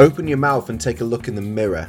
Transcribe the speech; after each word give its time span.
Open 0.00 0.26
your 0.26 0.38
mouth 0.38 0.70
and 0.70 0.80
take 0.80 1.02
a 1.02 1.04
look 1.04 1.28
in 1.28 1.34
the 1.34 1.42
mirror. 1.42 1.86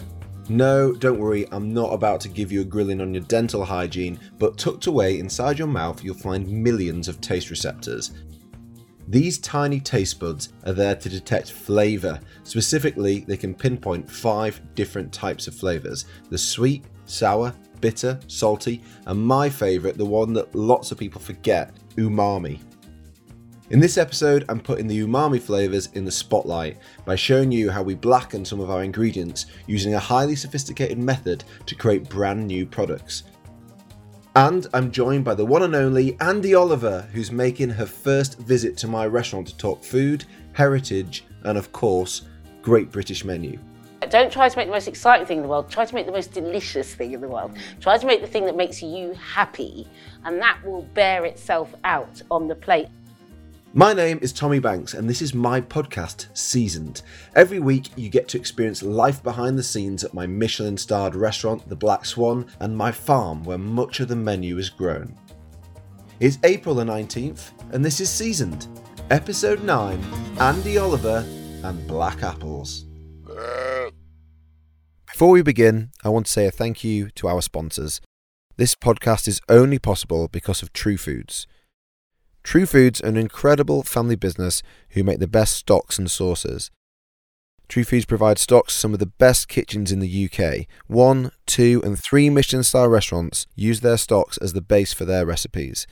No, 0.49 0.91
don't 0.91 1.17
worry, 1.17 1.47
I'm 1.49 1.73
not 1.73 1.93
about 1.93 2.19
to 2.19 2.27
give 2.27 2.51
you 2.51 2.59
a 2.59 2.65
grilling 2.65 2.99
on 2.99 3.13
your 3.13 3.23
dental 3.23 3.63
hygiene, 3.63 4.19
but 4.37 4.57
tucked 4.57 4.87
away 4.87 5.17
inside 5.17 5.57
your 5.57 5.69
mouth, 5.69 6.03
you'll 6.03 6.15
find 6.15 6.45
millions 6.45 7.07
of 7.07 7.21
taste 7.21 7.49
receptors. 7.49 8.11
These 9.07 9.39
tiny 9.39 9.79
taste 9.79 10.19
buds 10.19 10.49
are 10.65 10.73
there 10.73 10.95
to 10.95 11.07
detect 11.07 11.53
flavour. 11.53 12.19
Specifically, 12.43 13.21
they 13.29 13.37
can 13.37 13.55
pinpoint 13.55 14.11
five 14.11 14.59
different 14.75 15.13
types 15.13 15.47
of 15.47 15.55
flavours 15.55 16.03
the 16.29 16.37
sweet, 16.37 16.83
sour, 17.05 17.55
bitter, 17.79 18.19
salty, 18.27 18.83
and 19.05 19.25
my 19.25 19.49
favourite, 19.49 19.97
the 19.97 20.03
one 20.03 20.33
that 20.33 20.53
lots 20.53 20.91
of 20.91 20.97
people 20.97 21.21
forget 21.21 21.73
umami. 21.95 22.59
In 23.71 23.79
this 23.79 23.97
episode, 23.97 24.43
I'm 24.49 24.59
putting 24.59 24.85
the 24.85 24.99
umami 24.99 25.41
flavours 25.41 25.87
in 25.93 26.03
the 26.03 26.11
spotlight 26.11 26.77
by 27.05 27.15
showing 27.15 27.53
you 27.53 27.71
how 27.71 27.81
we 27.81 27.95
blacken 27.95 28.43
some 28.43 28.59
of 28.59 28.69
our 28.69 28.83
ingredients 28.83 29.45
using 29.65 29.93
a 29.93 29.99
highly 29.99 30.35
sophisticated 30.35 30.97
method 30.97 31.45
to 31.67 31.75
create 31.75 32.09
brand 32.09 32.45
new 32.45 32.65
products. 32.65 33.23
And 34.35 34.67
I'm 34.73 34.91
joined 34.91 35.23
by 35.23 35.35
the 35.35 35.45
one 35.45 35.63
and 35.63 35.73
only 35.73 36.17
Andi 36.17 36.59
Oliver, 36.59 37.07
who's 37.13 37.31
making 37.31 37.69
her 37.69 37.85
first 37.85 38.39
visit 38.39 38.75
to 38.75 38.89
my 38.89 39.07
restaurant 39.07 39.47
to 39.47 39.55
talk 39.55 39.85
food, 39.85 40.25
heritage, 40.51 41.23
and 41.43 41.57
of 41.57 41.71
course, 41.71 42.23
Great 42.61 42.91
British 42.91 43.23
Menu. 43.23 43.57
Don't 44.09 44.33
try 44.33 44.49
to 44.49 44.57
make 44.57 44.67
the 44.67 44.73
most 44.73 44.89
exciting 44.89 45.25
thing 45.25 45.37
in 45.37 45.43
the 45.43 45.49
world. 45.49 45.69
Try 45.69 45.85
to 45.85 45.95
make 45.95 46.07
the 46.07 46.11
most 46.11 46.33
delicious 46.33 46.93
thing 46.93 47.13
in 47.13 47.21
the 47.21 47.29
world. 47.29 47.55
Try 47.79 47.97
to 47.97 48.05
make 48.05 48.19
the 48.19 48.27
thing 48.27 48.45
that 48.47 48.57
makes 48.57 48.83
you 48.83 49.13
happy, 49.13 49.87
and 50.25 50.41
that 50.41 50.59
will 50.65 50.81
bear 50.93 51.23
itself 51.23 51.73
out 51.85 52.21
on 52.29 52.49
the 52.49 52.55
plate. 52.55 52.89
My 53.73 53.93
name 53.93 54.19
is 54.21 54.33
Tommy 54.33 54.59
Banks, 54.59 54.95
and 54.95 55.09
this 55.09 55.21
is 55.21 55.33
my 55.33 55.61
podcast, 55.61 56.25
Seasoned. 56.37 57.03
Every 57.37 57.59
week, 57.59 57.87
you 57.95 58.09
get 58.09 58.27
to 58.27 58.37
experience 58.37 58.83
life 58.83 59.23
behind 59.23 59.57
the 59.57 59.63
scenes 59.63 60.03
at 60.03 60.13
my 60.13 60.27
Michelin 60.27 60.75
starred 60.75 61.15
restaurant, 61.15 61.69
The 61.69 61.75
Black 61.77 62.05
Swan, 62.05 62.47
and 62.59 62.75
my 62.75 62.91
farm 62.91 63.45
where 63.45 63.57
much 63.57 64.01
of 64.01 64.09
the 64.09 64.15
menu 64.17 64.57
is 64.57 64.69
grown. 64.69 65.17
It's 66.19 66.37
April 66.43 66.75
the 66.75 66.83
19th, 66.83 67.51
and 67.71 67.83
this 67.83 68.01
is 68.01 68.09
Seasoned, 68.09 68.67
Episode 69.09 69.63
9 69.63 70.01
Andi 70.35 70.81
Oliver 70.81 71.25
and 71.63 71.87
Black 71.87 72.23
Apples. 72.23 72.87
Before 75.07 75.29
we 75.29 75.41
begin, 75.41 75.91
I 76.03 76.09
want 76.09 76.25
to 76.25 76.31
say 76.33 76.45
a 76.45 76.51
thank 76.51 76.83
you 76.83 77.09
to 77.11 77.29
our 77.29 77.41
sponsors. 77.41 78.01
This 78.57 78.75
podcast 78.75 79.29
is 79.29 79.39
only 79.47 79.79
possible 79.79 80.27
because 80.27 80.61
of 80.61 80.73
True 80.73 80.97
Foods. 80.97 81.47
True 82.43 82.65
Foods 82.65 83.01
are 83.01 83.07
an 83.07 83.17
incredible 83.17 83.83
family 83.83 84.15
business 84.15 84.63
who 84.89 85.03
make 85.03 85.19
the 85.19 85.27
best 85.27 85.55
stocks 85.55 85.99
and 85.99 86.09
sauces. 86.09 86.71
True 87.69 87.83
Foods 87.83 88.05
provides 88.05 88.41
stocks 88.41 88.73
to 88.73 88.79
some 88.79 88.93
of 88.93 88.99
the 88.99 89.05
best 89.05 89.47
kitchens 89.47 89.91
in 89.91 89.99
the 89.99 90.29
UK. 90.29 90.65
One, 90.87 91.31
two, 91.45 91.81
and 91.85 91.97
three 91.97 92.29
Michelin 92.29 92.63
star 92.63 92.89
restaurants 92.89 93.47
use 93.55 93.79
their 93.79 93.97
stocks 93.97 94.37
as 94.37 94.53
the 94.53 94.61
base 94.61 94.91
for 94.91 95.05
their 95.05 95.25
recipes. 95.25 95.87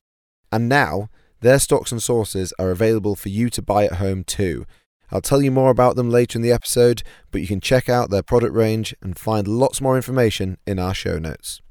And 0.52 0.68
now, 0.68 1.10
their 1.42 1.60
stocks 1.60 1.92
and 1.92 2.04
sauces 2.04 2.52
are 2.60 2.72
available 2.72 3.16
for 3.16 3.30
you 3.30 3.50
to 3.52 3.62
buy 3.62 3.86
at 3.86 3.94
home 3.94 4.24
too. 4.26 4.66
I'll 5.12 5.22
tell 5.22 5.42
you 5.42 5.52
more 5.52 5.70
about 5.70 5.96
them 5.96 6.10
later 6.10 6.38
in 6.38 6.44
the 6.44 6.52
episode, 6.52 7.02
but 7.32 7.42
you 7.42 7.48
can 7.48 7.62
check 7.62 7.88
out 7.88 8.10
their 8.10 8.24
product 8.24 8.54
range 8.54 8.94
and 9.02 9.18
find 9.18 9.48
lots 9.48 9.80
more 9.80 9.96
information 9.96 10.58
in 10.68 10.80
our 10.80 10.94
show 10.94 11.18
notes. 11.18 11.62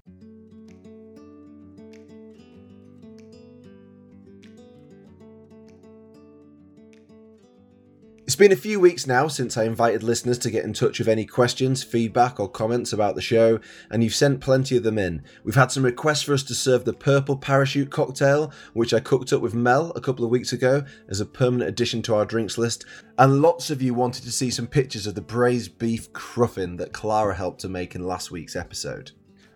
It's 8.28 8.36
been 8.36 8.52
a 8.52 8.56
few 8.56 8.78
weeks 8.78 9.06
now 9.06 9.26
since 9.26 9.56
I 9.56 9.64
invited 9.64 10.02
listeners 10.02 10.36
to 10.40 10.50
get 10.50 10.66
in 10.66 10.74
touch 10.74 10.98
with 10.98 11.08
any 11.08 11.24
questions, 11.24 11.82
feedback, 11.82 12.38
or 12.38 12.46
comments 12.46 12.92
about 12.92 13.14
the 13.14 13.22
show, 13.22 13.58
and 13.90 14.04
you've 14.04 14.14
sent 14.14 14.42
plenty 14.42 14.76
of 14.76 14.82
them 14.82 14.98
in. 14.98 15.22
We've 15.44 15.54
had 15.54 15.72
some 15.72 15.82
requests 15.82 16.24
for 16.24 16.34
us 16.34 16.42
to 16.42 16.54
serve 16.54 16.84
the 16.84 16.92
purple 16.92 17.38
parachute 17.38 17.90
cocktail, 17.90 18.52
which 18.74 18.92
I 18.92 19.00
cooked 19.00 19.32
up 19.32 19.40
with 19.40 19.54
Mel 19.54 19.92
a 19.96 20.02
couple 20.02 20.26
of 20.26 20.30
weeks 20.30 20.52
ago 20.52 20.84
as 21.08 21.22
a 21.22 21.24
permanent 21.24 21.70
addition 21.70 22.02
to 22.02 22.16
our 22.16 22.26
drinks 22.26 22.58
list, 22.58 22.84
and 23.16 23.40
lots 23.40 23.70
of 23.70 23.80
you 23.80 23.94
wanted 23.94 24.24
to 24.24 24.30
see 24.30 24.50
some 24.50 24.66
pictures 24.66 25.06
of 25.06 25.14
the 25.14 25.22
braised 25.22 25.78
beef 25.78 26.12
cruffin 26.12 26.76
that 26.76 26.92
Clara 26.92 27.34
helped 27.34 27.62
to 27.62 27.68
make 27.70 27.94
in 27.94 28.06
last 28.06 28.30
week's 28.30 28.56
episode. 28.56 29.12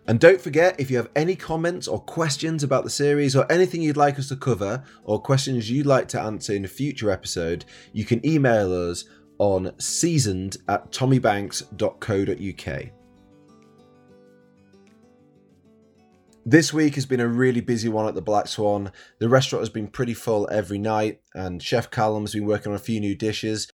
And 0.07 0.19
don't 0.19 0.41
forget, 0.41 0.79
if 0.79 0.91
you 0.91 0.97
have 0.97 1.09
any 1.15 1.35
comments 1.35 1.87
or 1.87 1.99
questions 1.99 2.63
about 2.63 2.83
the 2.83 2.89
series 2.89 3.37
or 3.37 3.49
anything 3.49 3.81
you'd 3.81 3.95
like 3.95 4.19
us 4.19 4.27
to 4.29 4.35
cover 4.35 4.83
or 5.05 5.21
questions 5.21 5.71
you'd 5.71 5.85
like 5.85 6.09
to 6.09 6.19
answer 6.19 6.53
in 6.53 6.65
a 6.65 6.67
future 6.67 7.09
episode, 7.09 7.63
you 7.93 8.03
can 8.03 8.25
email 8.25 8.89
us 8.89 9.05
on 9.39 9.71
seasoned 9.79 10.57
at 10.67 10.91
tommybanks.co.uk. 10.91 12.89
This 16.45 16.73
week 16.73 16.95
has 16.95 17.05
been 17.05 17.21
a 17.21 17.27
really 17.27 17.61
busy 17.61 17.87
one 17.87 18.05
at 18.05 18.15
the 18.15 18.21
Black 18.21 18.49
Swan. 18.49 18.91
The 19.19 19.29
restaurant 19.29 19.61
has 19.61 19.69
been 19.69 19.87
pretty 19.87 20.13
full 20.13 20.49
every 20.51 20.77
night, 20.77 21.21
and 21.33 21.63
Chef 21.63 21.89
Callum's 21.89 22.33
been 22.33 22.45
working 22.45 22.73
on 22.73 22.75
a 22.75 22.79
few 22.79 22.99
new 22.99 23.15
dishes. 23.15 23.71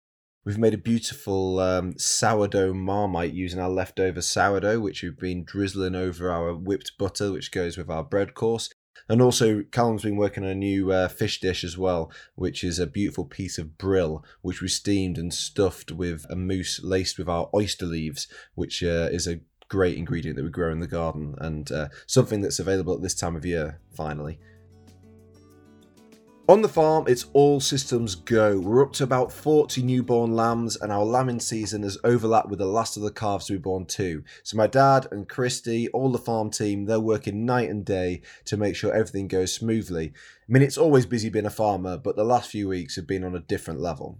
We've 0.47 0.57
made 0.57 0.73
a 0.73 0.77
beautiful 0.77 1.59
um, 1.59 1.95
sourdough 1.97 2.73
marmite 2.73 3.33
using 3.33 3.59
our 3.59 3.69
leftover 3.69 4.21
sourdough, 4.21 4.79
which 4.79 5.03
we've 5.03 5.19
been 5.19 5.43
drizzling 5.43 5.93
over 5.93 6.31
our 6.31 6.55
whipped 6.55 6.97
butter, 6.97 7.33
which 7.33 7.51
goes 7.51 7.77
with 7.77 7.89
our 7.89 8.01
bread 8.01 8.33
course. 8.33 8.69
And 9.09 9.21
also, 9.21 9.63
Callum's 9.63 10.03
been 10.03 10.15
working 10.15 10.45
on 10.45 10.49
a 10.51 10.55
new 10.55 10.89
uh, 10.93 11.09
fish 11.09 11.41
dish 11.41 11.65
as 11.65 11.77
well, 11.77 12.13
which 12.35 12.63
is 12.63 12.79
a 12.79 12.87
beautiful 12.87 13.25
piece 13.25 13.57
of 13.57 13.77
brill, 13.77 14.23
which 14.41 14.61
we 14.61 14.69
steamed 14.69 15.17
and 15.17 15.33
stuffed 15.33 15.91
with 15.91 16.25
a 16.29 16.35
mousse 16.37 16.81
laced 16.81 17.17
with 17.17 17.27
our 17.27 17.49
oyster 17.53 17.85
leaves, 17.85 18.29
which 18.55 18.81
uh, 18.81 19.09
is 19.11 19.27
a 19.27 19.41
great 19.67 19.97
ingredient 19.97 20.37
that 20.37 20.45
we 20.45 20.49
grow 20.49 20.71
in 20.71 20.79
the 20.79 20.87
garden 20.87 21.35
and 21.39 21.73
uh, 21.73 21.89
something 22.05 22.39
that's 22.39 22.59
available 22.59 22.93
at 22.93 23.01
this 23.01 23.15
time 23.15 23.35
of 23.35 23.45
year, 23.45 23.81
finally. 23.93 24.39
On 26.49 26.61
the 26.61 26.69
farm, 26.69 27.03
it's 27.09 27.25
all 27.33 27.59
systems 27.59 28.15
go. 28.15 28.57
We're 28.57 28.81
up 28.81 28.93
to 28.93 29.03
about 29.03 29.33
40 29.33 29.83
newborn 29.83 30.31
lambs, 30.31 30.77
and 30.77 30.93
our 30.93 31.03
lambing 31.03 31.41
season 31.41 31.83
has 31.83 31.97
overlapped 32.05 32.47
with 32.47 32.59
the 32.59 32.65
last 32.65 32.95
of 32.95 33.03
the 33.03 33.11
calves 33.11 33.47
to 33.47 33.53
be 33.53 33.59
born 33.59 33.85
too. 33.85 34.23
So, 34.43 34.55
my 34.55 34.67
dad 34.67 35.07
and 35.11 35.27
Christy, 35.27 35.89
all 35.89 36.09
the 36.09 36.17
farm 36.17 36.49
team, 36.49 36.85
they're 36.85 37.01
working 37.01 37.45
night 37.45 37.69
and 37.69 37.83
day 37.83 38.21
to 38.45 38.55
make 38.55 38.77
sure 38.77 38.93
everything 38.93 39.27
goes 39.27 39.53
smoothly. 39.53 40.13
I 40.15 40.45
mean, 40.47 40.63
it's 40.63 40.77
always 40.77 41.05
busy 41.05 41.27
being 41.27 41.45
a 41.45 41.49
farmer, 41.49 41.97
but 41.97 42.15
the 42.15 42.23
last 42.23 42.49
few 42.49 42.69
weeks 42.69 42.95
have 42.95 43.07
been 43.07 43.25
on 43.25 43.35
a 43.35 43.41
different 43.41 43.81
level. 43.81 44.19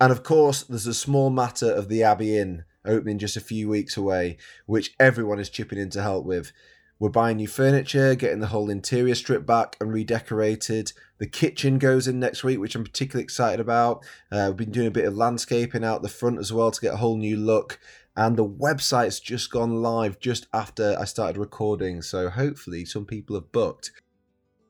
And 0.00 0.12
of 0.12 0.22
course, 0.22 0.62
there's 0.62 0.86
a 0.86 0.94
small 0.94 1.28
matter 1.28 1.70
of 1.70 1.90
the 1.90 2.02
Abbey 2.02 2.38
Inn 2.38 2.64
opening 2.86 3.18
just 3.18 3.36
a 3.36 3.40
few 3.40 3.68
weeks 3.68 3.98
away, 3.98 4.38
which 4.64 4.94
everyone 4.98 5.38
is 5.38 5.50
chipping 5.50 5.78
in 5.78 5.90
to 5.90 6.02
help 6.02 6.24
with. 6.24 6.52
We're 6.98 7.10
buying 7.10 7.36
new 7.36 7.46
furniture, 7.46 8.14
getting 8.14 8.40
the 8.40 8.46
whole 8.46 8.70
interior 8.70 9.14
stripped 9.14 9.44
back 9.44 9.76
and 9.80 9.92
redecorated. 9.92 10.92
The 11.18 11.26
kitchen 11.26 11.78
goes 11.78 12.08
in 12.08 12.18
next 12.18 12.42
week, 12.42 12.58
which 12.58 12.74
I'm 12.74 12.84
particularly 12.84 13.24
excited 13.24 13.60
about. 13.60 14.02
Uh, 14.32 14.46
we've 14.48 14.56
been 14.56 14.72
doing 14.72 14.86
a 14.86 14.92
bit 14.92 15.04
of 15.04 15.14
landscaping 15.14 15.84
out 15.84 16.00
the 16.00 16.08
front 16.08 16.38
as 16.38 16.54
well 16.54 16.70
to 16.70 16.80
get 16.80 16.94
a 16.94 16.98
whole 16.98 17.18
new 17.18 17.36
look. 17.36 17.78
And 18.16 18.36
the 18.38 18.48
website's 18.48 19.20
just 19.20 19.50
gone 19.50 19.82
live 19.82 20.18
just 20.20 20.46
after 20.54 20.96
I 20.98 21.04
started 21.04 21.38
recording, 21.38 22.00
so 22.00 22.30
hopefully 22.30 22.86
some 22.86 23.04
people 23.04 23.36
have 23.36 23.52
booked. 23.52 23.90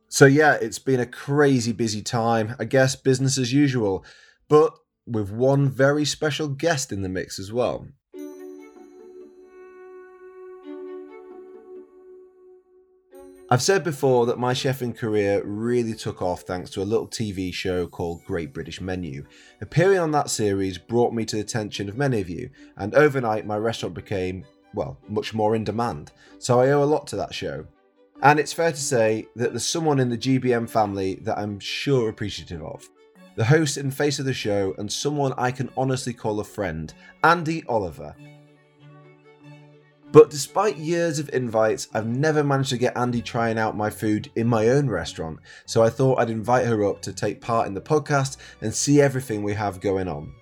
So, 0.09 0.27
yeah, 0.27 0.55
it's 0.55 0.81
been 0.81 0.99
a 0.99 1.07
crazy 1.07 1.71
busy 1.71 2.03
time. 2.03 2.57
I 2.59 2.65
guess 2.65 2.97
business 2.97 3.39
as 3.39 3.53
usual, 3.53 4.05
but 4.49 4.77
with 5.07 5.31
one 5.31 5.69
very 5.69 6.05
special 6.05 6.49
guest 6.49 6.91
in 6.91 7.03
the 7.03 7.09
mix 7.09 7.39
as 7.39 7.53
well. 7.53 7.87
I've 13.49 13.63
said 13.63 13.85
before 13.85 14.27
that 14.27 14.41
my 14.41 14.53
chefing 14.53 14.97
career 14.97 15.41
really 15.45 15.95
took 15.95 16.21
off 16.21 16.43
thanks 16.43 16.69
to 16.71 16.83
a 16.83 16.85
little 16.85 17.07
TV 17.07 17.55
show 17.55 17.87
called 17.87 18.25
Great 18.25 18.53
British 18.53 18.81
Menu. 18.81 19.25
Appearing 19.61 20.01
on 20.01 20.11
that 20.11 20.31
series 20.31 20.79
brought 20.79 21.15
me 21.15 21.25
to 21.27 21.37
the 21.37 21.43
attention 21.43 21.89
of 21.89 21.97
many 21.97 22.21
of 22.21 22.29
you, 22.29 22.51
and 22.77 22.93
overnight 22.97 23.47
my 23.47 23.57
restaurant 23.57 23.95
became, 23.95 24.45
well, 24.75 24.99
much 25.09 25.33
more 25.33 25.55
in 25.55 25.63
demand. 25.63 26.11
So 26.41 26.59
I 26.59 26.71
owe 26.71 26.83
a 26.83 26.85
lot 26.85 27.07
to 27.09 27.17
that 27.17 27.33
show. 27.33 27.65
And 28.21 28.41
it's 28.41 28.53
fair 28.53 28.73
to 28.73 28.77
say 28.77 29.29
that 29.37 29.53
there's 29.53 29.65
someone 29.65 30.01
in 30.01 30.11
the 30.11 30.19
GBM 30.19 30.69
family 30.69 31.21
that 31.23 31.39
I'm 31.39 31.61
sure 31.61 32.09
appreciative 32.09 32.65
of. 32.65 32.89
The 33.37 33.45
host 33.45 33.77
and 33.77 33.95
face 33.95 34.19
of 34.19 34.25
the 34.25 34.35
show, 34.35 34.75
and 34.77 34.91
someone 34.91 35.35
I 35.39 35.53
can 35.53 35.71
honestly 35.77 36.13
call 36.13 36.41
a 36.41 36.45
friend, 36.45 36.93
Andi 37.23 37.63
Oliver, 37.69 38.17
but 40.17 40.31
despite 40.31 40.79
years 40.79 41.19
of 41.19 41.29
invites, 41.35 41.89
I've 41.93 42.07
never 42.07 42.43
managed 42.43 42.71
to 42.71 42.79
get 42.79 42.95
Andi 42.95 43.23
trying 43.23 43.59
out 43.59 43.77
my 43.77 43.91
food 43.91 44.31
in 44.35 44.47
my 44.47 44.71
own 44.71 44.89
restaurant, 44.89 45.41
so 45.67 45.83
I 45.83 45.91
thought 45.91 46.19
I'd 46.19 46.31
invite 46.31 46.65
her 46.65 46.87
up 46.87 47.03
to 47.03 47.13
take 47.13 47.43
part 47.43 47.67
in 47.67 47.75
the 47.75 47.83
podcast 47.83 48.39
and 48.63 48.73
see 48.73 49.03
everything 49.03 49.43
we 49.43 49.53
have 49.53 49.79
going 49.79 50.09
on. 50.09 50.33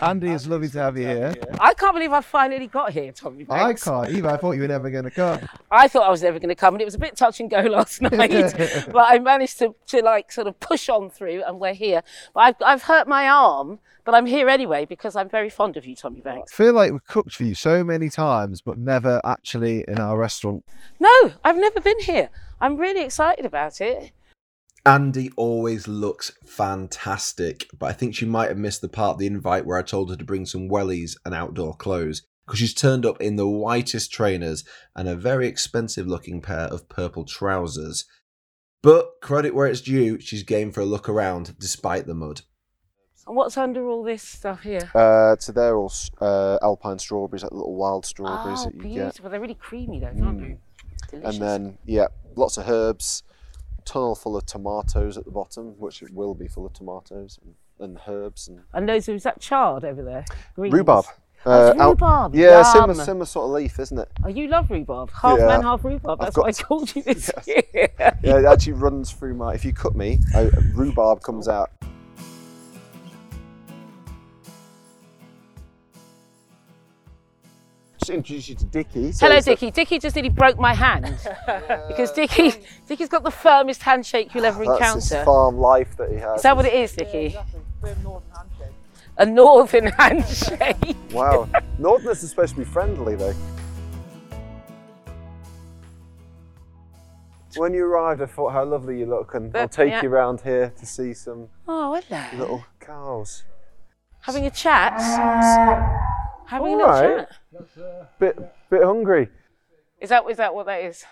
Andi, 0.00 0.34
it's 0.34 0.46
lovely 0.46 0.68
to 0.68 0.78
have 0.78 0.96
you 0.96 1.06
here. 1.06 1.34
I 1.60 1.74
can't 1.74 1.94
believe 1.94 2.12
I 2.12 2.20
finally 2.20 2.66
got 2.66 2.92
here, 2.92 3.12
Tommy. 3.12 3.44
Banks. 3.44 3.86
I 3.86 4.04
can't 4.06 4.16
either. 4.16 4.28
I 4.30 4.36
thought 4.36 4.52
you 4.52 4.62
were 4.62 4.68
never 4.68 4.90
going 4.90 5.04
to 5.04 5.10
come. 5.10 5.40
I 5.70 5.88
thought 5.88 6.02
I 6.04 6.10
was 6.10 6.22
never 6.22 6.38
going 6.38 6.48
to 6.50 6.54
come, 6.54 6.74
and 6.74 6.82
it 6.82 6.84
was 6.84 6.94
a 6.94 6.98
bit 6.98 7.16
touch 7.16 7.40
and 7.40 7.50
go 7.50 7.60
last 7.62 8.00
night. 8.02 8.12
but 8.92 8.96
I 9.06 9.18
managed 9.18 9.58
to, 9.60 9.74
to 9.88 10.02
like 10.02 10.32
sort 10.32 10.46
of 10.46 10.58
push 10.60 10.88
on 10.88 11.10
through, 11.10 11.42
and 11.44 11.60
we're 11.60 11.74
here. 11.74 12.02
But 12.34 12.40
I've, 12.40 12.56
I've 12.64 12.82
hurt 12.84 13.08
my 13.08 13.28
arm, 13.28 13.78
but 14.04 14.14
I'm 14.14 14.26
here 14.26 14.48
anyway 14.48 14.84
because 14.84 15.16
I'm 15.16 15.28
very 15.28 15.50
fond 15.50 15.76
of 15.76 15.86
you, 15.86 15.96
Tommy 15.96 16.20
I 16.20 16.22
Banks. 16.22 16.52
feel 16.52 16.72
like 16.74 16.92
we've 16.92 17.06
cooked 17.06 17.34
for 17.34 17.44
you 17.44 17.54
so 17.54 17.82
many 17.84 18.08
times, 18.10 18.60
but 18.60 18.78
never 18.78 19.20
actually 19.24 19.84
in 19.88 19.98
our 19.98 20.18
restaurant. 20.18 20.64
No, 21.00 21.32
I've 21.44 21.56
never 21.56 21.80
been 21.80 22.00
here. 22.00 22.30
I'm 22.60 22.76
really 22.76 23.02
excited 23.02 23.44
about 23.46 23.80
it. 23.80 24.12
Andi 24.86 25.32
always 25.36 25.88
looks 25.88 26.30
fantastic, 26.44 27.68
but 27.78 27.86
I 27.86 27.92
think 27.92 28.14
she 28.14 28.26
might 28.26 28.48
have 28.48 28.58
missed 28.58 28.82
the 28.82 28.88
part 28.88 29.14
of 29.14 29.18
the 29.18 29.26
invite 29.26 29.64
where 29.64 29.78
I 29.78 29.82
told 29.82 30.10
her 30.10 30.16
to 30.16 30.24
bring 30.24 30.44
some 30.44 30.68
wellies 30.68 31.16
and 31.24 31.34
outdoor 31.34 31.74
clothes 31.74 32.22
because 32.44 32.58
she's 32.58 32.74
turned 32.74 33.06
up 33.06 33.18
in 33.20 33.36
the 33.36 33.48
whitest 33.48 34.12
trainers 34.12 34.62
and 34.94 35.08
a 35.08 35.16
very 35.16 35.48
expensive 35.48 36.06
looking 36.06 36.42
pair 36.42 36.66
of 36.66 36.90
purple 36.90 37.24
trousers. 37.24 38.04
But 38.82 39.22
credit 39.22 39.54
where 39.54 39.66
it's 39.66 39.80
due, 39.80 40.20
she's 40.20 40.42
game 40.42 40.70
for 40.70 40.82
a 40.82 40.86
look 40.86 41.08
around 41.08 41.58
despite 41.58 42.06
the 42.06 42.14
mud. 42.14 42.42
And 43.26 43.36
what's 43.36 43.56
under 43.56 43.86
all 43.86 44.02
this 44.02 44.22
stuff 44.22 44.62
here? 44.64 44.90
Uh, 44.94 45.36
so 45.38 45.52
they're 45.52 45.78
all 45.78 45.90
uh, 46.20 46.58
alpine 46.60 46.98
strawberries, 46.98 47.42
like 47.42 47.52
little 47.52 47.74
wild 47.74 48.04
strawberries 48.04 48.60
oh, 48.60 48.64
that 48.66 48.74
you 48.74 48.82
get. 48.82 48.90
beautiful. 48.90 49.30
They're 49.30 49.40
really 49.40 49.54
creamy, 49.54 50.00
though, 50.00 50.08
aren't 50.22 50.40
they? 50.40 50.58
Delicious. 51.10 51.40
And 51.40 51.42
then, 51.42 51.78
yeah, 51.86 52.08
lots 52.36 52.58
of 52.58 52.68
herbs, 52.68 53.22
tunnel 53.84 54.14
full 54.14 54.36
of 54.36 54.46
tomatoes 54.46 55.16
at 55.18 55.24
the 55.24 55.30
bottom, 55.30 55.74
which 55.78 56.02
it 56.02 56.12
will 56.12 56.34
be 56.34 56.48
full 56.48 56.66
of 56.66 56.72
tomatoes 56.72 57.38
and, 57.42 57.54
and 57.80 57.98
herbs 58.08 58.48
and 58.48 58.60
And 58.72 58.88
those, 58.88 59.08
is 59.08 59.22
that 59.24 59.40
chard 59.40 59.84
over 59.84 60.02
there? 60.02 60.24
Greens? 60.56 60.72
rhubarb. 60.74 61.04
Oh, 61.46 61.50
uh, 61.52 61.74
out- 61.78 61.88
rhubarb. 61.90 62.34
yeah, 62.34 62.62
similar, 62.62 62.94
similar 62.94 63.26
sort 63.26 63.44
of 63.46 63.50
leaf, 63.52 63.78
isn't 63.78 63.98
it? 63.98 64.08
Oh, 64.24 64.28
you 64.28 64.48
love 64.48 64.70
rhubarb. 64.70 65.10
Half 65.10 65.38
Yeah. 65.40 65.46
man, 65.46 65.62
half 65.62 65.84
rhubarb. 65.84 66.18
I've 66.20 66.26
That's 66.28 66.36
what 66.38 66.46
I 66.48 66.52
told 66.52 66.96
you 66.96 67.02
this 67.02 67.30
Yes. 67.46 67.46
year. 67.46 67.88
Yeah, 68.22 68.38
it 68.38 68.44
actually 68.46 68.72
runs 68.72 69.12
through 69.12 69.34
my. 69.34 69.52
If 69.52 69.64
you 69.64 69.74
cut 69.74 69.94
me, 69.94 70.20
I, 70.34 70.50
rhubarb 70.74 71.22
comes 71.22 71.46
out. 71.48 71.70
Introduce 78.10 78.48
you 78.48 78.54
to 78.56 78.64
Dickie. 78.66 79.12
So 79.12 79.26
Hello, 79.26 79.36
he's 79.36 79.46
a- 79.46 79.50
Dickie. 79.50 79.70
Dickie 79.70 79.98
just 79.98 80.16
nearly 80.16 80.28
broke 80.30 80.58
my 80.58 80.74
hand 80.74 81.04
because 81.88 82.10
Dickie, 82.12 82.52
Dickie's 82.86 83.08
got 83.08 83.22
the 83.22 83.30
firmest 83.30 83.82
handshake 83.82 84.34
you'll 84.34 84.44
ever 84.44 84.64
That's 84.64 84.94
his 84.94 85.10
encounter. 85.12 85.24
farm 85.24 85.58
life 85.58 85.96
that 85.96 86.10
he 86.10 86.16
has. 86.16 86.36
Is 86.38 86.42
that 86.42 86.56
what 86.56 86.66
it 86.66 86.74
is, 86.74 86.92
Dickie? 86.92 87.36
A 89.18 89.26
northern 89.26 89.86
handshake. 89.86 90.76
Wow. 91.12 91.48
Northerners 91.78 92.24
are 92.24 92.26
supposed 92.26 92.54
to 92.54 92.58
be 92.58 92.64
friendly, 92.64 93.14
though. 93.14 93.34
When 97.56 97.72
you 97.72 97.84
arrived, 97.84 98.20
I 98.20 98.26
thought 98.26 98.52
how 98.52 98.64
lovely 98.64 98.98
you 98.98 99.06
look, 99.06 99.34
and 99.34 99.54
I'll 99.56 99.68
take 99.68 99.90
yeah. 99.90 100.02
you 100.02 100.08
around 100.08 100.40
here 100.40 100.72
to 100.76 100.86
see 100.86 101.14
some 101.14 101.48
Oh, 101.68 102.00
little 102.36 102.64
cows. 102.80 103.44
Having 104.22 104.46
a 104.46 104.50
chat. 104.50 104.94
Having 106.46 106.66
a 106.66 106.70
All 106.70 106.76
little 106.76 107.16
right. 107.16 107.28
chat. 107.76 108.18
Bit, 108.18 108.38
bit 108.70 108.82
hungry. 108.82 109.28
Is 110.00 110.10
that 110.10 110.24
is 110.30 110.36
that 110.36 110.54
what 110.54 110.66
that 110.66 110.82
is? 110.84 111.04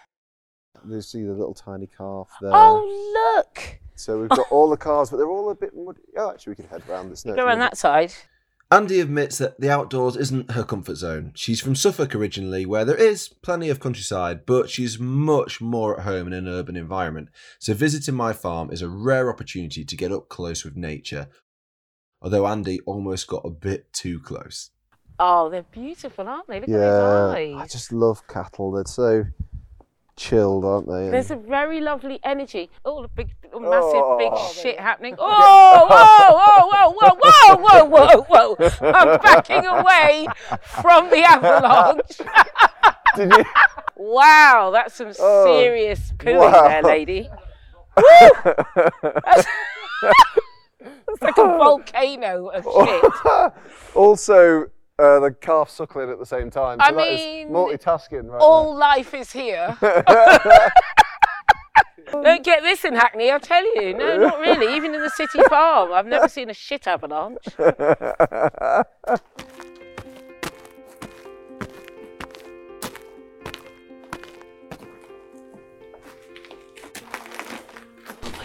You 0.88 1.00
see 1.00 1.22
the 1.22 1.32
little 1.32 1.54
tiny 1.54 1.86
calf 1.86 2.28
there. 2.40 2.50
Oh, 2.52 3.44
look. 3.46 3.78
So 3.94 4.18
we've 4.20 4.28
got 4.28 4.50
all 4.50 4.68
the 4.68 4.76
cars, 4.76 5.10
but 5.10 5.18
they're 5.18 5.28
all 5.28 5.50
a 5.50 5.54
bit 5.54 5.72
muddy. 5.74 6.00
Oh, 6.16 6.30
actually, 6.30 6.52
we 6.52 6.56
can 6.56 6.68
head 6.68 6.82
round 6.88 7.12
this. 7.12 7.22
Go 7.22 7.44
around 7.44 7.60
that 7.60 7.76
side. 7.76 8.12
Andi 8.72 9.02
admits 9.02 9.36
that 9.36 9.60
the 9.60 9.70
outdoors 9.70 10.16
isn't 10.16 10.52
her 10.52 10.64
comfort 10.64 10.94
zone. 10.96 11.32
She's 11.34 11.60
from 11.60 11.76
Suffolk 11.76 12.14
originally, 12.14 12.64
where 12.64 12.86
there 12.86 12.96
is 12.96 13.28
plenty 13.28 13.68
of 13.68 13.80
countryside, 13.80 14.46
but 14.46 14.70
she's 14.70 14.98
much 14.98 15.60
more 15.60 15.98
at 15.98 16.04
home 16.04 16.26
in 16.26 16.32
an 16.32 16.48
urban 16.48 16.74
environment. 16.74 17.28
So 17.58 17.74
visiting 17.74 18.14
my 18.14 18.32
farm 18.32 18.70
is 18.72 18.80
a 18.80 18.88
rare 18.88 19.28
opportunity 19.28 19.84
to 19.84 19.96
get 19.96 20.10
up 20.10 20.30
close 20.30 20.64
with 20.64 20.74
nature. 20.74 21.28
Although 22.22 22.44
Andi 22.44 22.78
almost 22.86 23.26
got 23.26 23.44
a 23.44 23.50
bit 23.50 23.92
too 23.92 24.18
close. 24.20 24.70
Oh, 25.24 25.48
they're 25.50 25.62
beautiful, 25.70 26.26
aren't 26.28 26.48
they? 26.48 26.58
Look 26.58 26.68
Yeah, 26.68 26.78
at 26.78 27.34
those 27.36 27.60
I 27.62 27.66
just 27.70 27.92
love 27.92 28.26
cattle. 28.26 28.72
They're 28.72 28.84
so 28.86 29.24
chilled, 30.16 30.64
aren't 30.64 30.88
they? 30.88 31.10
There's 31.10 31.30
a 31.30 31.36
very 31.36 31.80
lovely 31.80 32.18
energy. 32.24 32.70
Oh, 32.84 33.02
the 33.02 33.08
big, 33.08 33.28
oh, 33.52 33.60
massive, 33.60 34.02
Oh. 34.02 34.18
big 34.18 34.36
shit 34.62 34.80
happening. 34.80 35.14
Oh, 35.20 35.86
whoa, 35.88 36.34
whoa, 36.40 36.90
whoa, 36.90 37.14
whoa, 37.22 37.54
whoa, 37.54 37.84
whoa, 37.84 38.22
whoa, 38.26 38.56
whoa. 38.56 38.90
I'm 38.92 39.20
backing 39.22 39.64
away 39.64 40.26
from 40.82 41.08
the 41.10 41.22
avalanche. 41.22 42.18
Did 43.16 43.32
you? 43.32 43.44
Wow, 43.94 44.70
that's 44.74 44.94
some 44.96 45.12
Oh, 45.20 45.44
serious 45.44 46.12
pooing 46.16 46.38
wow. 46.40 46.66
there, 46.66 46.82
lady. 46.82 47.30
Woo! 47.96 48.30
That's, 48.44 49.46
that's 50.02 51.22
like 51.22 51.38
a 51.38 51.44
volcano 51.44 52.48
of 52.48 52.64
shit. 52.64 53.52
also, 53.94 54.70
uh, 54.98 55.20
the 55.20 55.32
calf 55.32 55.70
suckling 55.70 56.10
at 56.10 56.18
the 56.18 56.26
same 56.26 56.50
time. 56.50 56.78
So 56.78 56.86
I 56.86 56.92
that 56.92 57.08
is 57.08 57.20
mean, 57.20 57.48
multitasking, 57.48 58.28
right? 58.28 58.40
All 58.40 58.76
life 58.76 59.14
is 59.14 59.32
here. 59.32 59.76
Don't 62.10 62.44
get 62.44 62.62
this 62.62 62.84
in 62.84 62.94
Hackney, 62.94 63.30
I'll 63.30 63.40
tell 63.40 63.64
you. 63.80 63.94
No, 63.94 64.18
not 64.18 64.38
really. 64.38 64.76
Even 64.76 64.94
in 64.94 65.00
the 65.00 65.10
city 65.10 65.40
farm, 65.48 65.92
I've 65.92 66.06
never 66.06 66.28
seen 66.28 66.50
a 66.50 66.54
shit 66.54 66.86
avalanche. 66.86 67.38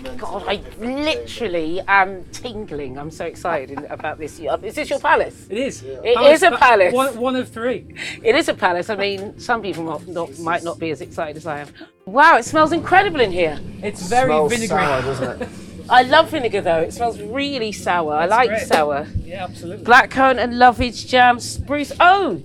my 0.02 0.16
God, 0.16 0.44
I 0.48 0.62
literally 0.80 1.82
am 1.88 2.24
tingling. 2.32 2.98
I'm 2.98 3.12
so 3.12 3.26
excited 3.26 3.78
about 3.90 4.18
this. 4.20 4.40
Is 4.40 4.76
this 4.76 4.90
your 4.90 5.00
palace? 5.00 5.48
It 5.50 5.58
is. 5.58 5.84
It 5.84 6.20
is 6.34 6.44
a 6.44 6.52
palace. 6.52 6.94
One, 6.94 7.18
one 7.18 7.36
of 7.36 7.50
three. 7.50 7.86
It 8.24 8.36
is 8.36 8.50
a 8.50 8.54
palace. 8.54 8.90
I 8.90 8.96
mean, 8.96 9.40
some 9.40 9.62
people 9.62 9.84
might 9.84 10.08
not, 10.08 10.38
might 10.40 10.64
not 10.64 10.80
be 10.80 10.92
as 10.92 11.02
excited 11.02 11.38
as 11.38 11.46
I 11.48 11.60
am. 11.60 11.68
Wow, 12.06 12.38
it 12.38 12.44
smells 12.44 12.72
incredible 12.72 13.20
in 13.20 13.32
here. 13.32 13.60
It's 13.82 14.08
very 14.08 14.30
Smells 14.30 14.52
vinegary. 14.54 14.80
sour, 14.80 15.02
doesn't 15.02 15.42
it? 15.42 15.50
I 15.90 16.02
love 16.02 16.30
vinegar 16.32 16.60
though. 16.62 16.82
It 16.82 16.94
smells 16.94 17.22
really 17.22 17.72
sour. 17.72 18.14
I 18.14 18.26
like 18.26 18.50
great. 18.50 18.68
sour. 18.68 19.08
Yeah, 19.24 19.46
absolutely. 19.46 19.86
Blackcurrant 19.86 20.38
and 20.38 20.60
lovage 20.60 21.08
jam, 21.08 21.40
spruce. 21.40 21.94
Oh, 22.02 22.44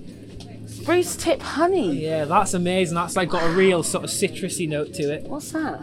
spruce 0.65 1.17
tip 1.17 1.41
honey. 1.41 2.01
Yeah, 2.05 2.23
that's 2.23 2.53
amazing. 2.53 2.95
That's 2.95 3.17
like 3.17 3.29
got 3.29 3.43
a 3.43 3.49
real 3.53 3.83
sort 3.83 4.05
of 4.05 4.09
citrusy 4.11 4.67
note 4.69 4.93
to 4.93 5.13
it. 5.13 5.23
What's 5.23 5.51
that? 5.51 5.81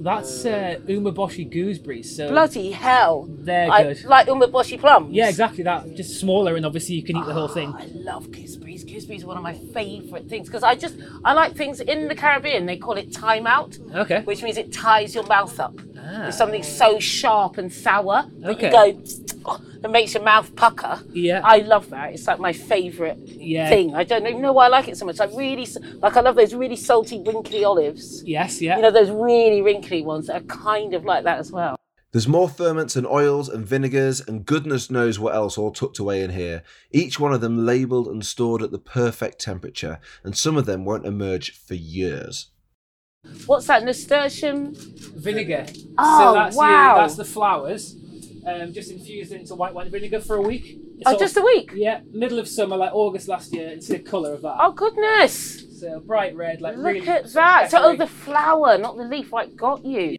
That's 0.00 0.44
uh, 0.44 0.78
umeboshi 0.86 1.50
gooseberries. 1.50 2.14
So 2.16 2.28
Bloody 2.28 2.70
hell. 2.70 3.26
they're 3.28 3.70
I 3.70 3.82
good. 3.82 4.04
like 4.04 4.28
umeboshi 4.28 4.78
plums. 4.78 5.12
Yeah, 5.12 5.28
exactly 5.28 5.64
that. 5.64 5.94
Just 5.96 6.20
smaller, 6.20 6.54
and 6.56 6.64
obviously 6.64 6.94
you 6.94 7.02
can 7.02 7.16
eat 7.16 7.26
the 7.26 7.32
whole 7.34 7.48
thing. 7.48 7.74
I 7.76 7.86
love 7.94 8.30
gooseberries. 8.30 8.84
Gooseberries 8.84 9.24
are 9.24 9.26
one 9.26 9.36
of 9.36 9.42
my 9.42 9.54
favourite 9.74 10.28
things 10.28 10.46
because 10.48 10.62
I 10.62 10.74
just 10.76 10.96
I 11.24 11.32
like 11.32 11.54
things 11.56 11.80
in 11.80 12.08
the 12.08 12.14
Caribbean. 12.14 12.66
They 12.66 12.76
call 12.76 12.94
it 12.96 13.12
time 13.12 13.46
out, 13.46 13.76
Okay. 13.94 14.20
which 14.22 14.42
means 14.42 14.56
it 14.56 14.72
ties 14.72 15.14
your 15.14 15.26
mouth 15.26 15.58
up. 15.58 15.74
Ah. 16.00 16.28
It's 16.28 16.38
something 16.38 16.62
so 16.62 16.98
sharp 17.00 17.58
and 17.58 17.72
sour 17.72 18.24
that 18.38 18.50
Okay. 18.50 18.66
you 18.66 18.94
go 18.94 19.02
that 19.80 19.90
makes 19.90 20.14
your 20.14 20.22
mouth 20.22 20.54
pucker. 20.56 21.00
Yeah. 21.12 21.40
I 21.44 21.58
love 21.58 21.90
that. 21.90 22.12
It's 22.14 22.26
like 22.26 22.38
my 22.40 22.52
favourite 22.52 23.18
Yeah. 23.18 23.68
thing. 23.68 23.94
I 23.94 24.04
don't 24.04 24.26
even 24.26 24.42
know 24.42 24.52
why 24.52 24.66
I 24.66 24.68
like 24.68 24.88
it 24.88 24.96
so 24.96 25.06
much. 25.06 25.20
I 25.20 25.26
really 25.26 25.66
like. 26.02 26.16
I 26.16 26.20
love 26.20 26.36
those 26.36 26.54
really 26.54 26.76
salty, 26.76 27.22
wrinkly 27.24 27.64
olives. 27.64 28.22
Yes. 28.24 28.60
Yeah. 28.60 28.76
You 28.76 28.82
know 28.82 28.90
those 28.90 29.10
really 29.10 29.62
wrinkly 29.62 30.02
ones 30.02 30.26
that 30.26 30.36
are 30.42 30.44
kind 30.46 30.94
of 30.94 31.04
like 31.04 31.24
that 31.24 31.38
as 31.38 31.52
well. 31.52 31.76
There's 32.10 32.26
more 32.26 32.48
ferments 32.48 32.96
and 32.96 33.06
oils 33.06 33.50
and 33.50 33.66
vinegars 33.66 34.20
and 34.26 34.46
goodness 34.46 34.90
knows 34.90 35.18
what 35.18 35.34
else 35.34 35.58
all 35.58 35.70
tucked 35.70 35.98
away 35.98 36.22
in 36.22 36.30
here. 36.30 36.62
Each 36.90 37.20
one 37.20 37.34
of 37.34 37.42
them 37.42 37.66
labelled 37.66 38.08
and 38.08 38.24
stored 38.24 38.62
at 38.62 38.70
the 38.70 38.78
perfect 38.78 39.40
temperature, 39.40 40.00
and 40.24 40.34
some 40.36 40.56
of 40.56 40.64
them 40.64 40.86
won't 40.86 41.04
emerge 41.04 41.52
for 41.52 41.74
years. 41.74 42.46
What's 43.46 43.66
that? 43.66 43.84
Nasturtium. 43.84 44.72
vinegar. 44.74 45.66
Oh, 45.98 46.18
so 46.18 46.34
that's 46.34 46.56
wow. 46.56 46.94
The, 46.94 47.00
that's 47.02 47.16
the 47.16 47.24
flowers. 47.26 47.94
Um, 48.48 48.72
just 48.72 48.90
infused 48.90 49.32
into 49.32 49.54
white 49.54 49.74
wine 49.74 49.90
vinegar 49.90 50.20
for 50.20 50.36
a 50.36 50.40
week. 50.42 50.78
Oh, 51.06 51.12
So- 51.12 51.18
just 51.18 51.36
a 51.36 51.42
week. 51.42 51.70
Yeah, 51.74 52.00
middle 52.12 52.38
of 52.38 52.48
summer, 52.48 52.76
like 52.76 52.94
August 52.94 53.28
last 53.28 53.52
year. 53.54 53.68
It's 53.68 53.88
the 53.88 53.98
colour 53.98 54.32
of 54.34 54.42
that. 54.42 54.56
Oh 54.58 54.72
goodness. 54.72 55.64
So 55.78 56.00
bright 56.00 56.34
red, 56.34 56.60
like 56.60 56.76
Look 56.76 56.86
really. 56.86 57.08
at 57.08 57.32
that. 57.34 57.70
So, 57.70 57.78
oh, 57.82 57.96
the 57.96 58.06
flower, 58.06 58.78
not 58.78 58.96
the 58.96 59.04
leaf. 59.04 59.32
Right, 59.32 59.54
got 59.56 59.84
you. 59.84 60.16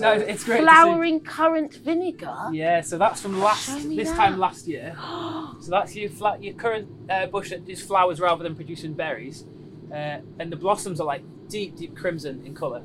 No, 0.00 0.12
it's 0.12 0.44
great. 0.44 0.62
Flowering 0.62 1.20
currant 1.20 1.74
vinegar. 1.74 2.48
Yeah, 2.52 2.80
so 2.80 2.98
that's 2.98 3.20
from 3.20 3.40
last 3.40 3.88
this 3.88 4.08
that. 4.08 4.16
time 4.16 4.38
last 4.38 4.66
year. 4.66 4.96
so 5.60 5.70
that's 5.70 5.94
your 5.96 6.10
fla- 6.10 6.38
your 6.40 6.54
currant 6.54 6.88
uh, 7.10 7.26
bush 7.26 7.50
that 7.50 7.66
just 7.66 7.86
flowers 7.86 8.20
rather 8.20 8.42
than 8.42 8.54
producing 8.54 8.94
berries, 8.94 9.44
uh, 9.92 10.18
and 10.38 10.50
the 10.52 10.56
blossoms 10.56 11.00
are 11.00 11.04
like 11.04 11.22
deep, 11.48 11.76
deep 11.76 11.96
crimson 11.96 12.44
in 12.46 12.54
colour. 12.54 12.82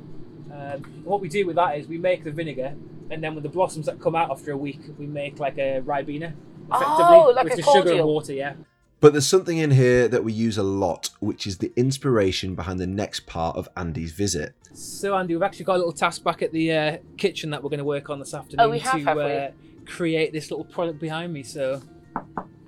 Um, 0.52 0.82
what 1.04 1.20
we 1.20 1.28
do 1.28 1.46
with 1.46 1.56
that 1.56 1.78
is 1.78 1.86
we 1.88 1.98
make 1.98 2.24
the 2.24 2.30
vinegar, 2.30 2.74
and 3.10 3.22
then 3.22 3.34
with 3.34 3.42
the 3.42 3.50
blossoms 3.50 3.86
that 3.86 4.00
come 4.00 4.14
out 4.14 4.30
after 4.30 4.52
a 4.52 4.56
week, 4.56 4.80
we 4.98 5.06
make 5.06 5.38
like 5.40 5.58
a 5.58 5.80
ribena. 5.84 6.32
Effectively, 6.72 7.04
Oh, 7.16 7.32
like 7.34 7.44
with 7.44 7.52
a 7.54 7.56
the 7.56 7.62
sugar 7.62 7.92
and 7.92 8.04
water. 8.04 8.32
Yeah. 8.32 8.54
But 9.04 9.12
there's 9.12 9.26
something 9.26 9.58
in 9.58 9.70
here 9.72 10.08
that 10.08 10.24
we 10.24 10.32
use 10.32 10.56
a 10.56 10.62
lot, 10.62 11.10
which 11.20 11.46
is 11.46 11.58
the 11.58 11.70
inspiration 11.76 12.54
behind 12.54 12.80
the 12.80 12.86
next 12.86 13.26
part 13.26 13.54
of 13.54 13.68
Andi's 13.74 14.12
visit. 14.12 14.54
So 14.72 15.12
Andi, 15.12 15.28
we've 15.28 15.42
actually 15.42 15.66
got 15.66 15.74
a 15.74 15.76
little 15.76 15.92
task 15.92 16.24
back 16.24 16.40
at 16.40 16.52
the 16.52 16.72
uh, 16.72 16.96
kitchen 17.18 17.50
that 17.50 17.62
we're 17.62 17.68
going 17.68 17.80
to 17.80 17.84
work 17.84 18.08
on 18.08 18.18
this 18.18 18.32
afternoon 18.32 18.64
Oh, 18.66 18.70
we 18.70 18.78
have, 18.78 18.94
to 18.98 19.04
have 19.04 19.16
we? 19.18 19.22
uh, 19.24 19.50
create 19.84 20.32
this 20.32 20.50
little 20.50 20.64
product 20.64 21.00
behind 21.00 21.34
me. 21.34 21.42
So 21.42 21.82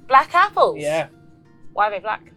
Black 0.08 0.34
apples. 0.34 0.76
yeah, 0.78 1.08
Why 1.72 1.86
are 1.88 1.90
they 1.92 2.00
black? 2.00 2.30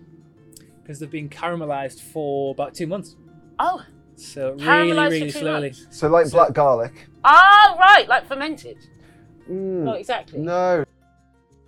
because 0.81 0.99
they've 1.01 1.11
been 1.11 1.27
caramelized 1.27 1.99
for 1.99 2.51
about 2.51 2.73
two 2.75 2.87
months. 2.87 3.17
Oh. 3.59 3.83
So 4.15 4.53
really, 4.53 4.93
really 4.93 5.29
slowly. 5.29 5.61
months? 5.71 5.87
So 5.89 6.07
like 6.07 6.27
So- 6.27 6.37
black 6.37 6.53
garlic. 6.53 7.09
Ah, 7.25 7.75
right, 7.77 8.07
like 8.07 8.27
fermented. 8.29 8.77
Mm, 9.51 9.83
Not 9.83 9.97
exactly. 9.99 10.39
No. 10.39 10.85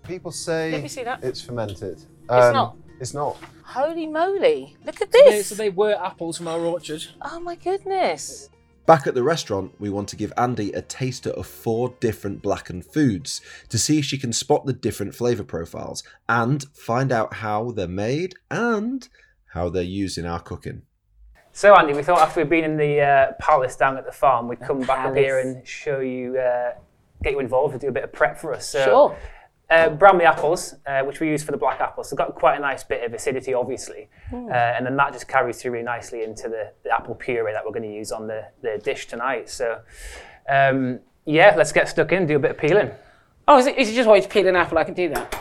People 0.04 0.32
say 0.32 0.72
Let 0.72 0.82
me 0.82 0.88
see 0.88 1.04
that. 1.04 1.24
it's 1.26 1.42
fermented. 1.42 2.04
It's 2.32 2.46
Um, 2.48 2.54
not. 2.54 2.78
It's 3.00 3.14
not. 3.14 3.38
Holy 3.64 4.08
moly! 4.08 4.76
Look 4.86 5.02
at 5.02 5.12
So 5.14 5.20
they, 5.24 5.32
this. 5.32 5.48
so 5.48 5.56
they 5.56 5.70
were 5.70 5.94
apples 5.94 6.38
from 6.38 6.48
our 6.48 6.60
orchard. 6.60 7.06
Oh 7.22 7.40
my 7.40 7.56
goodness. 7.56 8.50
Back 8.86 9.06
at 9.08 9.14
the 9.16 9.24
restaurant, 9.24 9.74
we 9.80 9.90
want 9.90 10.10
to 10.10 10.16
give 10.16 10.34
Andi 10.36 10.76
a 10.76 10.82
taster 10.82 11.30
of 11.32 11.46
four 11.48 11.94
different 12.00 12.42
blackened 12.42 12.86
foods 12.86 13.40
to 13.70 13.78
see 13.78 14.00
if 14.00 14.06
she 14.06 14.18
can 14.18 14.34
spot 14.34 14.66
the 14.66 14.74
different 14.74 15.14
flavour 15.16 15.44
profiles 15.44 16.04
and 16.28 16.66
find 16.74 17.12
out 17.12 17.36
how 17.36 17.72
they're 17.72 17.88
made 17.88 18.36
and 18.50 19.08
how 19.54 19.70
they're 19.70 19.84
used 19.84 20.18
in 20.18 20.26
our 20.26 20.40
cooking. 20.40 20.82
So 21.54 21.74
Andi, 21.74 21.96
we 21.96 22.02
thought 22.04 22.20
after 22.20 22.42
we'd 22.42 22.50
been 22.50 22.64
in 22.64 22.78
the 22.78 23.00
uh, 23.02 23.32
palace 23.40 23.76
down 23.76 23.98
at 23.98 24.06
the 24.06 24.12
farm, 24.12 24.48
we'd 24.48 24.60
come 24.62 24.82
back 24.82 25.06
up 25.06 25.16
here 25.16 25.40
and 25.40 25.66
show 25.68 26.00
you, 26.00 26.38
uh, 26.38 26.72
get 27.24 27.34
you 27.34 27.40
involved, 27.40 27.74
and 27.74 27.82
do 27.82 27.88
a 27.88 27.92
bit 27.92 28.04
of 28.04 28.12
prep 28.12 28.38
for 28.38 28.54
us. 28.54 28.68
So, 28.68 28.84
Sure. 28.84 29.18
Uh, 29.72 29.90
Bramley 29.90 30.26
apples, 30.26 30.76
uh, 30.86 31.02
which 31.04 31.22
we 31.22 31.30
use 31.30 31.44
for 31.44 31.52
the 31.54 31.58
black 31.58 31.80
apples, 31.80 32.10
they've 32.10 32.18
got 32.18 32.36
quite 32.36 32.58
a 32.58 32.60
nice 32.60 32.84
bit 32.84 33.06
of 33.06 33.14
acidity, 33.14 33.54
obviously, 33.54 34.10
Hmm. 34.30 34.48
uh, 34.50 34.54
and 34.54 34.86
then 34.86 34.98
that 34.98 35.14
just 35.14 35.30
carries 35.30 35.62
through 35.62 35.72
really 35.72 35.86
nicely 35.86 36.24
into 36.24 36.50
the, 36.50 36.74
the 36.84 36.94
apple 36.94 37.16
puree 37.16 37.54
that 37.54 37.64
we're 37.66 37.72
going 37.72 37.90
to 37.90 37.96
use 37.96 38.12
on 38.12 38.28
the, 38.28 38.44
the 38.62 38.82
dish 38.84 39.08
tonight. 39.08 39.50
So, 39.50 39.80
um, 40.50 41.00
yeah, 41.26 41.54
let's 41.56 41.72
get 41.72 41.88
stuck 41.88 42.12
in, 42.12 42.28
do 42.28 42.36
a 42.36 42.40
bit 42.40 42.52
of 42.52 42.58
peeling. 42.58 42.92
Oh, 43.48 43.58
is 43.60 43.66
it, 43.68 43.78
is 43.78 43.90
it 43.90 43.94
just 43.96 44.08
always 44.08 44.28
peel 44.28 44.46
an 44.48 44.58
apple? 44.58 44.78
I 44.78 44.84
can 44.84 44.94
do 44.94 45.08
that. 45.10 45.34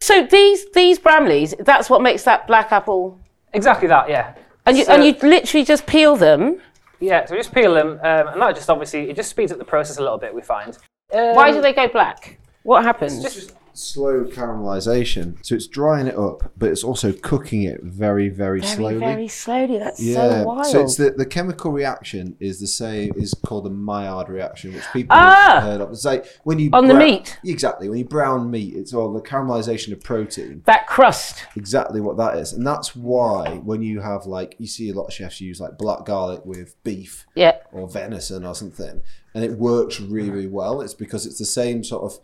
So 0.00 0.26
these 0.26 0.68
these 0.72 0.98
Bramleys, 0.98 1.54
that's 1.64 1.88
what 1.88 2.02
makes 2.02 2.24
that 2.24 2.48
black 2.48 2.72
apple. 2.72 3.20
Exactly 3.52 3.86
that, 3.86 4.08
yeah. 4.08 4.34
And 4.66 4.76
you 4.76 4.84
So- 4.84 4.92
and 4.92 5.04
you 5.04 5.14
literally 5.22 5.64
just 5.64 5.86
peel 5.86 6.16
them. 6.16 6.60
Yeah, 6.98 7.24
so 7.26 7.36
just 7.36 7.54
peel 7.54 7.74
them, 7.74 8.00
um, 8.02 8.28
and 8.28 8.42
that 8.42 8.56
just 8.56 8.68
obviously 8.68 9.10
it 9.10 9.14
just 9.16 9.30
speeds 9.30 9.52
up 9.52 9.58
the 9.58 9.64
process 9.64 9.98
a 9.98 10.02
little 10.02 10.18
bit. 10.18 10.34
We 10.34 10.42
find. 10.42 10.76
Um, 11.12 11.36
Why 11.36 11.52
do 11.52 11.60
they 11.60 11.72
go 11.72 11.86
black? 11.88 12.38
What 12.62 12.84
happens? 12.84 13.22
Just 13.22 13.52
Slow 13.74 14.24
caramelization. 14.24 15.38
So 15.44 15.54
it's 15.54 15.66
drying 15.66 16.06
it 16.06 16.14
up, 16.16 16.52
but 16.58 16.70
it's 16.70 16.84
also 16.84 17.10
cooking 17.10 17.62
it 17.62 17.82
very, 17.82 18.28
very, 18.28 18.60
very, 18.60 18.62
slowly. 18.62 18.98
very 18.98 19.28
slowly. 19.28 19.78
That's 19.78 19.98
yeah. 20.02 20.42
so 20.42 20.44
wild. 20.44 20.66
So 20.66 20.80
it's 20.82 20.96
the, 20.96 21.10
the 21.12 21.24
chemical 21.24 21.72
reaction 21.72 22.36
is 22.38 22.60
the 22.60 22.66
same 22.66 23.12
is 23.16 23.32
called 23.32 23.64
the 23.64 23.70
Maillard 23.70 24.28
reaction, 24.28 24.74
which 24.74 24.84
people 24.92 25.16
Ah! 25.16 25.52
have 25.54 25.62
heard 25.62 25.80
of. 25.80 25.90
It's 25.90 26.04
like 26.04 26.26
when 26.44 26.58
you 26.58 26.68
On 26.74 26.86
the 26.86 26.92
meat. 26.94 27.38
Exactly. 27.44 27.88
When 27.88 27.98
you 27.98 28.04
brown 28.04 28.50
meat, 28.50 28.74
it's 28.76 28.92
all 28.92 29.10
the 29.10 29.22
caramelization 29.22 29.92
of 29.92 30.02
protein. 30.02 30.62
that 30.66 30.86
crust. 30.86 31.46
exactly 31.56 32.00
what 32.02 32.18
that 32.18 32.36
is 32.36 32.52
and 32.52 32.66
that's 32.66 32.94
why 32.94 33.54
when 33.64 33.82
you 33.82 34.00
have 34.00 34.26
like 34.26 34.54
you 34.58 34.66
see 34.66 34.90
a 34.90 34.94
lot 34.94 35.06
of 35.06 35.12
chefs 35.14 35.40
use 35.40 35.60
like 35.60 35.78
black 35.78 36.04
garlic 36.04 36.44
with 36.44 36.74
beef 36.84 37.24
Yeah. 37.34 37.56
or 37.72 37.88
venison 37.88 38.44
or 38.44 38.54
something 38.54 39.00
and 39.34 39.44
it 39.44 39.52
works 39.52 39.98
really, 40.00 40.28
really 40.30 40.46
well 40.46 40.82
it's 40.82 40.92
because 40.94 41.24
it's 41.24 41.38
the 41.38 41.46
same 41.46 41.82
sort 41.82 42.02
of 42.04 42.18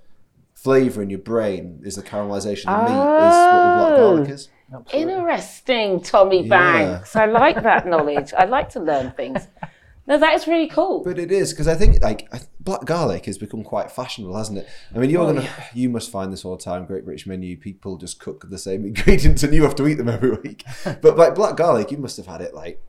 flavor 0.62 1.02
in 1.02 1.10
your 1.10 1.18
brain 1.20 1.80
is 1.84 1.94
the 1.96 2.02
caramelization 2.02 2.66
of 2.66 2.86
the 2.86 2.92
meat 2.92 3.00
is 3.28 3.36
what 3.52 3.62
the 3.62 3.78
black 3.78 3.96
garlic 3.96 4.28
oh. 4.28 4.32
is 4.32 4.48
Interesting, 4.92 6.00
Tommy 6.02 6.42
Yeah. 6.42 6.48
Banks. 6.48 7.16
I 7.16 7.24
like 7.26 7.62
that 7.62 7.86
knowledge. 7.92 8.32
I 8.36 8.44
like 8.44 8.68
to 8.70 8.80
learn 8.80 9.12
things. 9.12 9.46
No, 10.06 10.18
that 10.18 10.34
is 10.34 10.46
really 10.46 10.68
cool. 10.68 11.04
but 11.04 11.18
it 11.18 11.30
is 11.30 11.52
because 11.52 11.68
i 11.68 11.74
think 11.74 12.02
like 12.02 12.30
black 12.60 12.82
garlic 12.86 13.26
has 13.26 13.36
become 13.36 13.62
quite 13.62 13.90
fashionable 13.90 14.34
hasn't 14.38 14.56
it 14.56 14.66
i 14.94 14.98
mean 14.98 15.10
you're 15.10 15.22
Oh, 15.22 15.34
gonna 15.34 15.46
you 15.74 15.90
must 15.90 16.10
find 16.10 16.32
this 16.32 16.46
all 16.46 16.56
the 16.56 16.64
time 16.64 16.86
great 16.86 17.04
british 17.04 17.26
menu 17.26 17.58
people 17.58 17.98
just 17.98 18.18
cook 18.18 18.48
the 18.48 18.56
same 18.56 18.84
ingredients 18.90 19.42
and 19.42 19.52
you 19.52 19.62
have 19.64 19.74
to 19.74 19.86
eat 19.86 19.94
them 19.98 20.08
every 20.08 20.30
week 20.30 20.64
but 21.02 21.18
like 21.18 21.34
black 21.34 21.56
garlic 21.56 21.90
you 21.90 21.98
must 21.98 22.16
have 22.16 22.26
had 22.26 22.40
it 22.40 22.54
like 22.54 22.82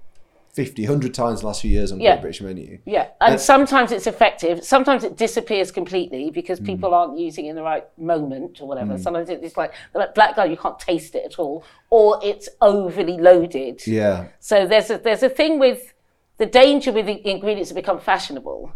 50 0.54 0.84
100 0.86 1.14
times 1.14 1.42
the 1.42 1.48
last 1.48 1.62
few 1.62 1.72
years 1.72 1.92
on 1.92 2.00
Yeah. 2.00 2.14
great 2.16 2.22
british 2.22 2.42
menu 2.42 2.80
Yeah, 2.86 3.08
and 3.22 3.40
sometimes 3.40 3.92
it's 3.92 4.08
effective. 4.08 4.64
Sometimes 4.64 5.04
it 5.04 5.16
disappears 5.16 5.72
completely 5.72 6.28
Hmm. 6.28 6.34
because 6.34 6.60
people 6.60 6.94
aren't 6.94 7.18
using 7.18 7.46
it 7.46 7.52
in 7.52 7.56
the 7.56 7.64
right 7.64 7.86
moment 7.98 8.62
or 8.62 8.68
whatever. 8.68 8.94
Mm. 8.96 9.00
Sometimes 9.04 9.30
it's 9.30 9.58
like, 9.58 9.74
like 9.94 10.14
black 10.16 10.36
garlic, 10.36 10.52
you 10.52 10.58
can't 10.58 10.80
taste 10.80 11.14
it 11.16 11.24
at 11.26 11.40
all, 11.40 11.64
or 11.90 12.20
it's 12.24 12.50
overly 12.62 13.18
loaded. 13.18 13.86
yeah 13.88 14.26
So 14.40 14.66
there's 14.66 14.90
a 14.90 14.98
there's 14.98 15.24
a 15.24 15.30
thing 15.30 15.60
with 15.60 15.94
the 16.38 16.46
danger 16.46 16.92
with 16.92 17.06
the 17.06 17.20
ingredients 17.30 17.70
that 17.70 17.76
become 17.76 18.00
fashionable 18.00 18.72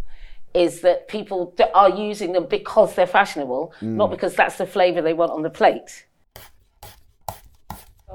is 0.54 0.82
that 0.82 1.08
people 1.08 1.54
are 1.74 1.90
using 1.90 2.32
them 2.34 2.46
because 2.46 2.94
they're 2.96 3.08
fashionable, 3.08 3.74
Mm. 3.82 3.96
not 4.02 4.12
because 4.12 4.36
that's 4.36 4.58
the 4.58 4.68
flavour 4.68 5.02
they 5.02 5.14
want 5.14 5.32
on 5.32 5.42
the 5.42 5.50
plate. 5.50 6.06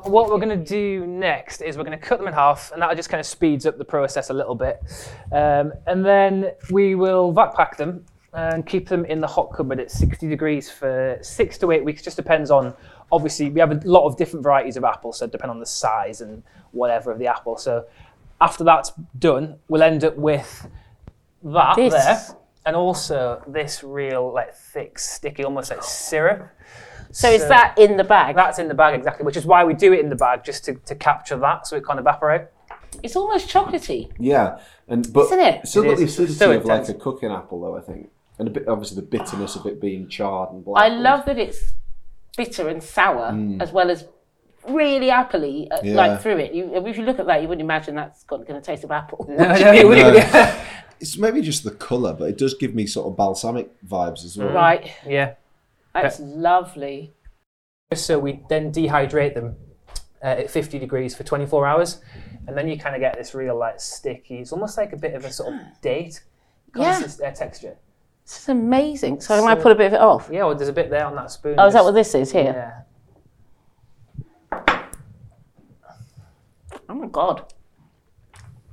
What 0.04 0.30
we're 0.30 0.38
going 0.38 0.48
to 0.48 0.56
do 0.56 1.06
next 1.06 1.60
is 1.60 1.76
we're 1.76 1.84
going 1.84 1.98
to 1.98 2.04
cut 2.04 2.18
them 2.18 2.28
in 2.28 2.34
half, 2.34 2.72
and 2.72 2.82
that 2.82 2.94
just 2.96 3.08
kind 3.08 3.20
of 3.20 3.26
speeds 3.26 3.66
up 3.66 3.78
the 3.78 3.84
process 3.84 4.30
a 4.30 4.34
little 4.34 4.54
bit. 4.54 4.80
Um, 5.32 5.72
and 5.86 6.04
then 6.04 6.52
we 6.70 6.94
will 6.94 7.32
vac 7.32 7.54
pack 7.54 7.76
them 7.76 8.04
and 8.32 8.66
keep 8.66 8.88
them 8.88 9.04
in 9.06 9.20
the 9.20 9.26
hot 9.26 9.52
cupboard 9.52 9.80
at 9.80 9.90
60 9.90 10.28
degrees 10.28 10.70
for 10.70 11.18
six 11.22 11.58
to 11.58 11.70
eight 11.72 11.84
weeks. 11.84 12.02
Just 12.02 12.16
depends 12.16 12.50
on, 12.50 12.74
obviously, 13.10 13.50
we 13.50 13.60
have 13.60 13.72
a 13.72 13.80
lot 13.88 14.06
of 14.06 14.16
different 14.16 14.42
varieties 14.42 14.76
of 14.76 14.84
apples, 14.84 15.18
so 15.18 15.26
depend 15.26 15.50
on 15.50 15.60
the 15.60 15.66
size 15.66 16.20
and 16.20 16.42
whatever 16.72 17.10
of 17.10 17.18
the 17.18 17.26
apple. 17.26 17.56
So 17.56 17.86
after 18.40 18.64
that's 18.64 18.92
done, 19.18 19.56
we'll 19.68 19.82
end 19.82 20.04
up 20.04 20.16
with 20.16 20.68
that 21.42 21.76
This. 21.76 21.92
there, 21.92 22.36
and 22.66 22.76
also 22.76 23.42
this 23.46 23.82
real 23.82 24.32
like 24.32 24.54
thick, 24.54 24.98
sticky, 24.98 25.44
almost 25.44 25.70
like 25.70 25.82
syrup. 25.82 26.48
So 27.10 27.30
is 27.30 27.46
that 27.48 27.76
in 27.78 27.96
the 27.96 28.04
bag? 28.04 28.36
That's 28.36 28.58
in 28.58 28.68
the 28.68 28.74
bag 28.74 28.94
exactly, 28.94 29.24
which 29.24 29.36
is 29.36 29.46
why 29.46 29.64
we 29.64 29.74
do 29.74 29.92
it 29.92 30.00
in 30.00 30.08
the 30.08 30.16
bag 30.16 30.44
just 30.44 30.64
to, 30.66 30.74
to 30.74 30.94
capture 30.94 31.36
that 31.38 31.66
so 31.66 31.76
it 31.76 31.84
can't 31.86 31.98
evaporate. 31.98 32.42
It's 33.02 33.16
almost 33.16 33.48
chocolatey. 33.48 34.10
Yeah, 34.18 34.60
and 34.88 35.10
but 35.12 35.26
Isn't 35.26 35.40
it? 35.40 35.66
still 35.66 35.84
It 35.84 35.88
got 35.88 35.96
the 35.98 36.04
is. 36.04 36.12
acidity 36.14 36.34
So 36.34 36.52
of 36.52 36.64
like 36.64 36.80
intense. 36.80 36.88
a 36.88 36.94
cooking 36.94 37.30
apple, 37.30 37.60
though. 37.60 37.76
I 37.76 37.80
think, 37.80 38.10
and 38.38 38.48
a 38.48 38.50
bit 38.50 38.68
obviously 38.68 38.96
the 38.96 39.02
bitterness 39.06 39.56
of 39.56 39.66
it 39.66 39.80
being 39.80 40.08
charred 40.08 40.50
and 40.52 40.64
black. 40.64 40.84
I 40.84 40.88
love 40.88 41.24
that 41.26 41.38
it's 41.38 41.72
bitter 42.36 42.68
and 42.68 42.82
sour 42.82 43.36
as 43.60 43.72
well 43.72 43.90
as 43.90 44.04
really 44.68 45.08
appley, 45.08 45.66
uh, 45.70 45.78
Mm. 45.78 45.84
Yeah. 45.84 45.94
like 45.94 46.20
through 46.22 46.38
it. 46.38 46.52
You, 46.52 46.74
if 46.86 46.96
you 46.96 47.04
look 47.04 47.18
at 47.18 47.26
that, 47.26 47.42
you 47.42 47.48
wouldn't 47.48 47.64
imagine 47.64 47.94
that's 47.94 48.24
got, 48.24 48.46
going 48.46 48.60
to 48.60 48.64
taste 48.64 48.84
of 48.84 48.90
apple. 48.90 49.26
No. 49.38 49.44
It's 51.00 51.16
maybe 51.16 51.40
just 51.42 51.62
the 51.62 51.70
color, 51.70 52.12
but 52.12 52.28
it 52.28 52.38
does 52.38 52.54
give 52.54 52.74
me 52.74 52.84
sort 52.84 53.06
of 53.06 53.16
balsamic 53.16 53.70
vibes 53.86 54.24
as 54.24 54.36
well. 54.36 54.48
Right, 54.52 54.90
yeah. 55.06 55.34
That's 56.02 56.20
lovely. 56.20 57.14
So 57.94 58.18
we 58.18 58.42
then 58.48 58.70
dehydrate 58.72 59.34
them 59.34 59.56
uh, 60.22 60.26
at 60.26 60.50
50 60.50 60.78
degrees 60.78 61.14
for 61.16 61.22
24 61.24 61.66
hours, 61.66 62.00
and 62.46 62.56
then 62.56 62.68
you 62.68 62.78
kind 62.78 62.94
of 62.94 63.00
get 63.00 63.16
this 63.16 63.34
real 63.34 63.58
like 63.58 63.80
sticky. 63.80 64.38
It's 64.40 64.52
almost 64.52 64.76
like 64.76 64.92
a 64.92 64.96
bit 64.96 65.14
of 65.14 65.24
a 65.24 65.32
sort 65.32 65.54
of 65.54 65.60
date 65.80 66.22
Yeah. 66.76 66.94
consist- 66.94 67.22
uh, 67.22 67.30
texture. 67.30 67.76
This 68.24 68.40
is 68.42 68.48
amazing. 68.50 69.20
So 69.22 69.34
I 69.34 69.40
might 69.40 69.62
put 69.62 69.72
a 69.72 69.74
bit 69.74 69.86
of 69.86 69.92
it 69.94 70.00
off. 70.00 70.28
Yeah, 70.30 70.44
well, 70.44 70.54
there's 70.54 70.68
a 70.68 70.72
bit 70.72 70.90
there 70.90 71.06
on 71.06 71.14
that 71.14 71.30
spoon. 71.30 71.54
Oh, 71.58 71.66
is 71.66 71.72
that 71.72 71.82
what 71.82 71.92
this 71.92 72.14
is 72.14 72.30
here? 72.30 72.84
Yeah. 74.52 74.68
Oh 76.90 76.94
my 76.94 77.06
god. 77.06 77.52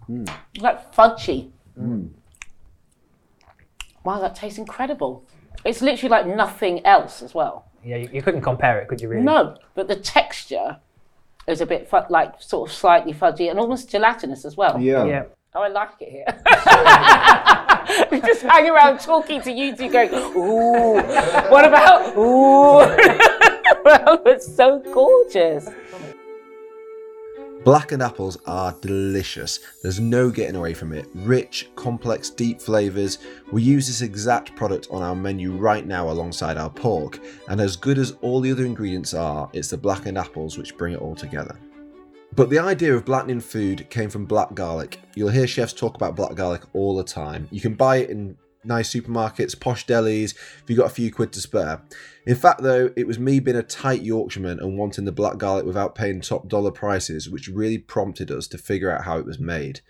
Hmm. 0.08 0.26
It's 0.54 0.62
like 0.64 0.94
fudgy. 0.94 1.52
Wow, 4.04 4.20
that 4.20 4.36
tastes 4.36 4.60
incredible. 4.60 5.26
It's 5.64 5.82
literally 5.82 6.10
like 6.10 6.28
nothing 6.28 6.86
else 6.86 7.22
as 7.22 7.34
well. 7.34 7.66
Yeah, 7.84 7.98
you, 7.98 8.10
you 8.14 8.22
couldn't 8.22 8.42
compare 8.42 8.80
it, 8.80 8.88
could 8.88 9.00
you? 9.00 9.10
Really? 9.10 9.24
No, 9.24 9.58
but 9.76 9.88
the 9.88 9.96
texture 9.96 10.78
is 11.48 11.62
a 11.62 11.66
bit 11.66 11.88
fu- 11.88 12.00
like 12.10 12.42
sort 12.42 12.70
of 12.70 12.76
slightly 12.76 13.14
fudgy 13.14 13.50
and 13.50 13.60
almost 13.60 13.90
gelatinous 13.90 14.46
as 14.46 14.58
well. 14.58 14.80
Yeah. 14.80 15.06
Yeah. 15.06 15.24
Oh, 15.54 15.62
I 15.62 15.70
like 15.70 15.92
it 16.02 16.10
here. 16.10 16.26
we 18.12 18.20
just 18.20 18.42
hang 18.42 18.70
around 18.70 19.00
talking 19.00 19.42
to 19.42 19.52
you 19.52 19.74
two, 19.76 19.90
going, 19.90 20.10
"Ooh, 20.14 20.96
what 21.50 21.64
about 21.64 22.18
ooh?" 22.18 22.80
well, 23.86 24.22
it's 24.26 24.54
so 24.54 24.80
gorgeous. 24.94 25.70
Blackened 27.66 28.04
apples 28.04 28.38
are 28.46 28.78
delicious. 28.80 29.60
There's 29.82 30.00
no 30.00 30.30
getting 30.30 30.56
away 30.56 30.76
from 30.76 30.94
it. 30.94 31.08
Rich, 31.16 31.72
complex, 31.76 32.30
deep 32.30 32.62
flavours. 32.62 33.18
We 33.52 33.64
use 33.64 33.88
this 33.88 34.02
exact 34.02 34.56
product 34.56 34.88
on 34.92 35.02
our 35.02 35.16
menu 35.16 35.52
right 35.52 35.84
now 35.84 36.12
alongside 36.12 36.58
our 36.58 36.70
pork, 36.70 37.20
and 37.50 37.60
as 37.60 37.76
good 37.76 37.98
as 37.98 38.18
all 38.22 38.40
the 38.40 38.52
other 38.52 38.66
ingredients 38.66 39.16
are, 39.16 39.50
it's 39.52 39.72
the 39.72 39.78
blackened 39.78 40.16
apples 40.16 40.60
which 40.60 40.78
bring 40.78 40.94
it 40.94 41.02
all 41.02 41.16
together. 41.16 41.58
But 42.36 42.52
the 42.52 42.60
idea 42.60 42.94
of 42.94 43.04
blackening 43.04 43.40
food 43.40 43.90
came 43.90 44.12
from 44.12 44.26
black 44.26 44.54
garlic. 44.54 45.00
You'll 45.16 45.30
hear 45.30 45.48
chefs 45.48 45.74
talk 45.74 45.96
about 45.96 46.16
black 46.16 46.36
garlic 46.36 46.62
all 46.74 46.96
the 46.96 47.04
time. 47.04 47.48
You 47.50 47.62
can 47.62 47.74
buy 47.74 47.98
it 47.98 48.12
in 48.12 48.38
nice 48.66 48.94
supermarkets, 48.94 49.60
posh 49.60 49.86
delis, 49.86 50.34
if 50.34 50.64
you've 50.68 50.78
got 50.78 50.88
a 50.88 50.94
few 50.94 51.12
quid 51.12 51.32
to 51.34 51.42
spare. 51.42 51.82
In 52.26 52.36
fact, 52.36 52.62
though, 52.62 52.92
it 52.96 53.08
was 53.08 53.20
me 53.20 53.40
being 53.40 53.58
a 53.58 53.64
tight 53.64 54.02
Yorkshireman 54.02 54.60
and 54.60 54.78
wanting 54.78 55.06
the 55.06 55.12
black 55.12 55.38
garlic 55.38 55.66
without 55.66 55.96
paying 55.96 56.22
top 56.22 56.48
dollar 56.48 56.72
prices 56.72 57.30
which 57.30 57.48
really 57.48 57.78
prompted 57.78 58.32
us 58.32 58.48
to 58.48 58.58
figure 58.58 58.92
out 58.92 59.06
how 59.06 59.18
it 59.18 59.26
was 59.26 59.40
made. 59.40 59.82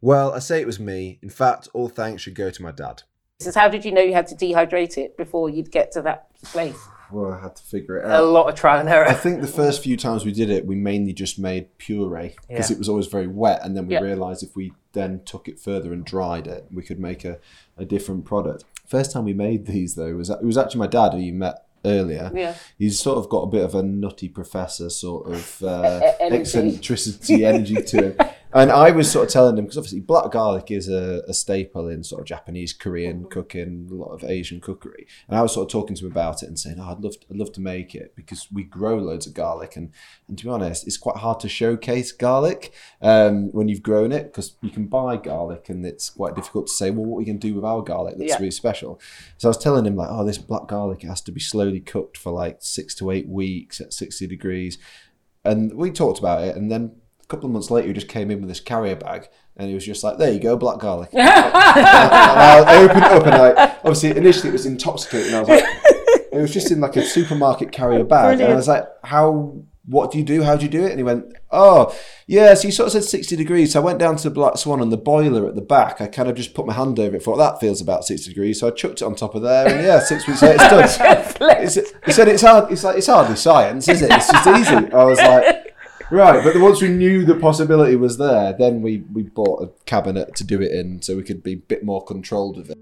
Well, 0.00 0.32
I 0.32 0.38
say 0.38 0.60
it 0.60 0.66
was 0.66 0.78
me. 0.78 1.18
In 1.22 1.30
fact, 1.30 1.68
all 1.72 1.88
thanks 1.88 2.22
should 2.22 2.34
go 2.34 2.50
to 2.50 2.62
my 2.62 2.70
dad. 2.70 3.02
Is 3.40 3.54
how 3.54 3.68
did 3.68 3.84
you 3.84 3.92
know 3.92 4.00
you 4.00 4.14
had 4.14 4.26
to 4.28 4.34
dehydrate 4.34 4.96
it 4.96 5.16
before 5.16 5.50
you'd 5.50 5.70
get 5.70 5.92
to 5.92 6.02
that 6.02 6.28
place? 6.42 6.78
Well, 7.12 7.32
I 7.32 7.40
had 7.40 7.56
to 7.56 7.62
figure 7.62 7.98
it 7.98 8.04
out. 8.04 8.20
A 8.20 8.24
lot 8.26 8.48
of 8.48 8.54
trial 8.54 8.80
and 8.80 8.88
error. 8.88 9.06
I 9.06 9.14
think 9.14 9.40
the 9.40 9.46
first 9.46 9.82
few 9.82 9.96
times 9.96 10.24
we 10.24 10.32
did 10.32 10.50
it, 10.50 10.66
we 10.66 10.74
mainly 10.74 11.12
just 11.12 11.38
made 11.38 11.76
puree 11.78 12.34
because 12.48 12.70
Yeah. 12.70 12.74
it 12.76 12.78
was 12.78 12.88
always 12.88 13.06
very 13.06 13.26
wet, 13.26 13.60
and 13.64 13.76
then 13.76 13.86
we 13.86 13.94
Yeah. 13.94 14.00
realised 14.00 14.42
if 14.42 14.56
we 14.56 14.72
then 14.92 15.20
took 15.24 15.46
it 15.48 15.58
further 15.60 15.92
and 15.92 16.04
dried 16.04 16.46
it, 16.46 16.66
we 16.72 16.82
could 16.82 16.98
make 16.98 17.24
a, 17.24 17.38
a 17.76 17.84
different 17.84 18.24
product. 18.24 18.64
First 18.86 19.12
time 19.12 19.24
we 19.24 19.34
made 19.34 19.66
these 19.66 19.94
though 19.94 20.14
was 20.14 20.30
it 20.30 20.42
was 20.42 20.56
actually 20.58 20.78
my 20.80 20.86
dad 20.86 21.12
who 21.12 21.18
you 21.18 21.32
met 21.32 21.64
earlier. 21.84 22.32
Yeah. 22.34 22.54
He's 22.78 22.98
sort 22.98 23.18
of 23.18 23.28
got 23.28 23.42
a 23.42 23.46
bit 23.46 23.62
of 23.64 23.74
a 23.74 23.82
nutty 23.82 24.28
professor 24.28 24.90
sort 24.90 25.28
of 25.30 25.62
uh, 25.62 26.00
eccentricity 26.20 27.44
energy 27.44 27.76
to 27.82 27.96
him. 28.12 28.16
And 28.56 28.72
I 28.72 28.90
was 28.90 29.12
sort 29.12 29.26
of 29.26 29.32
telling 29.34 29.58
him 29.58 29.64
because 29.66 29.76
obviously 29.76 30.00
black 30.00 30.30
garlic 30.30 30.70
is 30.70 30.88
a, 30.88 31.22
a 31.28 31.34
staple 31.34 31.88
in 31.88 32.02
sort 32.02 32.22
of 32.22 32.26
Japanese, 32.26 32.72
Korean 32.72 33.26
cooking, 33.28 33.86
a 33.90 33.94
lot 33.94 34.14
of 34.14 34.24
Asian 34.24 34.62
cookery. 34.62 35.06
And 35.28 35.36
I 35.36 35.42
was 35.42 35.52
sort 35.52 35.68
of 35.68 35.72
talking 35.72 35.94
to 35.94 36.06
him 36.06 36.10
about 36.10 36.42
it 36.42 36.46
and 36.46 36.58
saying, 36.58 36.78
oh, 36.80 36.90
I'd 36.90 37.00
love, 37.04 37.16
I'd 37.30 37.36
love 37.36 37.52
to 37.52 37.60
make 37.60 37.94
it 37.94 38.16
because 38.16 38.48
we 38.50 38.64
grow 38.64 38.96
loads 38.96 39.26
of 39.26 39.34
garlic. 39.34 39.76
And, 39.76 39.92
and 40.26 40.38
to 40.38 40.44
be 40.44 40.48
honest, 40.50 40.86
it's 40.86 40.96
quite 40.96 41.16
hard 41.18 41.38
to 41.40 41.50
showcase 41.50 42.12
garlic 42.12 42.72
um, 43.02 43.52
when 43.52 43.68
you've 43.68 43.82
grown 43.82 44.10
it 44.10 44.24
because 44.24 44.56
you 44.62 44.70
can 44.70 44.86
buy 44.86 45.18
garlic 45.18 45.68
and 45.68 45.84
it's 45.84 46.08
quite 46.08 46.34
difficult 46.34 46.68
to 46.68 46.72
say, 46.72 46.90
well, 46.90 47.04
what 47.04 47.16
are 47.16 47.18
we 47.18 47.24
going 47.26 47.38
to 47.38 47.46
do 47.46 47.54
with 47.54 47.64
our 47.64 47.82
garlic 47.82 48.16
that's 48.16 48.30
Yeah. 48.30 48.36
really 48.38 48.50
special? 48.50 48.98
So 49.36 49.48
I 49.48 49.50
was 49.50 49.58
telling 49.58 49.84
him 49.84 49.96
like, 49.96 50.08
oh, 50.10 50.24
this 50.24 50.38
black 50.38 50.66
garlic 50.66 51.02
has 51.02 51.20
to 51.22 51.30
be 51.30 51.40
slowly 51.40 51.80
cooked 51.80 52.16
for 52.16 52.32
like 52.32 52.56
six 52.60 52.94
to 52.94 53.10
eight 53.10 53.28
weeks 53.28 53.82
at 53.82 53.92
60 53.92 54.26
degrees. 54.26 54.78
And 55.44 55.74
we 55.74 55.90
talked 55.90 56.18
about 56.18 56.42
it, 56.42 56.56
and 56.56 56.72
then 56.72 56.96
a 57.26 57.28
couple 57.28 57.46
of 57.46 57.52
months 57.52 57.70
later, 57.70 57.88
he 57.88 57.92
just 57.94 58.08
came 58.08 58.30
in 58.30 58.38
with 58.40 58.48
this 58.48 58.60
carrier 58.60 58.94
bag, 58.94 59.28
and 59.56 59.68
he 59.68 59.74
was 59.74 59.84
just 59.84 60.04
like, 60.04 60.18
"There 60.18 60.32
you 60.32 60.38
go, 60.38 60.56
black 60.56 60.78
garlic." 60.78 61.10
and 61.12 61.22
I 61.22 62.84
opened 62.84 63.04
it 63.04 63.12
up, 63.12 63.26
and 63.26 63.34
I 63.34 63.76
obviously 63.78 64.10
initially 64.16 64.50
it 64.50 64.52
was 64.52 64.66
intoxicating. 64.66 65.34
I 65.34 65.40
was 65.40 65.48
like, 65.48 65.64
it 66.32 66.38
was 66.40 66.52
just 66.52 66.70
in 66.70 66.80
like 66.80 66.96
a 66.96 67.02
supermarket 67.02 67.72
carrier 67.72 68.04
bag, 68.04 68.40
and 68.40 68.52
I 68.52 68.56
was 68.56 68.68
like, 68.68 68.86
"How? 69.02 69.56
What 69.88 70.10
do 70.10 70.18
you 70.18 70.24
do? 70.24 70.42
How 70.42 70.56
do 70.56 70.64
you 70.64 70.70
do 70.70 70.84
it?" 70.84 70.90
And 70.90 70.98
he 70.98 71.04
went, 71.04 71.32
"Oh, 71.50 71.96
yeah." 72.28 72.54
So 72.54 72.68
he 72.68 72.72
sort 72.72 72.86
of 72.88 72.92
said 72.92 73.04
sixty 73.04 73.34
degrees. 73.34 73.72
So 73.72 73.80
I 73.80 73.84
went 73.84 73.98
down 73.98 74.16
to 74.16 74.22
the 74.22 74.34
Black 74.34 74.56
Swan 74.56 74.80
and 74.80 74.92
the 74.92 74.96
boiler 74.96 75.48
at 75.48 75.56
the 75.56 75.62
back. 75.62 76.00
I 76.00 76.06
kind 76.06 76.28
of 76.28 76.36
just 76.36 76.54
put 76.54 76.66
my 76.66 76.74
hand 76.74 77.00
over 77.00 77.16
it, 77.16 77.22
thought 77.24 77.38
that 77.38 77.58
feels 77.58 77.80
about 77.80 78.04
sixty 78.04 78.30
degrees. 78.30 78.60
So 78.60 78.68
I 78.68 78.70
chucked 78.70 79.02
it 79.02 79.04
on 79.04 79.16
top 79.16 79.34
of 79.34 79.42
there, 79.42 79.66
and 79.66 79.84
yeah, 79.84 79.98
six 79.98 80.28
weeks 80.28 80.42
later, 80.42 80.58
it's 80.60 80.98
done. 81.38 81.92
He 82.04 82.12
said 82.12 82.28
it's 82.28 82.42
hard. 82.42 82.70
It's 82.70 82.84
like 82.84 82.98
it's 82.98 83.08
hardly 83.08 83.34
science, 83.36 83.88
is 83.88 84.02
it? 84.02 84.12
It's 84.12 84.30
just 84.30 84.46
easy. 84.46 84.92
I 84.92 85.04
was 85.04 85.18
like, 85.18 85.65
right. 86.10 86.42
But 86.42 86.60
once 86.60 86.80
we 86.80 86.88
knew 86.88 87.24
the 87.24 87.34
possibility 87.34 87.96
was 87.96 88.18
there, 88.18 88.52
then 88.52 88.82
we 88.82 89.04
we 89.12 89.24
bought 89.24 89.62
a 89.62 89.70
cabinet 89.84 90.34
to 90.36 90.44
do 90.44 90.60
it 90.60 90.72
in, 90.72 91.02
so 91.02 91.16
we 91.16 91.22
could 91.22 91.42
be 91.42 91.54
a 91.54 91.56
bit 91.56 91.84
more 91.84 92.04
controlled 92.04 92.56
with 92.56 92.70
it. 92.70 92.78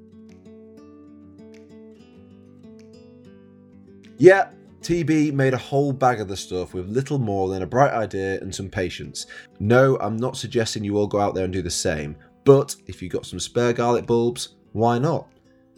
Yeah, 4.17 4.51
TB 4.81 5.33
made 5.33 5.55
a 5.55 5.59
whole 5.59 5.93
bag 5.93 6.21
of 6.21 6.29
the 6.29 6.37
stuff 6.37 6.75
with 6.75 6.89
little 6.89 7.19
more 7.19 7.49
than 7.49 7.63
a 7.63 7.67
bright 7.67 7.93
idea 7.93 8.39
and 8.41 8.55
some 8.55 8.69
patience. 8.69 9.27
No, 9.59 9.99
I'm 9.99 10.17
not 10.17 10.37
suggesting 10.37 10.85
you 10.85 10.99
all 10.99 11.07
go 11.07 11.21
out 11.21 11.35
there 11.35 11.45
and 11.45 11.53
do 11.53 11.63
the 11.63 11.71
same, 11.71 12.17
but 12.45 12.77
if 12.87 13.03
you've 13.03 13.13
got 13.13 13.27
some 13.27 13.41
spare 13.41 13.73
garlic 13.73 14.07
bulbs, 14.07 14.57
why 14.73 14.99
not? 14.99 15.27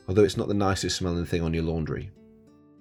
Although 0.09 0.25
it's 0.25 0.37
not 0.37 0.49
the 0.49 0.55
nicest 0.55 0.97
smelling 0.97 1.25
thing 1.25 1.43
on 1.43 1.55
your 1.55 1.62
laundry. 1.62 2.11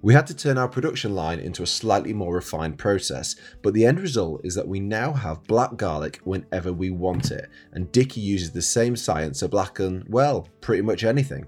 We 0.06 0.14
had 0.14 0.28
to 0.28 0.36
turn 0.36 0.60
our 0.60 0.68
production 0.68 1.16
line 1.16 1.40
into 1.40 1.64
a 1.64 1.66
slightly 1.66 2.14
more 2.14 2.36
refined 2.36 2.78
process, 2.78 3.36
but 3.64 3.74
the 3.74 3.88
end 3.88 4.00
result 4.00 4.42
is 4.44 4.54
that 4.54 4.68
we 4.68 4.80
now 4.80 5.14
have 5.14 5.44
black 5.46 5.78
garlic 5.78 6.20
whenever 6.26 6.72
we 6.72 6.92
want 6.92 7.32
it, 7.32 7.50
and 7.72 7.92
Dickie 7.92 8.22
uses 8.22 8.52
the 8.52 8.62
same 8.62 8.96
science 8.96 9.40
to 9.40 9.48
blacken, 9.48 10.06
well, 10.08 10.48
pretty 10.62 10.84
much 10.84 11.04
anything. 11.04 11.48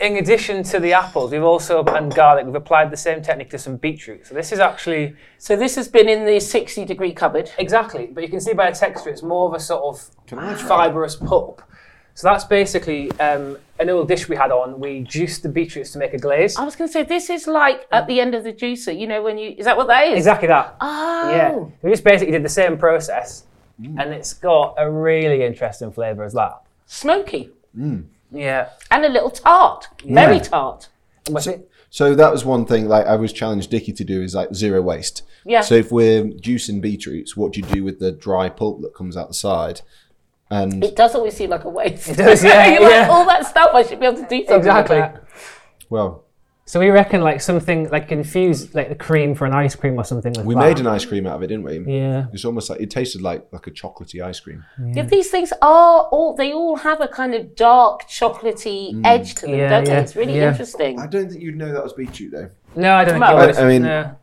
In 0.00 0.16
addition 0.16 0.62
to 0.62 0.80
the 0.80 0.94
apples, 0.94 1.32
we've 1.32 1.42
also 1.42 1.84
and 1.84 2.14
garlic. 2.14 2.46
We've 2.46 2.54
applied 2.54 2.90
the 2.90 2.96
same 2.96 3.20
technique 3.20 3.50
to 3.50 3.58
some 3.58 3.76
beetroot. 3.76 4.26
So 4.26 4.34
this 4.34 4.52
is 4.52 4.58
actually 4.58 5.14
So 5.36 5.54
this 5.54 5.74
has 5.74 5.86
been 5.86 6.08
in 6.08 6.24
the 6.24 6.40
60 6.40 6.86
degree 6.86 7.12
cupboard. 7.12 7.50
exactly, 7.58 8.06
but 8.06 8.22
you 8.22 8.30
can 8.30 8.40
see 8.40 8.54
by 8.54 8.70
the 8.70 8.76
texture, 8.78 9.10
it's 9.10 9.22
more 9.22 9.48
of 9.48 9.52
a 9.52 9.60
sort 9.60 9.82
of 9.84 10.26
Can 10.26 10.38
I 10.38 10.54
try? 10.54 10.66
fibrous 10.66 11.14
pulp. 11.14 11.60
So 12.14 12.26
that's 12.26 12.44
basically 12.44 13.12
um, 13.20 13.58
an 13.80 13.88
old 13.90 14.08
dish 14.08 14.28
we 14.28 14.36
had 14.36 14.50
on. 14.50 14.80
We 14.80 15.00
juiced 15.00 15.42
the 15.42 15.48
beetroots 15.48 15.92
to 15.92 15.98
make 15.98 16.14
a 16.14 16.18
glaze. 16.18 16.56
I 16.56 16.64
was 16.64 16.76
going 16.76 16.88
to 16.88 16.92
say, 16.92 17.02
this 17.02 17.30
is 17.30 17.46
like 17.46 17.86
at 17.92 18.06
the 18.06 18.20
end 18.20 18.34
of 18.34 18.44
the 18.44 18.52
juicer, 18.52 18.98
you 18.98 19.06
know, 19.06 19.22
when 19.22 19.38
you, 19.38 19.54
is 19.56 19.64
that 19.64 19.76
what 19.76 19.86
that 19.88 20.08
is? 20.08 20.18
Exactly 20.18 20.48
that. 20.48 20.76
Oh. 20.80 21.30
Yeah. 21.30 21.64
We 21.82 21.90
just 21.90 22.04
basically 22.04 22.32
did 22.32 22.44
the 22.44 22.48
same 22.48 22.76
process, 22.78 23.44
mm. 23.80 24.00
and 24.00 24.12
it's 24.12 24.34
got 24.34 24.74
a 24.78 24.90
really 24.90 25.44
interesting 25.44 25.92
flavour 25.92 26.24
as 26.24 26.32
that. 26.34 26.60
Smoky. 26.86 27.50
Mm. 27.76 28.06
Yeah. 28.30 28.70
And 28.90 29.04
a 29.04 29.08
little 29.08 29.30
tart. 29.30 29.88
Very 30.04 30.40
tart. 30.40 30.88
And 31.26 31.34
what's 31.34 31.46
it? 31.46 31.70
So 31.90 32.14
that 32.14 32.30
was 32.30 32.44
one 32.44 32.66
thing 32.66 32.86
like 32.86 33.06
I 33.06 33.16
was 33.16 33.32
challenged 33.32 33.70
Dickie 33.70 33.94
to 33.94 34.04
do 34.04 34.22
is 34.22 34.34
like 34.34 34.54
zero 34.54 34.82
waste. 34.82 35.22
Yeah. 35.44 35.62
So 35.62 35.74
if 35.74 35.90
we're 35.90 36.24
juicing 36.24 36.80
beetroots, 36.80 37.36
what 37.36 37.52
do 37.52 37.60
you 37.60 37.66
do 37.66 37.82
with 37.82 37.98
the 37.98 38.12
dry 38.12 38.50
pulp 38.50 38.82
that 38.82 38.94
comes 38.94 39.16
out 39.16 39.28
the 39.28 39.34
side? 39.34 39.80
And 40.50 40.82
It 40.82 40.96
does 40.96 41.14
always 41.14 41.34
seem 41.34 41.50
like 41.50 41.64
a 41.64 41.68
waste. 41.68 42.08
It 42.08 42.16
does, 42.16 42.42
yeah, 42.42 42.66
You're 42.68 42.82
like, 43.00 43.08
all 43.10 43.26
that 43.26 43.46
stuff, 43.46 43.70
I 43.74 43.82
should 43.82 44.00
be 44.00 44.06
able 44.06 44.16
to 44.22 44.28
do 44.28 44.38
something 44.46 44.56
Exactly. 44.56 45.00
with 45.00 45.20
well, 45.90 46.24
So 46.64 46.80
we 46.80 46.88
reckon 46.90 47.20
like 47.22 47.40
something 47.40 47.88
like 47.90 48.10
infuse 48.12 48.74
like 48.74 48.88
the 48.90 48.94
cream 48.94 49.34
for 49.34 49.46
an 49.46 49.52
ice 49.54 49.74
cream 49.74 49.98
or 49.98 50.04
something 50.04 50.32
like 50.34 50.42
that. 50.44 50.46
we 50.46 50.54
that. 50.54 50.60
made 50.60 50.78
an 50.80 50.86
ice 50.86 51.04
cream 51.04 51.26
out 51.26 51.36
of 51.36 51.42
it, 51.42 51.48
didn't 51.48 51.64
we? 51.64 51.78
Yeah. 51.98 52.26
It's 52.32 52.44
almost 52.44 52.68
like 52.70 52.80
it 52.80 52.90
tasted 52.90 53.20
like 53.22 53.46
like 53.52 53.66
a 53.66 53.70
chocolatey 53.70 54.22
ice 54.22 54.40
cream. 54.40 54.64
Yeah, 54.94 55.02
these 55.04 55.30
things 55.30 55.50
are 55.62 56.08
all, 56.12 56.34
they 56.36 56.52
all 56.52 56.76
have 56.76 57.00
a 57.00 57.08
kind 57.08 57.34
of 57.34 57.54
dark, 57.56 58.06
chocolatey 58.08 58.94
mm. 58.94 59.06
edge 59.06 59.34
to 59.36 59.46
them, 59.46 59.54
Yeah, 59.54 59.68
don't 59.70 59.86
yeah, 59.86 59.94
they? 59.96 60.02
It's 60.02 60.16
really 60.16 60.36
yeah. 60.36 60.50
interesting. 60.50 60.98
I 60.98 61.06
don't 61.06 61.28
think 61.30 61.42
you'd 61.42 61.56
know 61.56 61.72
that 61.72 61.82
was 61.82 61.92
beetroot 61.94 62.32
though. 62.32 62.50
No, 62.76 62.94
I 62.94 63.04
don't 63.04 63.14
think 63.14 63.24
Well, 63.24 63.42
it 63.42 63.46
was. 63.48 63.58
I- 63.58 63.64
I 63.64 63.68
mean- 63.68 63.82
no. 63.82 64.16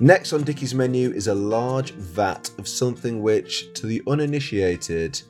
Next 0.00 0.32
on 0.32 0.42
Dickie's 0.42 0.74
menu 0.74 1.12
is 1.12 1.28
a 1.28 1.34
large 1.34 1.92
vat 1.92 2.50
of 2.58 2.66
something 2.66 3.22
which, 3.22 3.72
to 3.74 3.86
the 3.86 4.02
uninitiated, 4.08 5.22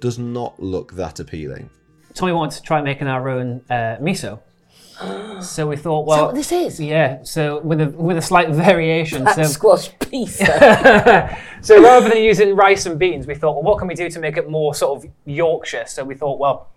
does 0.00 0.18
not 0.18 0.60
look 0.60 0.92
that 0.94 1.20
appealing. 1.20 1.70
Tommy 2.14 2.32
wanted 2.32 2.56
to 2.56 2.62
try 2.62 2.80
making 2.82 3.06
our 3.06 3.28
own 3.28 3.62
uh, 3.70 3.96
miso. 4.00 4.40
So 5.40 5.68
we 5.68 5.76
thought, 5.76 6.02
Is 6.02 6.06
that 6.06 6.16
well, 6.16 6.26
what 6.26 6.34
this 6.34 6.50
is? 6.50 6.80
yeah. 6.80 7.22
So 7.22 7.60
with 7.60 7.80
a 7.80 7.90
with 7.90 8.16
a 8.16 8.22
slight 8.22 8.48
variation. 8.50 9.22
That 9.22 9.36
So 9.36 9.44
squash 9.44 9.96
piece. 10.00 10.38
so 11.60 11.80
rather 11.80 12.08
than 12.08 12.18
using 12.18 12.56
rice 12.56 12.86
and 12.86 12.98
beans, 12.98 13.24
we 13.28 13.36
thought, 13.36 13.52
well, 13.52 13.62
what 13.62 13.78
can 13.78 13.86
we 13.86 13.94
do 13.94 14.10
to 14.10 14.18
make 14.18 14.36
it 14.36 14.50
more 14.50 14.74
sort 14.74 15.04
of 15.04 15.10
Yorkshire? 15.24 15.84
So 15.86 16.02
we 16.02 16.16
thought, 16.16 16.40
well, 16.40 16.70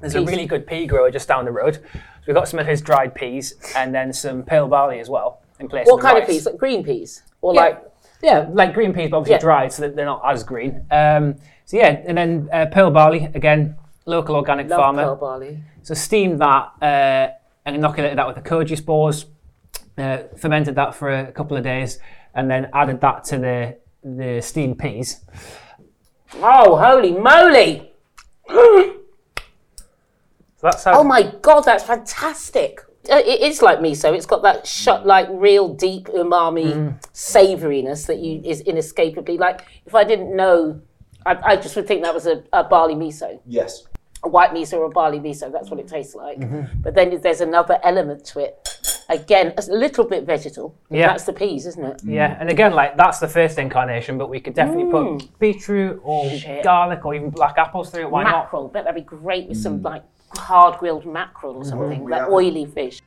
there's 0.00 0.14
a 0.14 0.20
Peas. 0.20 0.28
really 0.28 0.46
good 0.46 0.64
pea 0.64 0.86
grower 0.86 1.10
just 1.10 1.26
down 1.26 1.44
the 1.44 1.50
road. 1.50 1.74
So 1.74 2.00
we 2.28 2.34
got 2.34 2.46
some 2.46 2.60
of 2.60 2.66
his 2.68 2.80
dried 2.80 3.16
peas 3.16 3.54
and 3.74 3.92
then 3.92 4.12
some 4.12 4.44
pearl 4.44 4.68
barley 4.68 5.00
as 5.00 5.08
well 5.08 5.40
in 5.60 5.68
place. 5.68 5.86
what 5.86 6.00
kind 6.00 6.18
of 6.18 6.26
peas? 6.28 6.46
Like 6.46 6.56
green 6.58 6.82
peas? 6.84 7.22
Or 7.40 7.54
Yeah. 7.54 7.60
like, 7.60 7.84
Yeah, 8.22 8.46
like 8.52 8.72
green 8.72 8.92
peas, 8.94 9.10
but 9.10 9.18
obviously 9.18 9.34
Yeah. 9.34 9.40
dried, 9.40 9.72
so 9.72 9.82
that 9.82 9.96
they're 9.96 10.06
not 10.06 10.22
as 10.24 10.42
green. 10.44 10.86
Um, 10.90 11.34
so 11.66 11.76
yeah, 11.76 12.00
and 12.06 12.16
then 12.16 12.48
uh, 12.52 12.66
pearl 12.72 12.90
barley 12.90 13.30
again, 13.34 13.76
local 14.06 14.36
organic 14.36 14.68
love 14.70 14.78
farmer. 14.80 15.02
pearl 15.04 15.16
barley. 15.16 15.58
So 15.82 15.92
steamed 15.94 16.40
that 16.40 16.70
uh, 16.80 17.28
and 17.66 17.76
inoculated 17.76 18.16
that 18.18 18.26
with 18.26 18.36
the 18.36 18.42
koji 18.42 18.76
spores. 18.76 19.26
Uh, 19.98 20.18
fermented 20.38 20.74
that 20.74 20.94
for 20.94 21.10
a 21.14 21.30
couple 21.32 21.56
of 21.56 21.62
days, 21.62 21.98
and 22.34 22.50
then 22.50 22.68
added 22.72 23.00
that 23.02 23.24
to 23.24 23.38
the 23.38 23.76
the 24.02 24.40
steamed 24.40 24.78
peas. 24.78 25.20
Oh, 26.42 26.76
holy 26.76 27.12
moly! 27.12 27.92
So 30.56 30.70
that's 30.70 30.84
how. 30.84 31.00
Oh 31.00 31.04
my 31.04 31.30
god, 31.42 31.60
that's 31.64 31.84
fantastic. 31.84 32.80
Uh, 33.10 33.16
it 33.16 33.40
is 33.40 33.62
like 33.62 33.78
miso. 33.78 34.14
It's 34.14 34.26
got 34.26 34.42
that 34.42 34.66
shut, 34.66 35.02
mm. 35.02 35.06
like 35.06 35.28
real 35.30 35.68
deep 35.68 36.06
umami 36.08 36.72
mm. 36.72 37.02
savouriness 37.12 38.06
that 38.06 38.18
you 38.18 38.40
is 38.44 38.60
inescapably 38.60 39.38
like. 39.38 39.64
If 39.86 39.94
I 39.94 40.04
didn't 40.04 40.34
know, 40.34 40.80
I, 41.26 41.38
I 41.52 41.56
just 41.56 41.76
would 41.76 41.86
think 41.86 42.02
that 42.02 42.14
was 42.14 42.26
a, 42.26 42.42
a 42.52 42.64
barley 42.64 42.94
miso, 42.94 43.40
Yes. 43.46 43.84
a 44.22 44.28
white 44.28 44.50
miso 44.50 44.74
or 44.74 44.84
a 44.84 44.90
barley 44.90 45.20
miso. 45.20 45.52
That's 45.52 45.70
what 45.70 45.80
it 45.80 45.86
mm. 45.86 45.90
tastes 45.90 46.14
like. 46.14 46.38
Mm-hmm. 46.38 46.80
But 46.80 46.94
then 46.94 47.20
there's 47.20 47.40
another 47.40 47.78
element 47.82 48.24
to 48.26 48.40
it. 48.40 48.68
Again, 49.10 49.52
a 49.58 49.62
little 49.70 50.04
bit 50.04 50.24
vegetal. 50.24 50.74
Yeah. 50.90 51.08
That's 51.08 51.24
the 51.24 51.34
peas, 51.34 51.66
isn't 51.66 51.84
it? 51.84 52.00
Yeah, 52.04 52.38
and 52.40 52.48
again, 52.48 52.72
like 52.72 52.96
that's 52.96 53.18
the 53.18 53.28
first 53.28 53.58
incarnation, 53.58 54.16
but 54.16 54.30
we 54.30 54.40
could 54.40 54.54
definitely 54.54 54.90
put 54.90 55.38
beetroot 55.38 56.00
or 56.02 56.30
Shit. 56.30 56.64
garlic 56.64 57.04
or 57.04 57.14
even 57.14 57.28
black 57.28 57.58
apples 57.58 57.90
through 57.90 58.04
it. 58.04 58.10
Why 58.10 58.22
not? 58.22 58.44
mackerel. 58.44 58.68
Bet 58.68 58.84
that'd 58.84 58.94
be 58.94 59.06
great 59.06 59.48
with 59.48 59.58
some 59.58 59.82
like 59.82 60.02
hard 60.38 60.78
grilled 60.78 61.06
mackerel 61.06 61.56
or 61.56 61.60
mm-hmm. 61.60 61.68
something, 61.68 62.06
that 62.06 62.22
have- 62.22 62.30
oily 62.30 62.66
fish. 62.66 63.00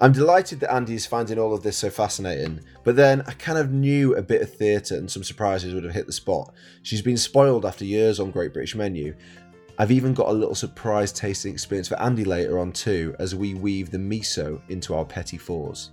I'm 0.00 0.12
delighted 0.12 0.58
that 0.60 0.70
Andi 0.70 0.90
is 0.90 1.06
finding 1.06 1.38
all 1.38 1.54
of 1.54 1.62
this 1.62 1.76
so 1.76 1.88
fascinating, 1.88 2.60
but 2.82 2.96
then 2.96 3.22
I 3.28 3.34
kind 3.34 3.56
of 3.56 3.70
knew 3.70 4.16
a 4.16 4.22
bit 4.22 4.42
of 4.42 4.52
theatre 4.52 4.96
and 4.96 5.08
some 5.08 5.22
surprises 5.22 5.74
would 5.74 5.84
have 5.84 5.94
hit 5.94 6.06
the 6.06 6.12
spot. 6.12 6.52
She's 6.82 7.02
been 7.02 7.16
spoiled 7.16 7.64
after 7.64 7.84
years 7.84 8.18
on 8.18 8.32
Great 8.32 8.52
British 8.52 8.74
Menu. 8.74 9.14
I've 9.78 9.92
even 9.92 10.12
got 10.12 10.28
a 10.28 10.32
little 10.32 10.56
surprise 10.56 11.12
tasting 11.12 11.52
experience 11.52 11.86
for 11.86 11.94
Andi 11.96 12.26
later 12.26 12.58
on 12.58 12.72
too, 12.72 13.14
as 13.20 13.36
we 13.36 13.54
weave 13.54 13.92
the 13.92 13.98
miso 13.98 14.60
into 14.68 14.92
our 14.94 15.04
petit 15.04 15.38
fours. 15.38 15.90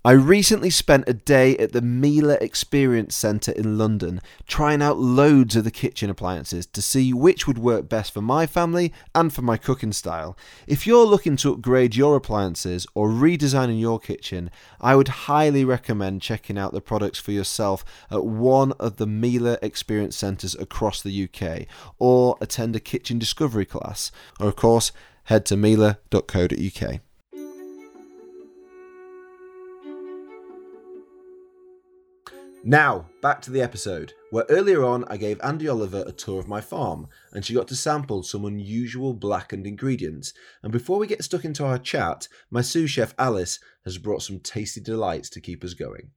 I 0.06 0.12
recently 0.14 0.70
spent 0.70 1.10
a 1.10 1.14
day 1.14 1.58
at 1.58 1.74
the 1.74 1.82
Miele 1.82 2.38
Experience 2.40 3.14
Centre 3.14 3.52
in 3.52 3.78
London 3.78 4.22
trying 4.48 4.82
out 4.82 4.98
loads 4.98 5.58
of 5.58 5.66
the 5.66 5.72
kitchen 5.72 6.10
appliances 6.10 6.66
to 6.68 6.82
see 6.82 7.12
which 7.12 7.46
would 7.46 7.58
work 7.58 7.90
best 7.90 8.14
for 8.14 8.22
my 8.22 8.48
family 8.48 8.94
and 9.14 9.34
for 9.34 9.42
my 9.42 9.58
cooking 9.58 9.92
style. 9.92 10.38
If 10.68 10.88
you're 10.88 11.06
looking 11.06 11.36
to 11.38 11.52
upgrade 11.52 11.98
your 11.98 12.16
appliances 12.16 12.88
or 12.96 13.10
redesigning 13.10 13.82
your 13.82 14.00
kitchen, 14.00 14.52
I 14.80 14.96
would 14.96 15.10
highly 15.10 15.66
recommend 15.66 16.22
checking 16.22 16.58
out 16.58 16.72
the 16.72 16.80
products 16.80 17.20
for 17.20 17.34
yourself 17.34 17.84
at 18.10 18.24
one 18.24 18.72
of 18.80 18.96
the 18.96 19.08
Miele 19.08 19.58
Experience 19.62 20.16
Centres 20.16 20.56
across 20.56 21.02
the 21.02 21.26
UK 21.26 21.68
or 21.98 22.38
attend 22.40 22.74
a 22.74 22.80
kitchen 22.80 23.20
discovery 23.20 23.66
class. 23.66 24.14
Or, 24.40 24.48
of 24.48 24.56
course, 24.56 24.94
head 25.26 25.46
to 25.48 25.58
miele.co.uk. 25.58 27.02
Now, 32.64 33.06
back 33.22 33.42
to 33.44 33.52
the 33.52 33.62
episode, 33.62 34.14
where 34.32 34.46
earlier 34.50 34.84
on 34.84 35.06
I 35.08 35.16
gave 35.16 35.38
Andi 35.40 35.70
Oliver 35.70 36.04
a 36.06 36.12
tour 36.12 36.40
of 36.40 36.48
my 36.48 36.60
farm 36.60 37.08
and 37.32 37.46
she 37.46 37.54
got 37.54 37.70
to 37.70 37.76
sample 37.76 38.22
some 38.22 38.44
unusual 38.44 39.14
blackened 39.14 39.66
ingredients. 39.66 40.34
And 40.62 40.72
before 40.72 41.00
we 41.00 41.08
get 41.08 41.24
stuck 41.24 41.46
into 41.46 41.66
our 41.66 41.78
chat, 41.78 42.28
my 42.52 42.62
sous 42.62 42.92
chef 42.92 43.16
Alice 43.18 43.60
has 43.86 43.98
brought 43.98 44.24
some 44.24 44.40
tasty 44.40 44.82
delights 44.82 45.30
to 45.32 45.42
keep 45.42 45.64
us 45.64 45.74
going. 45.74 46.12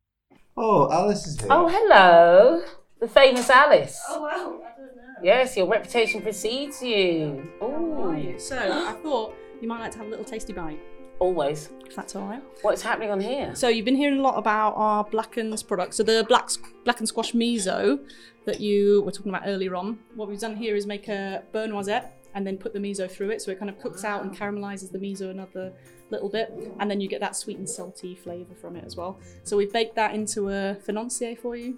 Oh, 0.56 0.90
Alice 0.90 1.26
is 1.28 1.38
here. 1.38 1.48
Oh, 1.48 1.68
hello. 1.68 2.64
The 3.00 3.08
famous 3.08 3.48
Alice. 3.48 4.00
Oh 4.08 4.22
wow, 4.22 4.28
I 4.30 4.76
don't 4.76 4.96
know. 4.96 5.02
Yes, 5.22 5.56
your 5.56 5.68
reputation 5.68 6.22
precedes 6.22 6.82
you. 6.82 7.50
How 7.60 7.66
are 7.66 8.16
Ooh. 8.16 8.38
So 8.38 8.56
I 8.56 8.92
thought 9.02 9.34
you 9.60 9.68
might 9.68 9.80
like 9.80 9.92
to 9.92 9.98
have 9.98 10.08
a 10.08 10.10
little 10.10 10.24
tasty 10.24 10.52
bite, 10.52 10.80
Always. 11.18 11.68
if 11.86 11.94
that's 11.94 12.16
all 12.16 12.26
right. 12.26 12.42
What's 12.62 12.82
happening 12.82 13.10
on 13.10 13.20
here? 13.20 13.54
So 13.54 13.68
you've 13.68 13.84
been 13.84 13.96
hearing 13.96 14.18
a 14.18 14.22
lot 14.22 14.38
about 14.38 14.74
our 14.76 15.04
blackened 15.04 15.62
products. 15.68 15.96
So 15.96 16.02
the 16.02 16.24
black 16.26 16.48
blackened 16.84 17.08
squash 17.08 17.32
miso 17.32 18.00
that 18.44 18.60
you 18.60 19.02
were 19.02 19.12
talking 19.12 19.28
about 19.30 19.42
earlier 19.46 19.76
on. 19.76 19.98
What 20.16 20.28
we've 20.28 20.40
done 20.40 20.56
here 20.56 20.74
is 20.74 20.86
make 20.86 21.08
a 21.08 21.44
beurre 21.52 21.68
noisette 21.68 22.10
and 22.34 22.46
then 22.46 22.56
put 22.56 22.72
the 22.72 22.78
miso 22.78 23.08
through 23.10 23.30
it, 23.30 23.42
so 23.42 23.50
it 23.50 23.58
kind 23.58 23.68
of 23.70 23.78
cooks 23.78 24.04
out 24.04 24.22
and 24.24 24.36
caramelizes 24.36 24.90
the 24.90 24.98
miso 24.98 25.30
another 25.30 25.70
little 26.10 26.30
bit, 26.30 26.50
and 26.80 26.90
then 26.90 26.98
you 27.00 27.06
get 27.08 27.20
that 27.20 27.36
sweet 27.36 27.58
and 27.58 27.68
salty 27.68 28.14
flavour 28.14 28.54
from 28.54 28.74
it 28.74 28.84
as 28.84 28.96
well. 28.96 29.18
So 29.44 29.56
we've 29.56 29.72
baked 29.72 29.94
that 29.96 30.14
into 30.14 30.48
a 30.48 30.74
financier 30.76 31.36
for 31.36 31.56
you. 31.56 31.76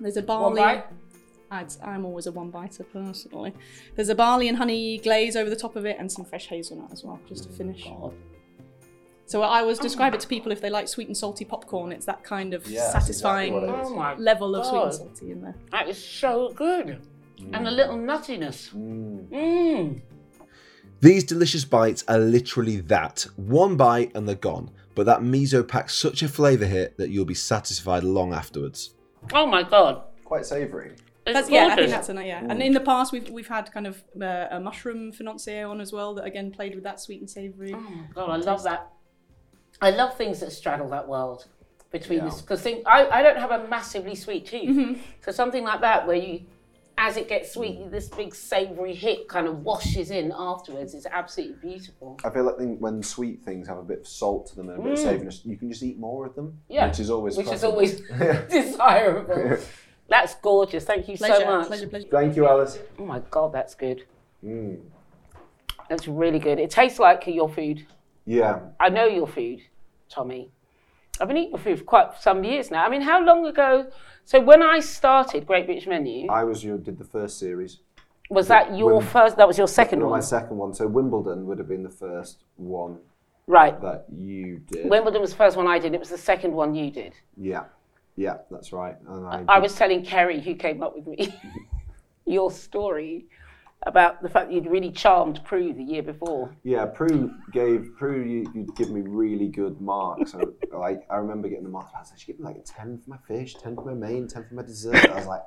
There's 0.00 0.16
a 0.16 0.20
One 0.20 0.26
barley. 0.26 0.60
bite? 0.60 0.86
I'd, 1.50 1.74
I'm 1.84 2.06
always 2.06 2.26
a 2.26 2.32
one 2.32 2.48
biter 2.50 2.84
personally. 2.84 3.52
There's 3.94 4.08
a 4.08 4.14
barley 4.14 4.48
and 4.48 4.56
honey 4.56 4.96
glaze 4.96 5.36
over 5.36 5.50
the 5.50 5.56
top 5.56 5.76
of 5.76 5.84
it, 5.84 5.98
and 5.98 6.10
some 6.10 6.24
fresh 6.24 6.46
hazelnut 6.46 6.90
as 6.90 7.04
well, 7.04 7.20
just 7.28 7.44
to 7.44 7.50
finish. 7.50 7.84
Oh, 7.86 7.98
God. 8.00 8.14
So 9.26 9.42
I 9.42 9.60
always 9.60 9.78
oh. 9.78 9.82
describe 9.82 10.14
it 10.14 10.20
to 10.20 10.28
people 10.28 10.52
if 10.52 10.60
they 10.60 10.70
like 10.70 10.88
sweet 10.88 11.08
and 11.08 11.16
salty 11.16 11.44
popcorn. 11.44 11.92
It's 11.92 12.06
that 12.06 12.24
kind 12.24 12.54
of 12.54 12.66
Yeah, 12.66 12.90
that's 12.92 13.08
exactly 13.08 13.14
satisfying 13.14 13.54
what 13.54 13.62
it 13.64 13.80
is. 13.82 13.88
Oh 13.88 13.94
my 13.94 14.14
level 14.16 14.56
of 14.56 14.66
sweet 14.66 14.82
and 14.82 14.90
God. 14.90 14.94
salty 14.94 15.30
in 15.32 15.42
there. 15.42 15.54
That 15.70 15.88
is 15.88 16.02
so 16.02 16.52
good. 16.54 17.00
Mm. 17.40 17.56
And 17.56 17.68
a 17.68 17.70
little 17.70 17.96
nuttiness. 17.96 18.72
Mmm. 18.74 20.00
These 21.00 21.24
delicious 21.24 21.64
bites 21.64 22.04
are 22.06 22.18
literally 22.18 22.76
that 22.82 23.26
one 23.36 23.76
bite 23.76 24.12
and 24.14 24.28
they're 24.28 24.36
gone. 24.36 24.70
But 24.94 25.06
that 25.06 25.20
miso 25.20 25.66
packs 25.66 25.94
such 25.94 26.22
a 26.22 26.28
flavour 26.28 26.66
hit 26.66 26.96
that 26.98 27.10
you'll 27.10 27.24
be 27.24 27.34
satisfied 27.34 28.04
long 28.04 28.32
afterwards. 28.32 28.94
Oh 29.32 29.46
my 29.46 29.62
God. 29.62 30.02
Quite 30.24 30.46
savoury. 30.46 30.92
It's 31.24 31.34
That's, 31.34 31.50
yeah, 31.50 31.64
I 31.64 31.66
think 31.66 31.76
gorgeous. 31.76 31.92
that's 31.92 32.08
a 32.08 32.26
yeah. 32.26 32.40
Mm. 32.42 32.50
And 32.50 32.62
in 32.62 32.72
the 32.72 32.80
past, 32.80 33.12
we've 33.12 33.28
we've 33.30 33.48
had 33.48 33.70
kind 33.72 33.86
of 33.86 34.02
uh, 34.20 34.48
a 34.50 34.58
mushroom 34.58 35.12
financier 35.12 35.68
on 35.68 35.80
as 35.80 35.92
well 35.92 36.14
that 36.14 36.24
again 36.24 36.50
played 36.50 36.74
with 36.74 36.82
that 36.82 37.00
sweet 37.00 37.20
and 37.20 37.30
savoury. 37.30 37.74
Oh 37.74 37.80
my 37.80 38.06
God, 38.12 38.30
I 38.30 38.36
love 38.36 38.64
that. 38.64 38.90
I 39.82 39.90
love 39.90 40.16
things 40.16 40.40
that 40.40 40.52
straddle 40.52 40.88
that 40.90 41.06
world 41.08 41.46
between 41.90 42.20
Yeah. 42.20 42.26
this. 42.26 42.40
Because 42.40 42.64
I, 42.66 43.08
I 43.10 43.22
don't 43.22 43.36
have 43.36 43.50
a 43.50 43.66
massively 43.68 44.14
sweet 44.14 44.46
tooth. 44.46 44.62
Mm-hmm. 44.70 45.00
So 45.20 45.32
something 45.32 45.64
like 45.64 45.80
that 45.82 46.06
where 46.06 46.16
you, 46.16 46.42
as 46.96 47.16
it 47.16 47.28
gets 47.28 47.52
sweet, 47.52 47.90
this 47.90 48.08
big 48.08 48.32
savoury 48.34 48.94
hit 48.94 49.26
kind 49.28 49.46
of 49.48 49.64
washes 49.64 50.10
in 50.12 50.32
afterwards. 50.36 50.94
It's 50.94 51.04
absolutely 51.06 51.56
beautiful. 51.70 52.16
I 52.24 52.30
feel 52.30 52.44
like 52.44 52.56
when 52.78 53.02
sweet 53.02 53.42
things 53.42 53.66
have 53.66 53.78
a 53.78 53.82
bit 53.82 54.00
of 54.00 54.06
salt 54.06 54.46
to 54.48 54.56
them 54.56 54.68
and 54.70 54.78
a 54.78 54.82
bit 54.82 54.92
of 54.92 54.98
savouriness, 55.00 55.44
you 55.44 55.56
can 55.56 55.68
just 55.68 55.82
eat 55.82 55.98
more 55.98 56.24
of 56.26 56.34
them, 56.36 56.60
Yeah. 56.68 56.86
which 56.86 57.00
is 57.00 57.10
always 57.10 57.36
Which 57.36 57.50
is 57.50 57.64
always 57.64 58.00
desirable. 58.50 59.58
That's 60.08 60.34
gorgeous. 60.36 60.84
Thank 60.84 61.08
you 61.08 61.16
Pleasure, 61.16 61.40
so 61.40 61.46
much. 61.46 61.66
pleasure, 61.66 61.88
pleasure. 61.88 62.08
Thank 62.10 62.36
you, 62.36 62.46
Alice. 62.46 62.78
Oh 62.98 63.06
my 63.06 63.20
God, 63.30 63.52
that's 63.52 63.74
good. 63.74 64.04
Mm. 64.44 64.78
That's 65.88 66.06
really 66.06 66.38
good. 66.38 66.58
It 66.58 66.70
tastes 66.70 66.98
like 66.98 67.26
your 67.26 67.48
food. 67.48 67.86
Yeah, 68.26 68.60
I 68.78 68.88
know 68.90 69.06
your 69.06 69.26
food, 69.26 69.60
Tommy. 70.12 70.50
I've 71.20 71.28
been 71.28 71.36
eating 71.36 71.50
your 71.52 71.58
food 71.58 71.78
for 71.78 71.84
quite 71.84 72.08
some 72.20 72.42
years 72.44 72.70
now. 72.70 72.84
I 72.84 72.88
mean, 72.88 73.02
how 73.02 73.22
long 73.24 73.46
ago? 73.46 73.90
So 74.24 74.40
when 74.40 74.62
I 74.62 74.80
started 74.80 75.46
Great 75.46 75.66
British 75.66 75.86
Menu, 75.86 76.30
I 76.30 76.44
was 76.44 76.62
you 76.64 76.78
did 76.78 76.98
the 76.98 77.04
first 77.04 77.38
series. 77.38 77.80
was 78.30 78.48
that 78.48 78.76
your 78.76 78.94
when- 78.96 79.06
first? 79.06 79.36
That 79.36 79.46
was 79.48 79.58
your 79.58 79.66
second 79.68 79.98
No, 80.00 80.10
my 80.10 80.20
second 80.20 80.56
one. 80.56 80.72
So 80.74 80.86
Wimbledon 80.86 81.46
would 81.46 81.58
have 81.58 81.68
been 81.68 81.82
the 81.82 81.90
first 81.90 82.44
one 82.56 82.98
right? 83.46 83.78
that 83.82 84.06
you 84.16 84.58
did. 84.70 84.88
Wimbledon 84.88 85.20
was 85.20 85.30
the 85.30 85.36
first 85.36 85.56
one 85.56 85.66
I 85.66 85.78
did. 85.78 85.92
It 85.94 86.00
was 86.00 86.08
the 86.10 86.18
second 86.18 86.52
one 86.52 86.74
you 86.74 86.90
did. 86.90 87.14
yeah, 87.36 87.64
yeah, 88.16 88.38
that's 88.50 88.72
right. 88.72 88.96
And 89.08 89.26
I, 89.26 89.44
I 89.48 89.54
did- 89.56 89.62
was 89.62 89.74
telling 89.74 90.02
Kerry, 90.04 90.40
who 90.40 90.54
came 90.54 90.82
up 90.82 90.94
with 90.94 91.06
me, 91.06 91.34
your 92.26 92.50
story 92.50 93.26
about 93.84 94.22
the 94.22 94.28
fact 94.28 94.48
that 94.48 94.54
you'd 94.54 94.66
really 94.66 94.90
charmed 94.90 95.42
Prue 95.44 95.72
the 95.72 95.82
year 95.82 96.02
before. 96.02 96.54
Yeah, 96.62 96.86
Prue 96.86 97.32
gave 97.52 97.90
Prue. 97.96 98.22
You, 98.22 98.52
you'd 98.54 98.74
give 98.76 98.90
me 98.90 99.00
really 99.00 99.48
good 99.48 99.80
marks. 99.80 100.32
So, 100.32 100.52
like 100.72 101.04
I 101.10 101.16
remember 101.16 101.48
getting 101.48 101.64
the 101.64 101.70
marks. 101.70 101.92
I 101.96 102.00
was 102.00 102.10
like, 102.10 102.20
she 102.20 102.26
gave 102.26 102.38
me 102.38 102.44
like 102.44 102.56
a 102.56 102.62
ten 102.62 102.98
for 102.98 103.10
my 103.10 103.18
fish, 103.26 103.54
ten 103.54 103.74
for 103.74 103.84
my 103.84 103.94
main, 103.94 104.28
ten 104.28 104.46
for 104.48 104.54
my 104.54 104.62
dessert. 104.62 105.10
I 105.10 105.16
was 105.16 105.26
like, 105.26 105.42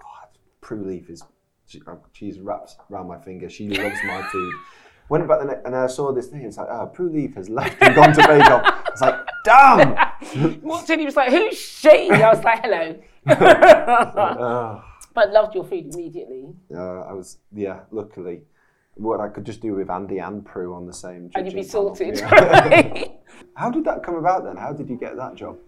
God, 0.00 0.28
Prue 0.60 0.84
Leith 0.84 1.10
is 1.10 1.22
she, 1.66 1.80
uh, 1.86 1.96
she's 2.12 2.40
wrapped 2.40 2.76
around 2.90 3.08
my 3.08 3.18
finger. 3.18 3.48
She 3.48 3.68
loves 3.68 3.98
my 4.04 4.22
food. 4.22 4.54
Went 5.08 5.26
back 5.28 5.40
the 5.40 5.46
next, 5.46 5.66
and 5.66 5.74
I 5.74 5.86
saw 5.86 6.12
this 6.12 6.28
thing. 6.28 6.42
It's 6.42 6.56
like, 6.56 6.68
oh, 6.70 6.86
Prue 6.86 7.10
Leith 7.10 7.34
has 7.34 7.48
left 7.48 7.82
and 7.82 7.94
gone 7.94 8.12
to 8.12 8.26
Bake 8.26 8.50
Off. 8.50 8.62
I 8.64 8.90
was 8.90 9.00
like, 9.00 9.26
damn. 9.44 10.60
Walked 10.62 10.90
in, 10.90 11.00
he 11.00 11.04
was 11.04 11.16
like, 11.16 11.30
"Who's 11.30 11.58
she?" 11.58 12.10
I 12.10 12.32
was 12.32 12.44
like, 12.44 12.60
"Hello." 12.62 14.80
but 15.20 15.32
loved 15.32 15.54
your 15.54 15.64
food 15.64 15.92
immediately. 15.92 16.54
uh, 16.74 17.00
I 17.02 17.12
was, 17.12 17.38
yeah. 17.52 17.80
Luckily, 17.90 18.40
what 18.94 19.20
I 19.20 19.28
could 19.28 19.44
just 19.44 19.60
do 19.60 19.74
with 19.74 19.88
Andi 19.88 20.26
and 20.26 20.44
Prue 20.44 20.74
on 20.74 20.86
the 20.86 20.94
same. 20.94 21.30
And 21.34 21.44
you'd 21.46 21.54
be 21.54 21.62
panel. 21.62 21.94
sorted. 21.94 22.18
Yeah. 22.18 22.30
right? 22.68 23.20
How 23.54 23.70
did 23.70 23.84
that 23.84 24.02
come 24.02 24.14
about 24.14 24.44
then? 24.44 24.56
How 24.56 24.72
did 24.72 24.88
you 24.88 24.96
get 24.96 25.16
that 25.16 25.34
job? 25.34 25.58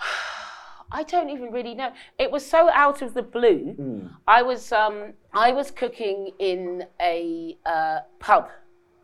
I 0.90 1.02
don't 1.02 1.28
even 1.28 1.50
really 1.50 1.74
know. 1.74 1.92
It 2.18 2.30
was 2.30 2.46
so 2.46 2.70
out 2.70 3.02
of 3.02 3.12
the 3.12 3.22
blue. 3.22 4.08
I 4.26 4.42
was 4.42 4.72
um, 4.72 5.12
I 5.32 5.50
was 5.52 5.70
cooking 5.70 6.30
in 6.38 6.84
a 7.00 7.58
uh, 7.66 8.00
pub, 8.20 8.48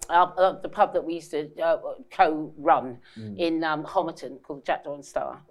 uh, 0.08 0.12
uh, 0.12 0.60
the 0.60 0.68
pub 0.68 0.92
that 0.92 1.04
we 1.04 1.14
used 1.14 1.32
to 1.32 1.50
uh, 1.60 1.78
co-run 2.10 2.98
in 3.38 3.64
um, 3.64 3.82
Homerton 3.84 4.40
called 4.42 4.64
Jack 4.64 4.84
Dawn 4.84 5.02
Star, 5.02 5.42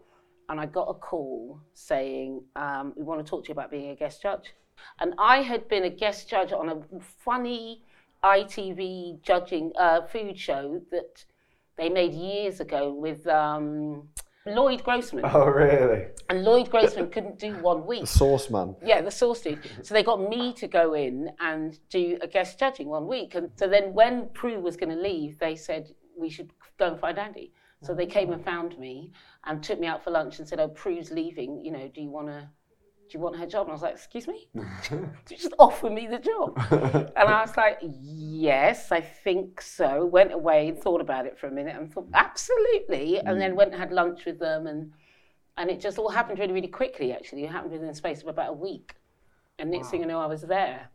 and 0.49 0.59
I 0.59 0.65
got 0.65 0.88
a 0.89 0.93
call 0.93 1.59
saying 1.73 2.43
um, 2.55 2.93
we 2.95 3.03
want 3.03 3.25
to 3.25 3.29
talk 3.29 3.45
to 3.45 3.49
you 3.49 3.53
about 3.53 3.71
being 3.71 3.91
a 3.91 3.95
guest 3.95 4.21
judge, 4.21 4.53
and 4.99 5.13
I 5.17 5.41
had 5.41 5.67
been 5.69 5.85
a 5.85 5.89
guest 5.89 6.29
judge 6.29 6.51
on 6.51 6.69
a 6.69 6.99
funny 7.23 7.83
ITV 8.23 9.21
judging 9.21 9.71
uh, 9.79 10.01
food 10.07 10.38
show 10.38 10.81
that 10.91 11.23
they 11.77 11.89
made 11.89 12.13
years 12.13 12.59
ago 12.59 12.93
with. 12.93 13.25
Um, 13.27 14.09
Lloyd 14.45 14.83
Grossman. 14.83 15.25
Oh, 15.31 15.45
really? 15.45 16.07
And 16.29 16.43
Lloyd 16.43 16.71
Grossman 16.71 17.09
couldn't 17.09 17.38
do 17.38 17.53
one 17.57 17.85
week. 17.85 18.07
Sauce 18.07 18.49
man. 18.49 18.75
Yeah, 18.83 19.01
the 19.01 19.12
sauce 19.12 19.41
dude. 19.41 19.59
So 19.83 19.93
they 19.93 20.01
got 20.01 20.27
me 20.27 20.53
to 20.53 20.67
go 20.67 20.93
in 20.93 21.29
and 21.39 21.77
do 21.89 22.17
a 22.21 22.27
guest 22.27 22.57
judging 22.57 22.88
one 22.88 23.05
week. 23.05 23.35
And 23.35 23.51
so 23.57 23.67
then 23.67 23.93
when 23.93 24.29
Prue 24.29 24.59
was 24.59 24.75
going 24.75 24.89
to 24.89 25.01
leave, 25.01 25.38
they 25.39 25.55
said 25.55 25.91
we 26.17 26.29
should 26.29 26.51
go 26.77 26.88
and 26.88 26.99
find 26.99 27.17
Andi. 27.17 27.51
So 27.82 27.94
they 27.94 28.06
came 28.06 28.32
and 28.32 28.44
found 28.44 28.78
me 28.78 29.13
and 29.46 29.63
took 29.63 29.80
me 29.80 29.88
out 29.88 30.04
for 30.04 30.12
lunch 30.12 30.39
and 30.39 30.48
said, 30.48 30.60
"Oh, 30.60 30.68
Prue's 30.68 31.12
leaving. 31.12 31.63
You 31.63 31.72
know, 31.72 31.88
do 31.88 32.02
you 32.02 32.10
want 32.10 32.28
to?" 32.28 32.50
Do 33.10 33.18
you 33.18 33.24
want 33.24 33.38
her 33.38 33.48
job? 33.48 33.63
And 33.63 33.72
I 33.72 33.74
was 33.74 33.82
like, 33.82 33.96
excuse 33.96 34.28
me? 34.28 34.48
Do 34.54 35.10
you 35.32 35.38
just 35.38 35.56
offer 35.58 35.89
me 35.89 36.06
the 36.06 36.20
job? 36.20 36.54
and 37.15 37.28
I 37.28 37.42
was 37.42 37.58
like, 37.58 37.80
yes, 37.82 38.92
I 38.92 39.02
think 39.02 39.62
so. 39.62 40.06
Went 40.06 40.32
away, 40.32 40.78
thought 40.80 41.02
about 41.02 41.26
it 41.26 41.39
for 41.39 41.48
a 41.48 41.52
minute 41.52 41.76
and 41.76 41.92
thought, 41.92 42.08
absolutely. 42.13 43.18
And 43.18 43.42
then 43.42 43.54
mm. 43.54 43.56
went 43.56 43.72
and 43.72 43.80
had 43.80 43.92
lunch 43.92 44.26
with 44.26 44.38
them 44.38 44.68
and 44.68 44.94
and 45.58 45.70
it 45.70 45.82
just 45.82 45.98
all 45.98 46.10
happened 46.10 46.39
really, 46.39 46.54
really 46.54 46.68
quickly, 46.68 47.12
actually. 47.12 47.44
It 47.44 47.52
happened 47.52 47.74
within 47.74 47.88
the 47.88 47.96
space 47.96 48.22
of 48.22 48.28
about 48.28 48.52
a 48.52 48.54
week. 48.54 48.96
And 49.58 49.72
next 49.72 49.89
thing 49.89 50.00
you 50.00 50.06
know, 50.06 50.22
I 50.22 50.26
was 50.26 50.42
there. 50.42 50.89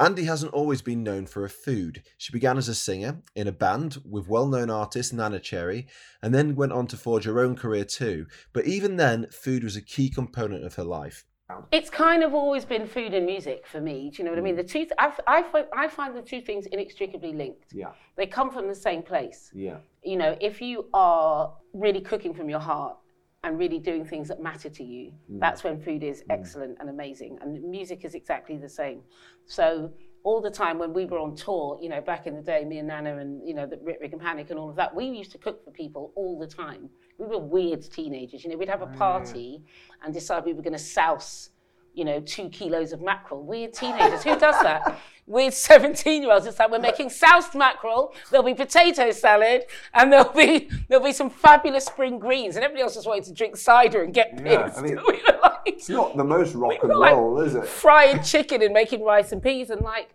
Andi 0.00 0.24
hasn't 0.24 0.52
always 0.52 0.82
been 0.82 1.04
known 1.04 1.26
for 1.26 1.42
her 1.42 1.48
food. 1.48 2.02
She 2.18 2.32
began 2.32 2.58
as 2.58 2.68
a 2.68 2.74
singer 2.74 3.22
in 3.36 3.46
a 3.46 3.52
band 3.52 3.98
with 4.04 4.28
well 4.28 4.48
known 4.48 4.68
artist 4.68 5.14
Neneh 5.14 5.40
Cherry 5.40 5.86
and 6.20 6.34
then 6.34 6.56
went 6.56 6.72
on 6.72 6.88
to 6.88 6.96
forge 6.96 7.24
her 7.24 7.38
own 7.40 7.54
career 7.54 7.84
too. 7.84 8.26
But 8.52 8.66
even 8.66 8.96
then, 8.96 9.26
food 9.30 9.62
was 9.62 9.76
a 9.76 9.82
key 9.82 10.10
component 10.10 10.64
of 10.64 10.74
her 10.74 10.84
life. 10.84 11.24
It's 11.70 11.90
kind 11.90 12.24
of 12.24 12.34
always 12.34 12.64
been 12.64 12.86
food 12.86 13.12
and 13.14 13.26
music 13.26 13.66
for 13.66 13.80
me. 13.80 14.10
Do 14.10 14.18
you 14.18 14.24
know 14.24 14.30
what 14.30 14.38
I 14.38 14.42
mean? 14.42 14.54
Mm. 14.54 14.62
The 14.62 14.64
two, 14.64 14.86
I, 14.98 15.12
I, 15.26 15.42
find, 15.42 15.66
I 15.76 15.88
find 15.88 16.16
the 16.16 16.22
two 16.22 16.40
things 16.40 16.66
inextricably 16.66 17.32
linked. 17.34 17.72
Yeah. 17.72 17.92
They 18.16 18.26
come 18.26 18.50
from 18.50 18.66
the 18.66 18.74
same 18.74 19.02
place. 19.02 19.50
Yeah. 19.54 19.76
You 20.02 20.16
know, 20.16 20.36
if 20.40 20.60
you 20.60 20.86
are 20.94 21.52
really 21.74 22.00
cooking 22.00 22.34
from 22.34 22.48
your 22.48 22.60
heart 22.60 22.96
and 23.44 23.58
really 23.58 23.78
doing 23.78 24.04
things 24.04 24.26
that 24.28 24.42
matter 24.42 24.70
to 24.70 24.82
you, 24.82 25.12
mm. 25.30 25.38
that's 25.38 25.62
when 25.62 25.78
food 25.80 26.02
is 26.02 26.20
mm. 26.22 26.24
excellent 26.30 26.76
and 26.80 26.88
amazing. 26.88 27.38
And 27.42 27.62
music 27.62 28.04
is 28.04 28.14
exactly 28.14 28.56
the 28.56 28.68
same. 28.68 29.02
So 29.46 29.92
all 30.24 30.40
the 30.40 30.50
time 30.50 30.78
when 30.78 30.94
we 30.94 31.04
were 31.04 31.18
on 31.18 31.36
tour, 31.36 31.78
you 31.80 31.90
know, 31.90 32.00
back 32.00 32.26
in 32.26 32.34
the 32.34 32.40
day, 32.40 32.64
me 32.64 32.78
and 32.78 32.90
Neneh 32.90 33.20
and, 33.20 33.46
you 33.46 33.54
know, 33.54 33.66
the 33.66 33.78
Rip 33.82 34.00
Rig 34.00 34.12
and 34.14 34.20
Panic 34.20 34.48
and 34.48 34.58
all 34.58 34.70
of 34.70 34.76
that, 34.76 34.94
we 34.94 35.04
used 35.04 35.30
to 35.32 35.38
cook 35.38 35.62
for 35.62 35.70
people 35.70 36.12
all 36.16 36.38
the 36.38 36.46
time. 36.46 36.88
We 37.18 37.26
were 37.26 37.38
weird 37.38 37.82
teenagers. 37.82 38.42
You 38.42 38.50
know, 38.50 38.56
we'd 38.56 38.70
have 38.70 38.82
a 38.82 38.90
ah. 38.94 38.96
party 38.96 39.62
and 40.02 40.14
decide 40.14 40.44
we 40.46 40.54
were 40.54 40.62
going 40.62 40.72
to 40.72 40.78
souse, 40.78 41.50
you 41.94 42.04
know, 42.04 42.20
two 42.20 42.48
kilos 42.48 42.92
of 42.92 43.00
mackerel. 43.00 43.42
We're 43.42 43.68
teenagers. 43.68 44.22
Who 44.24 44.38
does 44.38 44.60
that? 44.62 44.98
Weird 45.26 45.54
17 45.54 46.22
year 46.22 46.32
olds. 46.32 46.44
It's 46.46 46.58
like 46.58 46.70
we're 46.70 46.78
making 46.78 47.08
soused 47.08 47.54
mackerel, 47.54 48.12
there'll 48.30 48.44
be 48.44 48.52
potato 48.52 49.10
salad, 49.10 49.62
and 49.94 50.12
there'll 50.12 50.32
be 50.32 50.68
there'll 50.88 51.04
be 51.04 51.12
some 51.12 51.30
fabulous 51.30 51.86
spring 51.86 52.18
greens. 52.18 52.56
And 52.56 52.64
everybody 52.64 52.82
else 52.82 52.94
just 52.94 53.06
wanted 53.06 53.24
to 53.24 53.32
drink 53.32 53.56
cider 53.56 54.02
and 54.02 54.12
get 54.12 54.32
Yeah, 54.44 54.64
pissed. 54.66 54.78
I 54.78 54.82
mean, 54.82 54.96
we 55.06 55.14
were 55.32 55.38
like, 55.42 55.60
It's 55.64 55.88
not 55.88 56.16
the 56.16 56.24
most 56.24 56.54
rock 56.54 56.72
we 56.72 56.78
and 56.80 56.88
were 56.90 56.96
like 56.96 57.12
roll, 57.14 57.40
is 57.40 57.54
it? 57.54 57.66
Frying 57.66 58.22
chicken 58.22 58.60
and 58.60 58.74
making 58.74 59.02
rice 59.02 59.32
and 59.32 59.42
peas 59.42 59.70
and 59.70 59.80
like, 59.80 60.10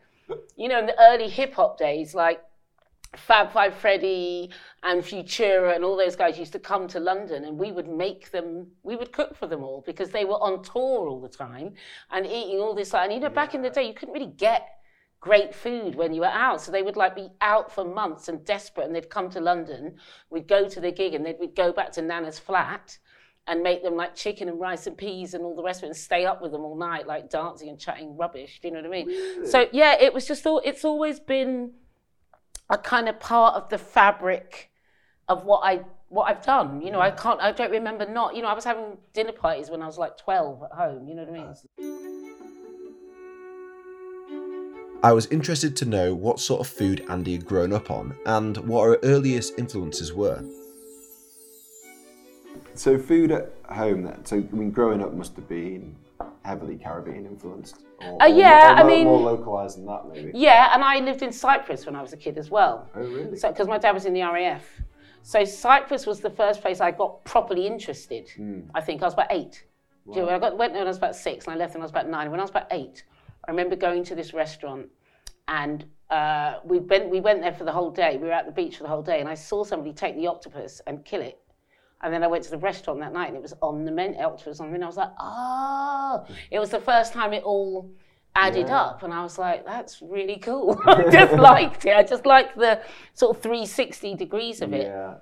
you 0.55 0.67
know, 0.67 0.77
in 0.79 0.85
the 0.85 0.95
early 1.01 1.27
hip 1.29 1.53
hop 1.55 1.79
days, 1.79 2.13
like 2.13 2.43
Fab 3.15 3.51
Five 3.51 3.73
Freddy 3.73 4.51
and 4.83 5.01
Futura 5.01 5.75
and 5.75 5.83
all 5.83 5.97
those 5.97 6.15
guys 6.15 6.39
used 6.39 6.53
to 6.53 6.59
come 6.59 6.87
to 6.87 6.99
London 6.99 7.43
and 7.43 7.57
we 7.57 7.71
would 7.71 7.87
make 7.87 8.31
them, 8.31 8.67
we 8.83 8.95
would 8.95 9.11
cook 9.11 9.35
for 9.35 9.47
them 9.47 9.63
all 9.63 9.83
because 9.85 10.09
they 10.11 10.25
were 10.25 10.41
on 10.41 10.63
tour 10.63 11.07
all 11.07 11.19
the 11.19 11.27
time 11.29 11.73
and 12.11 12.25
eating 12.25 12.59
all 12.59 12.73
this. 12.73 12.93
And 12.93 13.11
you 13.11 13.19
know, 13.19 13.29
back 13.29 13.53
in 13.53 13.61
the 13.61 13.69
day, 13.69 13.87
you 13.87 13.93
couldn't 13.93 14.13
really 14.13 14.33
get 14.37 14.67
great 15.19 15.53
food 15.53 15.95
when 15.95 16.13
you 16.13 16.21
were 16.21 16.27
out. 16.27 16.61
So 16.61 16.71
they 16.71 16.81
would 16.81 16.95
like 16.95 17.15
be 17.15 17.29
out 17.41 17.71
for 17.71 17.83
months 17.83 18.29
and 18.29 18.45
desperate 18.45 18.85
and 18.85 18.95
they'd 18.95 19.09
come 19.09 19.29
to 19.31 19.41
London. 19.41 19.95
We'd 20.29 20.47
go 20.47 20.69
to 20.69 20.79
the 20.79 20.91
gig 20.91 21.13
and 21.13 21.25
they'd, 21.25 21.37
we'd 21.39 21.55
go 21.55 21.73
back 21.73 21.91
to 21.93 22.01
Neneh's 22.01 22.39
flat 22.39 22.97
and 23.47 23.61
make 23.61 23.83
them 23.83 23.95
like 23.95 24.15
chicken 24.15 24.47
and 24.47 24.59
rice 24.59 24.87
and 24.87 24.97
peas 24.97 25.33
and 25.33 25.43
all 25.43 25.55
the 25.55 25.63
rest 25.63 25.79
of 25.79 25.85
it 25.85 25.87
and 25.87 25.97
stay 25.97 26.25
up 26.25 26.41
with 26.41 26.51
them 26.53 26.61
all 26.61 26.77
night, 26.77 27.05
like 27.05 27.29
dancing 27.29 27.67
and 27.67 27.79
chatting 27.79 28.15
rubbish. 28.15 28.59
Do 28.61 28.69
you 28.69 28.73
know 28.73 28.81
what 28.81 28.87
I 28.87 29.03
mean? 29.03 29.45
So 29.45 29.67
yeah, 29.73 29.97
it 29.99 30.13
was 30.13 30.25
just 30.25 30.45
all, 30.45 30.61
it's 30.63 30.85
always 30.85 31.19
been 31.19 31.73
a 32.69 32.77
kind 32.77 33.09
of 33.09 33.19
part 33.19 33.55
of 33.55 33.69
the 33.69 33.77
fabric 33.77 34.68
of 35.29 35.45
what 35.45 35.61
I 35.63 35.81
what 36.09 36.25
I've 36.27 36.43
done. 36.43 36.81
You 36.81 36.91
know, 36.91 36.99
I 36.99 37.11
can't 37.11 37.39
I 37.39 37.51
don't 37.51 37.71
remember 37.71 38.05
not, 38.09 38.35
you 38.35 38.41
know, 38.41 38.47
I 38.49 38.53
was 38.53 38.63
having 38.65 38.97
dinner 39.13 39.31
parties 39.31 39.69
when 39.69 39.81
I 39.81 39.85
was 39.85 39.97
like 39.97 40.17
12 40.17 40.63
at 40.63 40.71
home, 40.71 41.07
you 41.07 41.13
know 41.15 41.23
what 41.23 41.29
I 41.29 41.43
mean? 41.43 42.49
I 45.01 45.13
was 45.13 45.27
interested 45.27 45.77
to 45.77 45.85
know 45.85 46.13
what 46.13 46.39
sort 46.41 46.59
of 46.59 46.67
food 46.67 47.05
Andi 47.07 47.31
had 47.33 47.45
grown 47.45 47.71
up 47.71 47.89
on 47.89 48.17
and 48.25 48.57
what 48.57 48.83
her 48.85 48.97
earliest 49.03 49.57
influences 49.57 50.11
were. 50.11 50.43
So 52.73 52.97
food 52.97 53.31
at 53.31 53.53
home 53.69 54.03
then. 54.03 54.25
So 54.25 54.37
I 54.37 54.55
mean, 54.55 54.71
growing 54.71 55.01
up 55.01 55.13
must 55.13 55.35
have 55.37 55.47
been 55.47 55.95
heavily 56.43 56.77
Caribbean 56.77 57.25
influenced. 57.25 57.83
Or, 58.01 58.23
Uh, 58.23 58.25
yeah, 58.27 58.73
or 58.73 58.77
I 58.77 58.83
mo- 58.83 58.89
mean- 58.89 59.05
more 59.05 59.19
localized 59.21 59.77
than 59.77 59.85
that 59.85 60.07
maybe. 60.11 60.31
Yeah, 60.33 60.73
and 60.73 60.83
I 60.83 60.99
lived 60.99 61.21
in 61.21 61.31
Cyprus 61.31 61.85
when 61.85 61.95
I 61.95 62.01
was 62.01 62.11
a 62.13 62.17
kid 62.17 62.37
as 62.37 62.49
well. 62.49 62.87
Oh 62.95 63.01
really? 63.01 63.37
So, 63.37 63.49
because 63.49 63.67
my 63.67 63.77
dad 63.77 63.91
was 63.93 64.05
in 64.05 64.13
the 64.13 64.21
RAF. 64.23 64.63
So 65.21 65.43
Cyprus 65.45 66.05
was 66.05 66.21
the 66.21 66.29
first 66.29 66.61
place 66.61 66.81
I 66.81 66.91
got 66.91 67.23
properly 67.25 67.67
interested. 67.67 68.29
I 68.73 68.81
think 68.81 69.01
I 69.01 69.05
was 69.05 69.13
about 69.13 69.31
eight. 69.31 69.65
Do 70.11 70.19
you 70.19 70.25
know, 70.25 70.31
I 70.31 70.39
got, 70.39 70.57
went 70.57 70.73
there 70.73 70.81
when 70.81 70.87
I 70.87 70.89
was 70.89 70.97
about 70.97 71.15
six, 71.15 71.45
and 71.45 71.53
I 71.53 71.57
left 71.57 71.75
when 71.75 71.81
I 71.81 71.85
was 71.85 71.91
about 71.91 72.09
nine. 72.09 72.31
When 72.31 72.39
I 72.39 72.43
was 72.43 72.49
about 72.49 72.67
eight, 72.71 73.03
I 73.47 73.51
remember 73.51 73.75
going 73.75 74.03
to 74.05 74.15
this 74.15 74.33
restaurant, 74.33 74.87
and 75.47 75.85
uh, 76.09 76.55
we 76.63 76.79
went 76.79 77.09
we 77.09 77.19
went 77.19 77.41
there 77.41 77.53
for 77.53 77.63
the 77.63 77.71
whole 77.71 77.91
day. 77.91 78.17
We 78.17 78.27
were 78.27 78.33
at 78.33 78.47
the 78.47 78.51
beach 78.51 78.77
for 78.77 78.83
the 78.83 78.89
whole 78.89 79.03
day, 79.03 79.19
and 79.19 79.29
I 79.29 79.35
saw 79.35 79.63
somebody 79.63 79.93
take 79.93 80.15
the 80.15 80.25
octopus 80.25 80.81
and 80.87 81.05
kill 81.05 81.21
it. 81.21 81.37
And 82.01 82.13
then 82.13 82.23
I 82.23 82.27
went 82.27 82.43
to 82.45 82.49
the 82.49 82.57
restaurant 82.57 82.99
that 83.01 83.13
night, 83.13 83.27
and 83.27 83.35
it 83.35 83.41
was 83.41 83.53
on 83.61 83.85
the 83.85 83.91
menu. 83.91 84.17
Octopus 84.19 84.59
on 84.59 84.67
the 84.67 84.71
menu. 84.71 84.85
I 84.85 84.87
was 84.87 84.97
like, 84.97 85.11
oh! 85.19 86.25
It 86.49 86.59
was 86.59 86.69
the 86.69 86.79
first 86.79 87.13
time 87.13 87.33
it 87.33 87.43
all 87.43 87.91
added 88.47 88.69
up, 88.69 89.03
and 89.03 89.13
I 89.13 89.23
was 89.23 89.37
like, 89.37 89.65
that's 89.65 90.01
really 90.01 90.37
cool. 90.37 90.79
I 90.85 91.09
just 91.09 91.33
liked 91.51 91.85
it. 91.85 91.95
I 91.95 92.03
just 92.03 92.25
liked 92.25 92.57
the 92.57 92.81
sort 93.13 93.35
of 93.35 93.43
360 93.43 94.15
degrees 94.15 94.61
of 94.61 94.73
it. 94.73 94.87
yeah. 94.87 95.15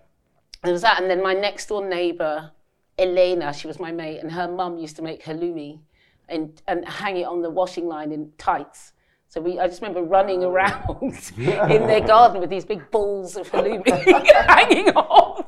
There 0.64 0.74
was 0.74 0.82
that, 0.82 1.02
and 1.02 1.10
then 1.10 1.22
my 1.22 1.34
next 1.34 1.68
door 1.68 1.88
neighbour, 1.88 2.52
Elena, 2.98 3.54
she 3.54 3.68
was 3.68 3.80
my 3.80 3.92
mate, 3.92 4.20
and 4.20 4.32
her 4.32 4.48
mum 4.48 4.78
used 4.78 4.96
to 4.96 5.02
make 5.02 5.24
halloumi 5.24 5.80
and, 6.30 6.62
and 6.68 6.88
hang 6.88 7.18
it 7.18 7.26
on 7.26 7.42
the 7.42 7.50
washing 7.50 7.88
line 7.88 8.12
in 8.12 8.32
tights. 8.38 8.94
So 9.30 9.42
we, 9.42 9.60
I 9.60 9.68
just 9.68 9.82
remember 9.82 10.04
running 10.04 10.44
oh. 10.44 10.50
around 10.52 11.30
in 11.38 11.88
their 11.88 12.02
garden 12.02 12.40
with 12.40 12.50
these 12.50 12.66
big 12.66 12.90
balls 12.92 13.36
of 13.36 13.50
halloumi 13.52 13.88
hanging 14.48 14.90
off, 14.96 15.47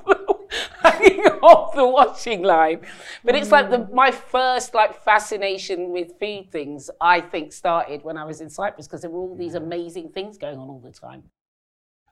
hanging 0.82 1.22
off 1.42 1.76
the 1.76 1.88
washing 1.88 2.44
line. 2.44 2.82
But 3.24 3.36
it's 3.36 3.52
like 3.52 3.70
the, 3.70 3.80
mm. 3.80 3.94
my 3.94 4.12
first 4.12 4.74
like 4.74 5.04
fascination 5.04 5.90
with 5.90 6.20
food 6.20 6.52
things. 6.52 6.90
I 7.02 7.22
think 7.22 7.54
started 7.54 8.04
when 8.04 8.18
I 8.18 8.26
was 8.26 8.42
in 8.42 8.50
Cyprus 8.50 8.88
because 8.88 9.02
there 9.02 9.12
were 9.12 9.20
all 9.20 9.36
these 9.36 9.56
amazing 9.56 10.10
things 10.10 10.38
going 10.38 10.58
on 10.58 10.70
all 10.70 10.80
the 10.80 10.92
time. 10.92 11.24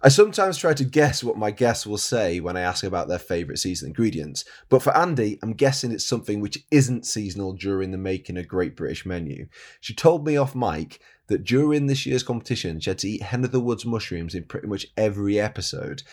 I 0.04 0.10
sometimes 0.10 0.58
try 0.58 0.74
to 0.76 0.86
guess 0.86 1.24
what 1.24 1.40
my 1.40 1.50
guests 1.50 1.88
will 1.88 1.98
say 1.98 2.40
when 2.40 2.56
I 2.56 2.62
ask 2.62 2.84
about 2.84 3.08
their 3.08 3.18
favourite 3.18 3.58
seasonal 3.58 3.90
ingredients, 3.90 4.46
but 4.70 4.84
for 4.84 4.92
Andi, 4.94 5.40
I'm 5.42 5.54
guessing 5.54 5.92
it's 5.92 6.06
something 6.06 6.40
which 6.40 6.64
isn't 6.70 7.08
seasonal 7.08 7.54
during 7.54 7.90
the 7.90 7.98
making 7.98 8.38
a 8.38 8.44
Great 8.44 8.76
British 8.76 9.08
menu. 9.08 9.48
She 9.82 9.96
told 9.96 10.24
me 10.24 10.38
off 10.38 10.54
mic 10.54 11.02
that 11.30 11.44
during 11.44 11.88
this 11.88 12.06
year's 12.06 12.22
competition, 12.22 12.80
she 12.80 12.92
had 12.92 13.00
to 13.00 13.10
eat 13.10 13.24
hen 13.24 13.44
of 13.44 13.52
the 13.52 13.60
woods 13.60 13.86
mushrooms 13.86 14.36
in 14.36 14.44
pretty 14.44 14.68
much 14.68 14.86
every 14.98 15.40
episode, 15.40 16.04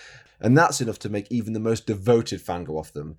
and 0.41 0.57
that's 0.57 0.81
enough 0.81 0.99
to 1.01 1.11
make 1.11 1.31
even 1.31 1.53
the 1.53 1.61
most 1.61 1.87
devoted 1.87 2.41
fan 2.41 2.65
go 2.65 2.79
off 2.79 2.93
them. 2.93 3.19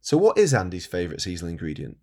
So, 0.00 0.16
what 0.16 0.38
is 0.38 0.52
Andi's 0.52 0.86
favourite 0.86 1.20
seasonal 1.20 1.52
ingredient? 1.52 1.98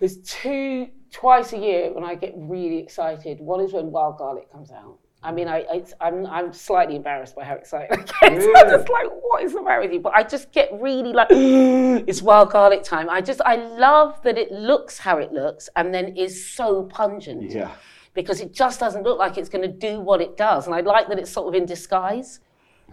There's 0.00 0.16
two 0.22 0.88
twice 1.12 1.52
a 1.52 1.58
year 1.58 1.92
when 1.92 2.04
I 2.04 2.14
get 2.14 2.32
really 2.36 2.78
excited. 2.78 3.38
One 3.40 3.60
is 3.60 3.74
when 3.74 3.90
wild 3.90 4.16
garlic 4.16 4.50
comes 4.50 4.70
out. 4.70 4.98
I 5.22 5.32
mean, 5.32 5.48
I, 5.48 5.64
it's, 5.72 5.94
I'm 6.00 6.26
I'm 6.26 6.52
slightly 6.52 6.94
embarrassed 6.94 7.34
by 7.34 7.42
how 7.44 7.54
excited 7.54 7.88
I 7.90 7.96
get. 8.28 8.42
So 8.42 8.52
I'm 8.56 8.70
just 8.70 8.88
like, 8.88 9.06
what 9.20 9.42
is 9.42 9.52
the 9.52 9.62
matter 9.62 9.80
with 9.80 9.92
you? 9.92 10.00
But 10.00 10.14
I 10.14 10.22
just 10.22 10.52
get 10.52 10.68
really 10.80 11.12
like, 11.12 11.28
it's 11.32 12.22
wild 12.22 12.50
garlic 12.50 12.84
time. 12.84 13.10
I 13.10 13.20
just 13.20 13.40
I 13.44 13.56
love 13.56 14.22
that 14.22 14.38
it 14.38 14.52
looks 14.52 14.98
how 14.98 15.18
it 15.18 15.32
looks 15.32 15.68
and 15.74 15.92
then 15.92 16.16
is 16.16 16.48
so 16.48 16.84
pungent. 16.84 17.50
Yeah. 17.50 17.72
because 18.14 18.40
it 18.40 18.52
just 18.52 18.78
doesn't 18.80 19.02
look 19.04 19.18
like 19.18 19.36
it's 19.38 19.48
going 19.48 19.62
to 19.62 19.74
do 19.90 20.00
what 20.00 20.20
it 20.20 20.36
does. 20.36 20.66
And 20.66 20.74
I 20.74 20.80
like 20.80 21.08
that 21.08 21.18
it's 21.18 21.30
sort 21.30 21.48
of 21.48 21.54
in 21.60 21.66
disguise. 21.66 22.40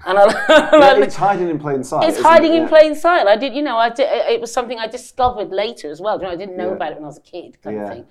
And 0.06 0.18
I, 0.20 0.24
Yeah, 0.74 0.98
it's 1.04 1.16
hiding 1.16 1.50
in 1.50 1.58
plain 1.58 1.84
sight. 1.84 2.10
it's 2.10 2.22
hiding 2.22 2.54
it? 2.54 2.58
in 2.58 2.62
Yeah. 2.64 2.68
plain 2.70 2.96
sight. 2.96 3.26
I 3.28 3.36
did, 3.38 3.54
you 3.56 3.62
know, 3.62 3.78
I 3.78 3.90
did. 3.90 4.08
It 4.34 4.42
was 4.42 4.52
something 4.52 4.78
I 4.78 4.88
discovered 4.88 5.50
later 5.52 5.90
as 5.90 6.02
well. 6.02 6.18
You 6.18 6.24
know, 6.26 6.32
I 6.32 6.36
didn't 6.36 6.58
know 6.58 6.70
Yeah. 6.70 6.76
about 6.80 6.92
it 6.92 6.96
when 6.96 7.06
I 7.06 7.08
was 7.08 7.18
a 7.18 7.22
kid, 7.22 7.62
kind 7.62 7.76
Yeah. 7.78 7.84
of 7.84 7.90
thing. 7.94 8.06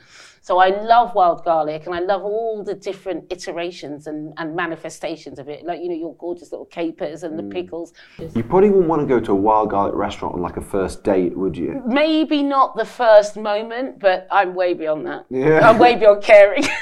So 0.44 0.58
I 0.58 0.68
love 0.68 1.14
wild 1.14 1.42
garlic, 1.42 1.86
and 1.86 1.94
I 1.94 2.00
love 2.00 2.22
all 2.22 2.62
the 2.62 2.74
different 2.74 3.32
iterations 3.32 4.06
and, 4.06 4.34
and 4.36 4.54
manifestations 4.54 5.38
of 5.38 5.48
it. 5.48 5.64
Like 5.64 5.80
you 5.80 5.88
know, 5.88 5.94
your 5.94 6.14
gorgeous 6.16 6.52
little 6.52 6.66
capers 6.66 7.22
and 7.22 7.38
the 7.38 7.42
Mm. 7.42 7.50
pickles. 7.50 7.94
You 8.34 8.42
probably 8.44 8.68
wouldn't 8.68 8.88
want 8.90 9.00
to 9.00 9.06
go 9.06 9.18
to 9.20 9.32
a 9.32 9.34
wild 9.34 9.70
garlic 9.70 9.94
restaurant 9.94 10.34
on 10.34 10.42
like 10.42 10.58
a 10.58 10.60
first 10.60 11.02
date, 11.02 11.34
would 11.34 11.56
you? 11.56 11.80
Maybe 11.86 12.42
not 12.42 12.76
the 12.76 12.84
first 12.84 13.38
moment, 13.38 13.98
but 14.00 14.28
I'm 14.30 14.54
way 14.54 14.74
beyond 14.74 15.06
that. 15.06 15.24
Yeah. 15.30 15.66
I'm 15.66 15.78
way 15.78 15.96
beyond 15.96 16.22
caring. 16.22 16.64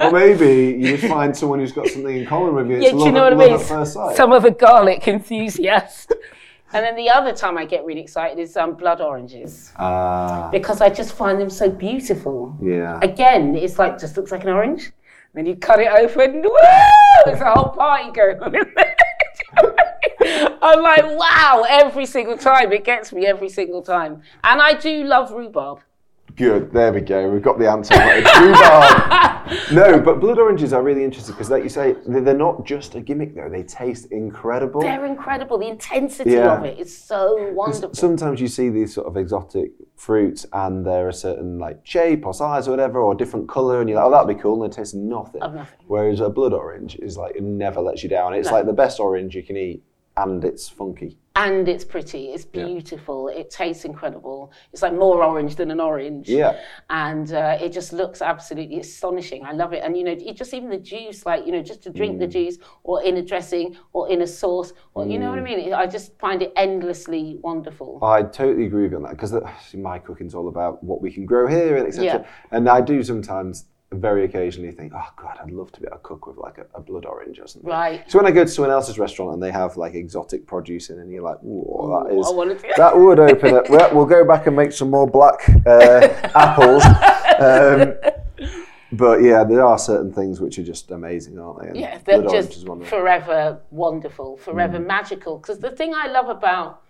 Or 0.00 0.10
maybe 0.10 0.76
you 0.80 0.96
just 0.96 1.06
find 1.12 1.36
someone 1.36 1.58
who's 1.60 1.72
got 1.72 1.86
something 1.88 2.16
in 2.16 2.26
common 2.26 2.54
with 2.54 2.68
you. 2.70 2.76
It's 2.76 2.84
Yeah, 2.86 2.90
do 2.92 2.96
love 2.98 3.06
you 3.06 3.12
know 3.12 3.22
what 3.24 3.32
I 3.34 3.36
mean? 3.36 3.50
love 3.52 3.60
at 3.60 3.66
first 3.66 3.92
sight. 3.92 4.16
Some 4.16 4.32
of 4.32 4.44
a 4.44 4.50
garlic 4.50 5.06
enthusiast. 5.06 6.14
And 6.72 6.84
then 6.84 6.94
the 6.96 7.08
other 7.10 7.32
time 7.32 7.58
I 7.58 7.64
get 7.64 7.84
really 7.84 8.00
excited 8.00 8.38
is 8.38 8.56
um, 8.56 8.74
blood 8.74 9.00
oranges 9.00 9.72
Ah, 9.76 10.48
because 10.52 10.80
I 10.80 10.88
just 10.88 11.12
find 11.14 11.40
them 11.40 11.50
so 11.50 11.68
beautiful. 11.70 12.56
yeah. 12.62 12.98
Again, 13.02 13.56
it's 13.56 13.78
like 13.78 13.98
just 13.98 14.16
looks 14.16 14.30
like 14.32 14.42
an 14.44 14.50
orange. 14.50 14.92
Then 15.34 15.46
you 15.46 15.54
cut 15.56 15.78
it 15.80 15.88
open. 15.92 16.42
Woo! 16.42 16.50
There's 17.24 17.40
a 17.40 17.50
whole 17.52 17.68
party 17.70 18.10
going 18.10 18.40
on. 18.40 18.54
in 18.54 18.72
there. 18.74 18.96
I'm 20.62 20.82
like, 20.82 21.04
wow! 21.18 21.64
Every 21.68 22.06
single 22.06 22.36
time 22.36 22.72
it 22.72 22.84
gets 22.84 23.12
me 23.12 23.26
every 23.26 23.48
single 23.48 23.82
time, 23.82 24.22
and 24.44 24.60
I 24.60 24.74
do 24.74 25.04
love 25.04 25.30
rhubarb. 25.32 25.80
Good. 26.36 26.72
There 26.72 26.92
we 26.92 27.00
go. 27.00 27.28
We've 27.30 27.42
got 27.42 27.58
the 27.58 27.68
answer. 27.70 27.94
Rhubarb. 27.94 29.72
no, 29.72 30.00
but 30.00 30.20
blood 30.20 30.38
oranges 30.38 30.72
are 30.72 30.82
really 30.82 31.02
interesting 31.04 31.34
because, 31.34 31.50
like 31.50 31.62
you 31.62 31.68
say, 31.68 31.96
they're 32.06 32.34
not 32.34 32.64
just 32.64 32.94
a 32.94 33.00
gimmick 33.00 33.34
though. 33.34 33.48
They 33.48 33.62
taste 33.62 34.06
incredible. 34.12 34.80
They're 34.80 35.04
incredible. 35.06 35.58
The 35.58 35.68
intensity 35.68 36.32
Yeah. 36.32 36.58
of 36.58 36.64
it 36.64 36.78
is 36.78 36.96
so 36.96 37.50
wonderful. 37.52 37.94
Sometimes 37.94 38.40
you 38.40 38.48
see 38.48 38.68
these 38.68 38.94
sort 38.94 39.06
of 39.06 39.16
exotic 39.16 39.72
fruits 39.96 40.46
and 40.52 40.84
they're 40.86 41.08
a 41.08 41.12
certain 41.12 41.58
like 41.58 41.80
shape 41.84 42.24
or 42.26 42.34
size 42.34 42.68
or 42.68 42.70
whatever 42.70 43.00
or 43.00 43.14
different 43.14 43.48
colour 43.48 43.80
and 43.80 43.88
you're 43.88 43.96
like, 43.98 44.06
oh, 44.06 44.10
that'd 44.10 44.36
be 44.36 44.40
cool, 44.40 44.62
and 44.62 44.72
they 44.72 44.76
taste 44.76 44.94
nothing. 44.94 45.40
Nothing. 45.40 45.66
Whereas 45.86 46.20
a 46.20 46.28
blood 46.30 46.52
orange 46.52 46.96
is 46.96 47.16
like, 47.16 47.36
it 47.36 47.42
never 47.42 47.80
lets 47.80 48.02
you 48.02 48.08
down. 48.08 48.34
It's 48.34 48.48
No. 48.48 48.54
like 48.56 48.66
the 48.66 48.72
best 48.72 49.00
orange 49.00 49.34
you 49.34 49.42
can 49.42 49.56
eat 49.56 49.82
and 50.16 50.44
it's 50.44 50.68
funky. 50.68 51.16
And 51.36 51.68
it's 51.68 51.84
pretty. 51.84 52.26
It's 52.30 52.44
beautiful. 52.44 53.28
It 53.28 53.50
tastes 53.50 53.84
incredible. 53.84 54.52
It's 54.72 54.82
like 54.82 54.92
more 54.92 55.22
orange 55.22 55.54
than 55.54 55.70
an 55.70 55.80
orange. 55.80 56.28
Yeah. 56.28 56.58
And 56.90 57.32
uh, 57.32 57.56
it 57.60 57.70
just 57.70 57.92
looks 57.92 58.20
absolutely 58.20 58.80
astonishing. 58.80 59.44
I 59.44 59.52
love 59.52 59.72
it. 59.72 59.82
And 59.84 59.96
you 59.96 60.02
know, 60.02 60.10
it 60.10 60.36
just 60.36 60.52
even 60.52 60.70
the 60.70 60.78
juice, 60.78 61.24
like 61.24 61.46
you 61.46 61.52
know, 61.52 61.62
just 61.62 61.82
to 61.84 61.90
drink 61.90 62.18
the 62.18 62.26
Mm. 62.26 62.32
juice, 62.32 62.58
or 62.82 63.02
in 63.04 63.16
a 63.16 63.22
dressing, 63.22 63.76
or 63.92 64.08
in 64.10 64.22
a 64.22 64.26
sauce, 64.26 64.72
or 64.94 65.06
you 65.06 65.18
know 65.18 65.30
what 65.30 65.38
I 65.38 65.42
Mm. 65.42 65.56
mean. 65.56 65.72
I 65.72 65.86
just 65.86 66.18
find 66.18 66.42
it 66.42 66.52
endlessly 66.56 67.38
wonderful. 67.42 68.00
I 68.02 68.22
totally 68.22 68.66
agree 68.66 68.82
with 68.82 68.92
you 68.92 68.96
on 68.98 69.04
that 69.04 69.12
because 69.12 69.32
my 69.74 69.98
cooking's 70.00 70.34
all 70.34 70.48
about 70.48 70.82
what 70.82 71.00
we 71.00 71.12
can 71.12 71.26
grow 71.26 71.46
here 71.46 71.76
and 71.76 71.86
etc. 71.86 72.04
Yeah. 72.04 72.26
And 72.50 72.68
I 72.68 72.80
do 72.80 73.02
sometimes, 73.04 73.66
very 73.92 74.24
occasionally, 74.24 74.70
think, 74.70 74.92
oh 74.94 75.08
god, 75.16 75.38
I'd 75.42 75.50
love 75.50 75.72
to 75.72 75.80
be 75.80 75.86
able 75.86 75.96
to 75.96 76.02
cook 76.02 76.26
with 76.26 76.36
like 76.36 76.58
a, 76.58 76.66
a 76.74 76.80
blood 76.80 77.06
orange 77.06 77.40
or 77.40 77.46
something. 77.48 77.68
Right. 77.68 78.08
So 78.08 78.18
when 78.18 78.26
I 78.26 78.30
go 78.30 78.44
to 78.44 78.50
someone 78.50 78.70
else's 78.70 78.98
restaurant 78.98 79.34
and 79.34 79.42
they 79.42 79.50
have 79.50 79.76
like 79.76 79.94
exotic 79.94 80.46
produce 80.46 80.90
in, 80.90 81.00
and 81.00 81.10
you're 81.10 81.22
like, 81.22 81.38
oh, 81.44 82.04
that 82.04 82.14
is 82.14 82.26
that. 82.76 82.96
would 82.96 83.18
open 83.18 83.56
it. 83.56 83.68
Well, 83.68 83.94
we'll 83.94 84.06
go 84.06 84.24
back 84.24 84.46
and 84.46 84.54
make 84.54 84.72
some 84.72 84.90
more 84.90 85.08
black 85.08 85.48
uh, 85.66 86.08
apples. 86.36 86.84
Um, 87.40 87.94
but 88.92 89.22
yeah, 89.22 89.44
there 89.44 89.64
are 89.64 89.78
certain 89.78 90.12
things 90.12 90.40
which 90.40 90.58
are 90.58 90.64
just 90.64 90.90
amazing, 90.90 91.38
aren't 91.38 91.62
they? 91.62 91.68
And 91.68 91.76
Yeah, 91.76 91.98
they're 92.04 92.22
just 92.22 92.66
forever 92.84 93.60
wonderful, 93.70 94.36
forever 94.36 94.78
magical. 94.78 95.38
Because 95.38 95.58
the 95.58 95.70
thing 95.70 95.94
I 95.94 96.06
love 96.08 96.28
about 96.28 96.82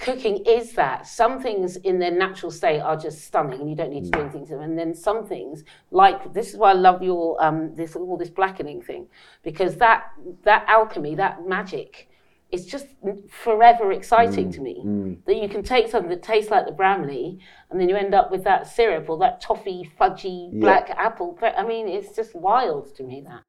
cooking 0.00 0.44
is 0.46 0.72
that 0.72 1.06
some 1.06 1.40
things 1.40 1.76
in 1.76 1.98
their 1.98 2.10
natural 2.10 2.50
state 2.50 2.80
are 2.80 2.96
just 2.96 3.24
stunning 3.24 3.60
and 3.60 3.70
you 3.70 3.76
don't 3.76 3.90
need 3.90 4.04
to 4.04 4.10
do 4.10 4.18
mm. 4.18 4.22
anything 4.22 4.46
to 4.46 4.52
them. 4.52 4.62
And 4.62 4.78
then 4.78 4.94
some 4.94 5.26
things, 5.26 5.64
like 5.90 6.32
this 6.32 6.50
is 6.50 6.56
why 6.56 6.70
I 6.70 6.74
love 6.74 7.02
your 7.02 7.42
um, 7.42 7.74
this 7.76 7.94
all 7.96 8.16
this 8.16 8.30
blackening 8.30 8.82
thing, 8.82 9.06
because 9.42 9.76
that 9.76 10.04
that 10.44 10.64
alchemy, 10.68 11.14
that 11.16 11.46
magic. 11.46 12.08
It's 12.52 12.64
just 12.64 12.86
forever 13.28 13.92
exciting 13.92 14.48
mm, 14.48 14.54
to 14.54 14.60
me 14.60 14.82
mm. 14.84 15.24
that 15.24 15.36
you 15.36 15.48
can 15.48 15.62
take 15.62 15.88
something 15.88 16.10
that 16.10 16.24
tastes 16.24 16.50
like 16.50 16.66
the 16.66 16.72
Bramley 16.72 17.38
and 17.70 17.80
then 17.80 17.88
you 17.88 17.94
end 17.94 18.12
up 18.12 18.32
with 18.32 18.42
that 18.42 18.66
syrup 18.66 19.08
or 19.08 19.18
that 19.18 19.40
toffee 19.40 19.88
fudgy 19.96 20.50
black 20.58 20.90
apple. 20.90 21.38
I 21.40 21.62
mean, 21.62 21.86
it's 21.86 22.16
just 22.16 22.34
wild 22.34 22.92
to 22.96 23.04
me 23.04 23.20
that. 23.20 23.42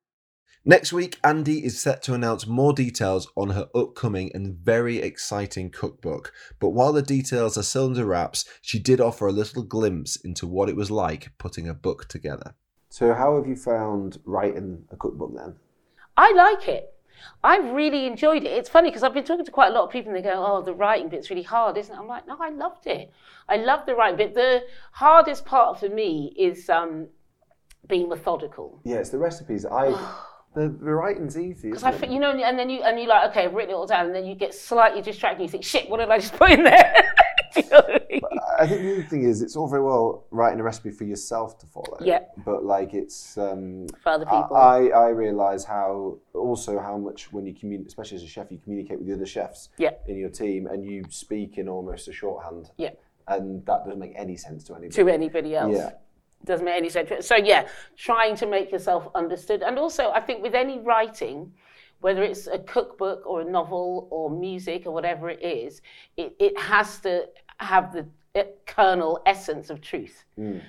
Next 0.63 0.93
week, 0.93 1.19
Andi 1.23 1.63
is 1.63 1.81
set 1.81 2.03
to 2.03 2.13
announce 2.13 2.45
more 2.45 2.71
details 2.71 3.27
on 3.35 3.49
her 3.49 3.67
upcoming 3.73 4.29
and 4.35 4.55
very 4.55 4.97
exciting 4.97 5.71
cookbook. 5.71 6.31
But 6.59 6.69
while 6.69 6.93
the 6.93 7.01
details 7.01 7.57
are 7.57 7.63
still 7.63 7.85
under 7.85 8.05
wraps, 8.05 8.45
she 8.61 8.77
did 8.77 9.01
offer 9.01 9.25
a 9.25 9.31
little 9.31 9.63
glimpse 9.63 10.17
into 10.17 10.45
what 10.45 10.69
it 10.69 10.75
was 10.75 10.91
like 10.91 11.31
putting 11.39 11.67
a 11.67 11.73
book 11.73 12.07
together. 12.07 12.53
So 12.89 13.11
how 13.15 13.37
have 13.37 13.47
you 13.47 13.55
found 13.55 14.19
writing 14.23 14.85
a 14.91 14.95
cookbook 14.97 15.35
then? 15.35 15.55
I 16.15 16.31
like 16.33 16.67
it. 16.67 16.93
I 17.43 17.57
really 17.57 18.05
enjoyed 18.05 18.43
it. 18.43 18.51
It's 18.51 18.69
funny 18.69 18.91
because 18.91 19.01
I've 19.01 19.15
been 19.15 19.23
talking 19.23 19.45
to 19.45 19.51
quite 19.51 19.71
a 19.71 19.73
lot 19.73 19.85
of 19.85 19.89
people 19.89 20.13
and 20.13 20.23
they 20.23 20.29
go, 20.29 20.45
oh, 20.45 20.61
the 20.61 20.75
writing 20.75 21.09
bit's 21.09 21.31
really 21.31 21.41
hard, 21.41 21.75
isn't 21.75 21.95
it? 21.95 21.97
I'm 21.97 22.07
like, 22.07 22.27
no, 22.27 22.37
I 22.39 22.49
loved 22.49 22.85
it. 22.85 23.11
I 23.49 23.57
love 23.57 23.87
the 23.87 23.95
writing 23.95 24.17
bit. 24.17 24.35
The 24.35 24.61
hardest 24.91 25.43
part 25.43 25.79
for 25.79 25.89
me 25.89 26.35
is 26.37 26.69
um, 26.69 27.07
being 27.87 28.09
methodical. 28.09 28.79
Yeah, 28.83 28.97
it's 28.97 29.09
the 29.09 29.17
recipes. 29.17 29.65
I 29.65 29.89
the, 30.53 30.67
the 30.67 30.93
writing's 30.93 31.37
easy. 31.37 31.69
Because 31.69 31.83
I, 31.83 31.91
think, 31.91 32.11
you 32.11 32.19
know, 32.19 32.31
and 32.31 32.59
then 32.59 32.69
you 32.69 32.81
and 32.83 32.99
you 32.99 33.07
like, 33.07 33.29
okay, 33.31 33.45
I've 33.45 33.53
written 33.53 33.71
it 33.71 33.75
all 33.77 33.87
down, 33.87 34.07
and 34.07 34.15
then 34.15 34.25
you 34.25 34.35
get 34.35 34.53
slightly 34.53 35.01
distracted. 35.01 35.41
and 35.41 35.43
You 35.45 35.51
think, 35.51 35.63
shit, 35.63 35.89
what 35.89 35.97
did 35.97 36.09
I 36.09 36.19
just 36.19 36.33
put 36.33 36.51
in 36.51 36.63
there? 36.63 36.93
You 37.53 37.63
know 37.69 37.81
I 37.85 37.99
mean? 38.09 38.21
I 38.59 38.65
think 38.65 38.81
the 38.81 38.93
other 38.93 39.03
thing 39.03 39.23
is 39.23 39.41
it's 39.41 39.57
all 39.57 39.67
very 39.67 39.83
well 39.83 40.23
writing 40.31 40.61
a 40.61 40.63
recipe 40.63 40.89
for 40.89 41.03
yourself 41.03 41.59
to 41.59 41.65
follow. 41.65 41.97
Yeah. 41.99 42.19
But 42.45 42.63
like 42.63 42.93
it's 42.93 43.37
um, 43.37 43.87
For 44.01 44.07
other 44.13 44.23
people. 44.23 44.55
I, 44.55 44.87
I 44.87 45.09
realise 45.09 45.65
how 45.65 46.19
also 46.33 46.79
how 46.79 46.97
much 46.97 47.33
when 47.33 47.45
you 47.45 47.53
communicate, 47.53 47.89
especially 47.89 48.15
as 48.19 48.23
a 48.23 48.27
chef, 48.27 48.51
you 48.51 48.57
communicate 48.57 48.99
with 48.99 49.07
the 49.09 49.13
other 49.15 49.25
chefs 49.25 49.67
Yeah. 49.77 49.89
in 50.07 50.15
your 50.17 50.29
team, 50.29 50.65
and 50.67 50.85
you 50.85 51.03
speak 51.09 51.57
in 51.57 51.67
almost 51.67 52.07
a 52.07 52.13
shorthand. 52.13 52.69
Yeah. 52.77 52.91
And 53.27 53.65
that 53.65 53.83
doesn't 53.83 53.99
make 53.99 54.13
any 54.15 54.37
sense 54.37 54.63
to 54.65 54.75
anybody. 54.75 54.95
to 54.95 55.09
anybody 55.09 55.55
else. 55.57 55.75
Yeah. 55.75 55.91
Doesn't 56.45 56.65
make 56.65 56.75
any 56.75 56.89
sense. 56.89 57.25
So 57.27 57.35
yeah, 57.35 57.67
trying 57.95 58.35
to 58.37 58.45
make 58.47 58.71
yourself 58.71 59.07
understood, 59.15 59.61
and 59.61 59.77
also 59.77 60.11
I 60.11 60.19
think 60.21 60.41
with 60.41 60.55
any 60.55 60.79
writing, 60.79 61.51
whether 61.99 62.23
it's 62.23 62.47
a 62.47 62.57
cookbook 62.59 63.23
or 63.25 63.41
a 63.41 63.45
novel 63.45 64.07
or 64.09 64.29
music 64.29 64.85
or 64.87 64.91
whatever 64.91 65.29
it 65.29 65.41
is, 65.43 65.81
it, 66.17 66.35
it 66.39 66.57
has 66.59 66.99
to 67.01 67.27
have 67.57 67.93
the 67.93 68.07
uh, 68.33 68.43
kernel 68.65 69.21
essence 69.25 69.69
of 69.69 69.81
truth. 69.81 70.23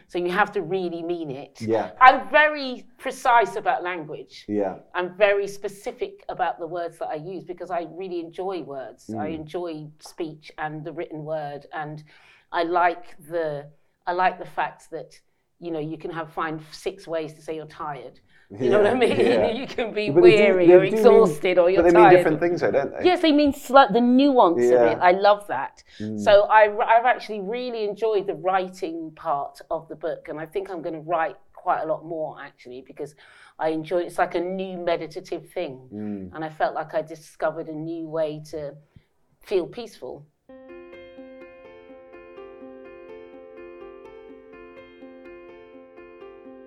So 0.08 0.18
you 0.18 0.30
have 0.30 0.52
to 0.52 0.60
really 0.60 1.02
mean 1.02 1.30
it. 1.30 1.58
Yeah. 1.62 1.92
I'm 2.02 2.28
very 2.28 2.84
precise 2.98 3.56
about 3.56 3.82
language. 3.82 4.44
Yeah. 4.46 4.74
I'm 4.94 5.16
very 5.16 5.48
specific 5.48 6.22
about 6.28 6.58
the 6.58 6.66
words 6.66 6.98
that 6.98 7.06
I 7.08 7.14
use 7.14 7.44
because 7.44 7.70
I 7.70 7.86
really 7.92 8.20
enjoy 8.20 8.60
words. 8.62 9.08
I 9.08 9.28
Mm. 9.30 9.34
enjoy 9.36 9.86
speech 10.00 10.52
and 10.58 10.84
the 10.84 10.92
written 10.92 11.24
word, 11.24 11.64
and 11.72 12.04
I 12.50 12.64
like 12.64 13.16
the 13.30 13.70
I 14.06 14.12
like 14.12 14.38
the 14.38 14.50
fact 14.60 14.90
that 14.90 15.18
you 15.62 15.70
know 15.74 15.78
you 15.92 15.96
can 15.96 16.10
have 16.10 16.32
find 16.32 16.60
six 16.72 17.06
ways 17.06 17.32
to 17.34 17.40
say 17.42 17.54
you're 17.56 17.66
tired. 17.88 18.20
You 18.60 18.68
know 18.68 18.80
what 18.82 18.88
I 18.88 18.94
mean? 18.94 19.18
yeah. 19.18 19.50
You 19.50 19.66
can 19.66 19.94
be 19.94 20.10
But 20.10 20.22
they 20.24 20.36
do- 20.36 20.42
weary 20.42 20.66
or 20.74 20.78
do 20.80 20.84
mean- 20.84 20.92
exhausted 20.94 21.56
or 21.58 21.70
you're 21.70 21.82
But 21.82 21.88
they 21.88 21.98
tired. 21.98 22.08
mean 22.10 22.16
different 22.18 22.40
things, 22.40 22.60
though, 22.60 22.70
don't 22.70 22.92
they? 22.94 23.02
Yes, 23.10 23.22
they 23.22 23.32
mean 23.32 23.52
slight, 23.54 23.90
the 23.94 24.00
nuance 24.02 24.58
of 24.66 24.72
Yeah. 24.72 24.88
Mm. 24.88 24.92
it. 24.92 24.98
I 25.00 25.12
love 25.28 25.46
that. 25.56 25.82
So 26.26 26.32
I, 26.58 26.62
I've 26.92 27.06
actually 27.14 27.40
really 27.40 27.84
enjoyed 27.84 28.26
the 28.26 28.34
writing 28.34 29.12
part 29.16 29.54
of 29.70 29.88
the 29.88 29.96
book, 29.96 30.22
and 30.28 30.38
I 30.38 30.44
think 30.52 30.68
I'm 30.70 30.82
going 30.82 30.98
to 31.00 31.06
write 31.12 31.36
quite 31.54 31.80
a 31.82 31.86
lot 31.86 32.04
more 32.04 32.30
actually 32.48 32.80
because 32.86 33.14
I 33.58 33.68
enjoy. 33.78 34.00
It's 34.08 34.18
like 34.18 34.34
a 34.34 34.40
new 34.40 34.76
meditative 34.92 35.44
thing, 35.56 35.74
Mm. 35.90 36.34
and 36.34 36.44
I 36.44 36.50
felt 36.60 36.74
like 36.74 36.92
I 36.92 37.00
discovered 37.00 37.68
a 37.68 37.78
new 37.90 38.04
way 38.18 38.42
to 38.50 38.74
feel 39.50 39.66
peaceful. 39.66 40.26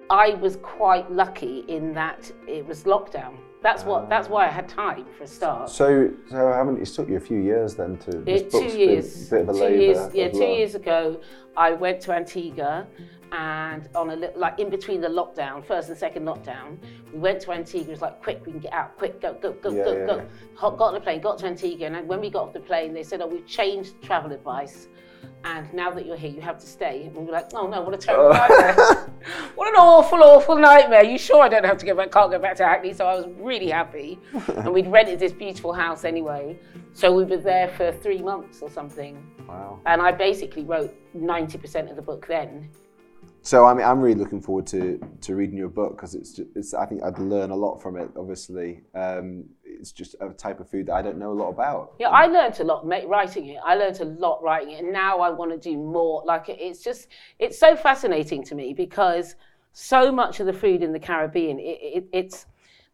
I 0.09 0.35
was 0.35 0.57
quite 0.57 1.11
lucky 1.11 1.65
in 1.67 1.93
that 1.93 2.31
it 2.47 2.65
was 2.65 2.83
lockdown. 2.83 3.37
That's 3.63 3.83
what. 3.83 4.03
Ah. 4.03 4.07
That's 4.07 4.29
why 4.29 4.45
I 4.45 4.49
had 4.49 4.69
time 4.69 5.05
for 5.17 5.23
a 5.23 5.27
start. 5.27 5.69
So, 5.69 6.11
so 6.29 6.51
haven't 6.51 6.79
it 6.79 6.85
took 6.85 7.09
you 7.09 7.17
a 7.17 7.19
few 7.19 7.39
years 7.39 7.73
then 7.73 7.97
to? 7.99 8.11
this 8.19 8.41
It, 8.41 8.51
two 8.51 8.59
been 8.59 8.77
years. 8.77 9.27
A 9.27 9.35
bit 9.35 9.49
of 9.49 9.49
a 9.49 9.53
two 9.53 9.75
years. 9.75 10.13
Yeah, 10.13 10.29
two 10.29 10.39
love. 10.39 10.57
years 10.57 10.75
ago, 10.75 11.19
I 11.57 11.71
went 11.71 11.99
to 12.01 12.13
Antigua, 12.13 12.85
and 13.31 13.89
on 13.95 14.11
a 14.11 14.15
little, 14.15 14.39
like 14.39 14.59
in 14.59 14.69
between 14.69 15.01
the 15.01 15.07
lockdown, 15.07 15.65
first 15.65 15.89
and 15.89 15.97
second 15.97 16.25
lockdown, 16.25 16.77
we 17.11 17.17
went 17.17 17.41
to 17.41 17.53
Antigua. 17.53 17.87
It 17.87 17.91
was 17.91 18.01
like, 18.01 18.21
quick, 18.21 18.45
we 18.45 18.51
can 18.51 18.61
get 18.61 18.73
out, 18.73 18.95
quick, 18.97 19.19
go, 19.19 19.33
go, 19.33 19.53
go, 19.53 19.71
Yeah, 19.71 19.83
go, 19.83 19.97
yeah, 19.97 20.05
go. 20.05 20.71
Got 20.71 20.81
on 20.81 20.93
the 20.93 21.01
plane, 21.01 21.19
got 21.21 21.39
to 21.39 21.47
Antigua, 21.47 21.87
and 21.87 22.07
when 22.07 22.21
we 22.21 22.29
got 22.29 22.43
off 22.43 22.53
the 22.53 22.59
plane, 22.59 22.93
they 22.93 23.01
said, 23.01 23.19
"Oh, 23.21 23.27
we've 23.27 23.47
changed 23.47 23.99
travel 24.03 24.31
advice." 24.31 24.87
And 25.43 25.71
now 25.73 25.91
that 25.91 26.05
you're 26.05 26.17
here, 26.17 26.31
you 26.31 26.41
have 26.41 26.59
to 26.59 26.67
stay. 26.67 27.03
And 27.03 27.15
we 27.15 27.23
were 27.23 27.31
like, 27.31 27.53
oh 27.53 27.67
no, 27.67 27.81
what 27.81 27.93
a 27.93 27.97
terrible 27.97 28.29
nightmare. 28.29 28.75
what 29.55 29.67
an 29.67 29.75
awful, 29.75 30.23
awful 30.23 30.55
nightmare. 30.55 31.03
You 31.03 31.17
sure 31.17 31.43
I 31.43 31.49
don't 31.49 31.65
have 31.65 31.77
to 31.77 31.85
go 31.85 31.95
back, 31.95 32.11
can't 32.11 32.31
go 32.31 32.39
back 32.39 32.55
to 32.57 32.65
Hackney? 32.65 32.93
So 32.93 33.05
I 33.05 33.15
was 33.15 33.27
really 33.37 33.69
happy. 33.69 34.19
and 34.47 34.73
we'd 34.73 34.87
rented 34.87 35.19
this 35.19 35.31
beautiful 35.31 35.73
house 35.73 36.03
anyway. 36.03 36.57
So 36.93 37.13
we 37.13 37.23
were 37.23 37.37
there 37.37 37.69
for 37.69 37.91
three 37.91 38.21
months 38.21 38.61
or 38.61 38.69
something. 38.69 39.23
Wow. 39.47 39.79
And 39.85 40.01
I 40.01 40.11
basically 40.11 40.63
wrote 40.63 40.93
90% 41.15 41.89
of 41.89 41.95
the 41.95 42.01
book 42.01 42.25
then. 42.27 42.69
So 43.41 43.65
I 43.65 43.75
mean, 43.75 43.85
I'm 43.85 44.01
really 44.01 44.19
looking 44.19 44.41
forward 44.41 44.65
to, 44.67 44.99
to 45.21 45.35
reading 45.35 45.57
your 45.57 45.69
book 45.69 45.95
because 45.95 46.15
it's, 46.15 46.39
it's 46.55 46.73
I 46.73 46.87
think 46.87 47.03
I'd 47.03 47.19
learn 47.19 47.51
a 47.51 47.55
lot 47.55 47.79
from 47.79 47.95
it. 47.95 48.09
Obviously, 48.17 48.81
um, 48.95 49.45
it's 49.79 49.91
just 49.91 50.15
a 50.21 50.29
type 50.29 50.59
of 50.59 50.69
food 50.69 50.87
that 50.87 50.93
I 50.93 51.01
don't 51.01 51.17
know 51.17 51.31
a 51.31 51.39
lot 51.39 51.49
about. 51.49 51.93
Yeah, 51.99 52.09
I 52.09 52.25
learned 52.25 52.59
a 52.59 52.63
lot 52.63 52.85
writing 52.85 53.47
it. 53.47 53.59
I 53.63 53.75
learned 53.75 53.99
a 53.99 54.05
lot 54.05 54.41
writing 54.41 54.71
it, 54.71 54.83
and 54.83 54.93
now 54.93 55.19
I 55.19 55.29
want 55.29 55.51
to 55.51 55.57
do 55.57 55.77
more. 55.77 56.23
Like 56.25 56.45
it's 56.47 56.83
just, 56.83 57.07
it's 57.39 57.59
so 57.59 57.75
fascinating 57.75 58.43
to 58.45 58.55
me 58.55 58.73
because 58.73 59.35
so 59.73 60.11
much 60.11 60.39
of 60.39 60.45
the 60.45 60.53
food 60.53 60.81
in 60.83 60.93
the 60.93 60.99
Caribbean, 60.99 61.59
it, 61.59 61.79
it, 61.81 62.09
it's 62.13 62.45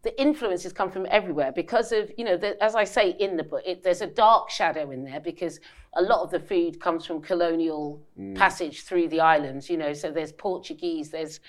the 0.03 0.19
influences 0.19 0.73
come 0.73 0.89
from 0.89 1.05
everywhere 1.11 1.51
because 1.51 1.91
of 1.91 2.11
you 2.17 2.25
know, 2.25 2.35
the, 2.35 2.61
as 2.63 2.75
I 2.75 2.83
say 2.83 3.11
in 3.19 3.37
the 3.37 3.43
book, 3.43 3.61
it, 3.65 3.83
there's 3.83 4.01
a 4.01 4.07
dark 4.07 4.49
shadow 4.49 4.89
in 4.91 5.03
there 5.03 5.19
because 5.19 5.59
a 5.95 6.01
lot 6.01 6.23
of 6.23 6.31
the 6.31 6.39
food 6.39 6.79
comes 6.79 7.05
from 7.05 7.21
colonial 7.21 8.01
mm. 8.19 8.35
passage 8.35 8.83
through 8.83 9.09
the 9.09 9.19
islands. 9.19 9.69
You 9.69 9.77
know, 9.77 9.93
so 9.93 10.11
there's 10.11 10.31
Portuguese, 10.31 11.11
there's 11.11 11.39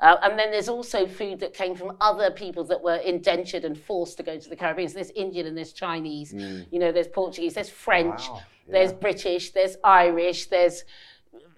uh, 0.00 0.16
and 0.22 0.38
then 0.38 0.50
there's 0.50 0.68
also 0.68 1.06
food 1.06 1.40
that 1.40 1.54
came 1.54 1.74
from 1.74 1.96
other 2.00 2.30
people 2.30 2.64
that 2.64 2.82
were 2.82 2.96
indentured 2.96 3.64
and 3.64 3.76
forced 3.78 4.16
to 4.16 4.22
go 4.22 4.38
to 4.38 4.48
the 4.48 4.56
Caribbean. 4.56 4.88
So 4.88 4.94
there's 4.94 5.10
Indian 5.10 5.46
and 5.46 5.56
there's 5.56 5.72
Chinese, 5.72 6.32
you 6.32 6.78
know, 6.78 6.92
there's 6.92 7.08
Portuguese, 7.08 7.54
there's 7.54 7.70
French, 7.70 8.28
Wow, 8.28 8.42
there's 8.68 8.92
British, 8.92 9.50
there's 9.50 9.76
Irish, 9.82 10.46
there's 10.46 10.84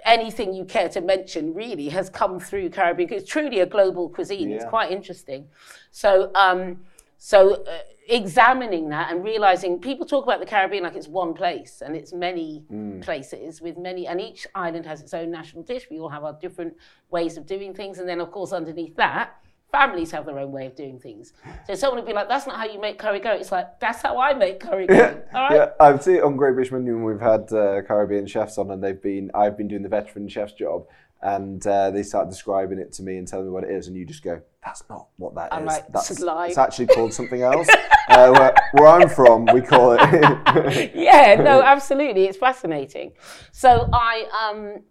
anything 0.04 0.54
you 0.54 0.64
care 0.64 0.88
to 0.88 1.00
mention 1.00 1.54
really 1.54 1.88
has 1.90 2.08
come 2.08 2.40
through 2.40 2.70
Caribbean. 2.70 3.12
It's 3.12 3.28
truly 3.28 3.60
a 3.60 3.66
global 3.66 4.08
cuisine. 4.08 4.50
It's 4.50 4.64
quite 4.64 4.90
interesting. 4.90 5.48
So, 5.90 6.30
um, 6.34 6.80
so 7.22 7.62
uh, 7.64 7.80
examining 8.08 8.88
that 8.88 9.12
and 9.12 9.22
realizing 9.22 9.78
people 9.78 10.06
talk 10.06 10.24
about 10.24 10.40
the 10.40 10.46
Caribbean 10.46 10.84
like 10.84 10.96
it's 10.96 11.06
one 11.06 11.34
place, 11.34 11.82
and 11.84 11.94
it's 11.94 12.14
many 12.14 12.64
places 13.02 13.60
with 13.60 13.76
many, 13.76 14.06
and 14.06 14.18
each 14.18 14.46
island 14.54 14.86
has 14.86 15.02
its 15.02 15.12
own 15.12 15.30
national 15.30 15.62
dish. 15.62 15.86
We 15.90 16.00
all 16.00 16.08
have 16.08 16.24
our 16.24 16.32
different 16.40 16.74
ways 17.10 17.36
of 17.36 17.44
doing 17.44 17.74
things, 17.74 17.98
and 17.98 18.08
then 18.08 18.22
of 18.22 18.32
course 18.32 18.52
underneath 18.52 18.96
that. 18.96 19.36
Families 19.70 20.10
have 20.10 20.24
their 20.26 20.38
own 20.38 20.50
way 20.50 20.66
of 20.66 20.74
doing 20.74 20.98
things. 20.98 21.34
So 21.66 21.74
someone 21.74 21.98
would 21.98 22.06
be 22.06 22.14
like, 22.14 22.28
"That's 22.28 22.46
not 22.46 22.56
how 22.56 22.64
you 22.64 22.80
make 22.80 22.98
curry 22.98 23.20
goat." 23.20 23.40
It's 23.40 23.52
like, 23.52 23.78
"That's 23.78 24.02
how 24.02 24.18
I 24.18 24.32
make 24.32 24.58
curry 24.58 24.86
goat." 24.86 25.26
All 25.34 25.42
right. 25.42 25.54
Yeah, 25.56 25.70
I've 25.78 26.02
seen 26.02 26.16
it 26.16 26.24
on 26.24 26.36
Great 26.36 26.54
British 26.54 26.72
Menu 26.72 26.94
when 26.94 27.04
we've 27.04 27.20
had 27.20 27.52
uh, 27.52 27.82
Caribbean 27.82 28.26
chefs 28.26 28.58
on, 28.58 28.70
and 28.70 28.82
they've 28.82 29.00
been. 29.00 29.30
I've 29.34 29.56
been 29.56 29.68
doing 29.68 29.82
the 29.82 29.88
veteran 29.88 30.26
chef's 30.28 30.54
job, 30.54 30.86
and 31.22 31.66
uh, 31.66 31.90
they 31.90 32.02
start 32.02 32.28
describing 32.28 32.78
it 32.78 32.92
to 32.94 33.02
me 33.02 33.16
and 33.16 33.28
telling 33.28 33.46
me 33.46 33.52
what 33.52 33.64
it 33.64 33.70
is, 33.70 33.88
and 33.88 33.96
you 33.96 34.06
just 34.06 34.22
go, 34.22 34.40
"That's 34.64 34.82
not 34.88 35.08
what 35.16 35.34
that 35.34 35.46
is. 35.46 35.50
I'm 35.52 35.64
like, 35.64 35.90
That's 35.92 36.16
slime." 36.16 36.48
it's 36.48 36.58
actually 36.58 36.86
called 36.86 37.12
something 37.12 37.42
else." 37.52 37.68
uh, 38.10 38.30
where, 38.32 38.54
where 38.72 38.86
I'm 38.88 39.08
from, 39.08 39.46
we 39.46 39.60
call 39.60 39.92
it. 39.98 40.00
yeah, 40.94 41.40
no, 41.42 41.62
absolutely. 41.64 42.24
It's 42.24 42.38
fascinating. 42.38 43.12
So 43.52 43.88
I 43.92 44.50
um 44.50 44.82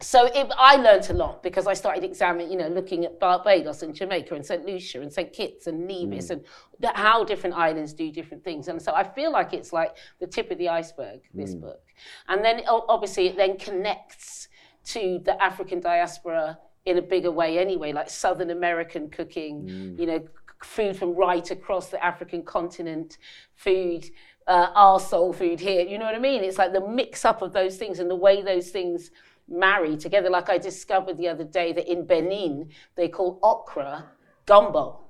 so 0.00 0.26
it, 0.26 0.50
I 0.58 0.76
learned 0.76 1.08
a 1.10 1.12
lot 1.12 1.44
because 1.44 1.68
I 1.68 1.74
started 1.74 2.02
examining, 2.02 2.50
you 2.50 2.58
know, 2.58 2.68
looking 2.68 3.04
at 3.04 3.20
Barbados 3.20 3.82
and 3.84 3.94
Jamaica 3.94 4.34
and 4.34 4.44
St. 4.44 4.66
Lucia 4.66 5.00
and 5.00 5.12
St. 5.12 5.32
Kitts 5.32 5.68
and 5.68 5.86
Nevis 5.86 6.30
and 6.30 6.44
th- 6.80 6.94
how 6.96 7.22
different 7.22 7.54
islands 7.54 7.92
do 7.92 8.10
different 8.10 8.42
things. 8.42 8.66
And 8.66 8.82
so 8.82 8.92
I 8.92 9.04
feel 9.04 9.30
like 9.30 9.52
it's 9.52 9.72
like 9.72 9.96
the 10.18 10.26
tip 10.26 10.50
of 10.50 10.58
the 10.58 10.68
iceberg, 10.68 11.20
this 11.32 11.54
book. 11.54 11.80
And 12.26 12.44
then 12.44 12.62
obviously 12.66 13.28
it 13.28 13.36
then 13.36 13.56
connects 13.56 14.48
to 14.86 15.20
the 15.24 15.40
African 15.42 15.80
diaspora 15.80 16.58
in 16.84 16.98
a 16.98 17.02
bigger 17.02 17.30
way 17.30 17.58
anyway, 17.58 17.92
like 17.92 18.10
Southern 18.10 18.50
American 18.50 19.08
cooking, 19.08 19.68
you 19.98 20.06
know, 20.06 20.20
food 20.64 20.96
from 20.96 21.14
right 21.14 21.50
across 21.50 21.88
the 21.88 22.04
African 22.04 22.42
continent, 22.42 23.18
food, 23.54 24.10
uh, 24.46 24.68
our 24.74 24.98
soul 24.98 25.32
food 25.32 25.60
here. 25.60 25.86
You 25.86 25.98
know 25.98 26.04
what 26.04 26.14
I 26.14 26.18
mean? 26.18 26.42
It's 26.42 26.58
like 26.58 26.72
the 26.72 26.86
mix 26.86 27.24
up 27.24 27.42
of 27.42 27.52
those 27.52 27.76
things 27.76 27.98
and 27.98 28.10
the 28.10 28.16
way 28.16 28.42
those 28.42 28.70
things 28.70 29.10
marry 29.48 29.96
together. 29.96 30.30
Like 30.30 30.48
I 30.48 30.58
discovered 30.58 31.18
the 31.18 31.28
other 31.28 31.44
day 31.44 31.72
that 31.72 31.90
in 31.90 32.06
Benin, 32.06 32.70
they 32.96 33.08
call 33.08 33.38
okra 33.42 34.06
gumbo, 34.46 35.00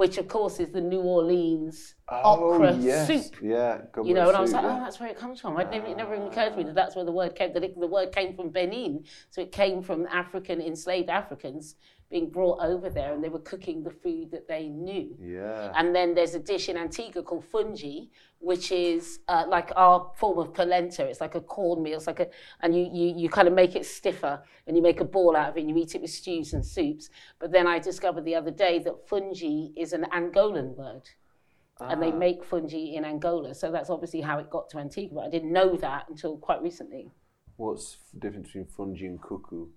which 0.00 0.16
of 0.16 0.26
course 0.28 0.60
is 0.60 0.70
the 0.70 0.80
New 0.80 1.02
Orleans 1.02 1.94
okra 2.10 2.70
oh 2.70 2.78
yes, 2.80 3.06
soup. 3.06 3.36
yeah. 3.42 3.82
You 4.02 4.14
know, 4.14 4.28
and 4.28 4.36
I 4.38 4.40
was 4.40 4.52
soup, 4.52 4.62
like, 4.62 4.64
oh, 4.64 4.68
yeah. 4.68 4.80
oh, 4.80 4.84
that's 4.84 4.98
where 4.98 5.10
it 5.10 5.18
comes 5.18 5.42
from. 5.42 5.58
I 5.58 5.64
never, 5.64 5.88
it 5.88 5.96
never 5.98 6.14
even 6.14 6.28
occurred 6.28 6.52
to 6.52 6.56
me 6.56 6.62
that 6.62 6.74
that's 6.74 6.96
where 6.96 7.04
the 7.04 7.12
word 7.12 7.34
came. 7.34 7.52
That 7.52 7.64
it, 7.64 7.78
the 7.78 7.86
word 7.86 8.10
came 8.10 8.34
from 8.34 8.48
Benin, 8.48 9.04
so 9.28 9.42
it 9.42 9.52
came 9.52 9.82
from 9.82 10.06
African 10.06 10.62
enslaved 10.62 11.10
Africans 11.10 11.74
being 12.10 12.28
brought 12.28 12.58
over 12.60 12.90
there, 12.90 13.14
and 13.14 13.22
they 13.22 13.28
were 13.28 13.38
cooking 13.38 13.84
the 13.84 13.90
food 13.90 14.32
that 14.32 14.48
they 14.48 14.68
knew. 14.68 15.16
yeah. 15.20 15.72
And 15.76 15.94
then 15.94 16.14
there's 16.14 16.34
a 16.34 16.40
dish 16.40 16.68
in 16.68 16.76
Antigua 16.76 17.22
called 17.22 17.44
fungi, 17.44 18.06
which 18.40 18.72
is 18.72 19.20
uh, 19.28 19.44
like 19.48 19.70
our 19.76 20.10
form 20.16 20.38
of 20.38 20.52
polenta. 20.52 21.06
It's 21.06 21.20
like 21.20 21.36
a 21.36 21.40
cornmeal. 21.40 21.98
It's 21.98 22.08
like 22.08 22.20
a, 22.20 22.26
and 22.62 22.74
you, 22.74 22.90
you, 22.92 23.14
you 23.16 23.28
kind 23.28 23.46
of 23.46 23.54
make 23.54 23.76
it 23.76 23.86
stiffer 23.86 24.42
and 24.66 24.76
you 24.76 24.82
make 24.82 25.00
a 25.00 25.04
ball 25.04 25.36
out 25.36 25.50
of 25.50 25.56
it 25.56 25.60
and 25.60 25.70
you 25.70 25.76
eat 25.76 25.94
it 25.94 26.00
with 26.00 26.10
stews 26.10 26.52
and 26.52 26.66
soups. 26.66 27.10
But 27.38 27.52
then 27.52 27.66
I 27.68 27.78
discovered 27.78 28.24
the 28.24 28.34
other 28.34 28.50
day 28.50 28.80
that 28.80 29.08
fungi 29.08 29.68
is 29.76 29.92
an 29.92 30.06
Angolan 30.12 30.76
word. 30.76 31.08
And 31.82 32.02
they 32.02 32.12
make 32.12 32.44
fungi 32.44 32.92
in 32.94 33.06
Angola. 33.06 33.54
So 33.54 33.72
that's 33.72 33.88
obviously 33.88 34.20
how 34.20 34.38
it 34.38 34.50
got 34.50 34.68
to 34.70 34.78
Antigua. 34.78 35.24
I 35.24 35.30
didn't 35.30 35.50
know 35.50 35.76
that 35.76 36.10
until 36.10 36.36
quite 36.36 36.60
recently. 36.60 37.10
What's 37.56 37.96
the 38.12 38.20
difference 38.20 38.48
between 38.48 38.66
fungi 38.66 39.06
and 39.06 39.18
cou-cou? 39.22 39.70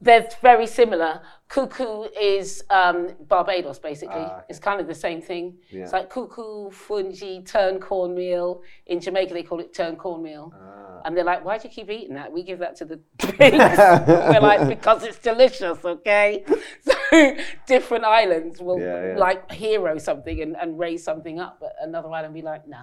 They're 0.00 0.28
very 0.42 0.66
similar. 0.66 1.22
Cou-cou 1.48 2.08
is 2.20 2.62
um, 2.68 3.10
Barbados, 3.28 3.78
basically. 3.78 4.16
Ah, 4.16 4.36
okay. 4.38 4.44
It's 4.50 4.58
kind 4.58 4.80
of 4.80 4.86
the 4.86 4.94
same 4.94 5.22
thing. 5.22 5.56
Yeah. 5.70 5.84
It's 5.84 5.92
like 5.92 6.10
cou-cou, 6.10 6.70
fungi, 6.70 7.40
turn 7.42 7.78
cornmeal. 7.80 8.62
In 8.86 9.00
Jamaica, 9.00 9.32
they 9.32 9.42
call 9.42 9.60
it 9.60 9.72
turn 9.72 9.96
cornmeal. 9.96 10.52
Ah. 10.54 11.00
And 11.04 11.16
they're 11.16 11.24
like, 11.24 11.44
why 11.44 11.58
do 11.58 11.68
you 11.68 11.74
keep 11.74 11.90
eating 11.90 12.14
that? 12.14 12.30
We 12.32 12.42
give 12.42 12.58
that 12.58 12.76
to 12.76 12.84
the 12.84 12.96
pigs. 13.18 13.56
We're 13.56 14.40
like, 14.40 14.68
because 14.76 15.04
it's 15.04 15.18
delicious, 15.18 15.84
okay? 15.84 16.44
So 16.82 17.36
different 17.66 18.04
islands 18.04 18.60
will 18.60 18.80
Yeah, 18.80 19.08
yeah. 19.12 19.18
like 19.18 19.50
hero 19.52 19.96
something 19.98 20.40
and, 20.40 20.56
and 20.56 20.78
raise 20.78 21.04
something 21.04 21.38
up, 21.38 21.58
but 21.60 21.74
another 21.80 22.08
island 22.10 22.34
be 22.34 22.42
like, 22.42 22.66
no. 22.66 22.80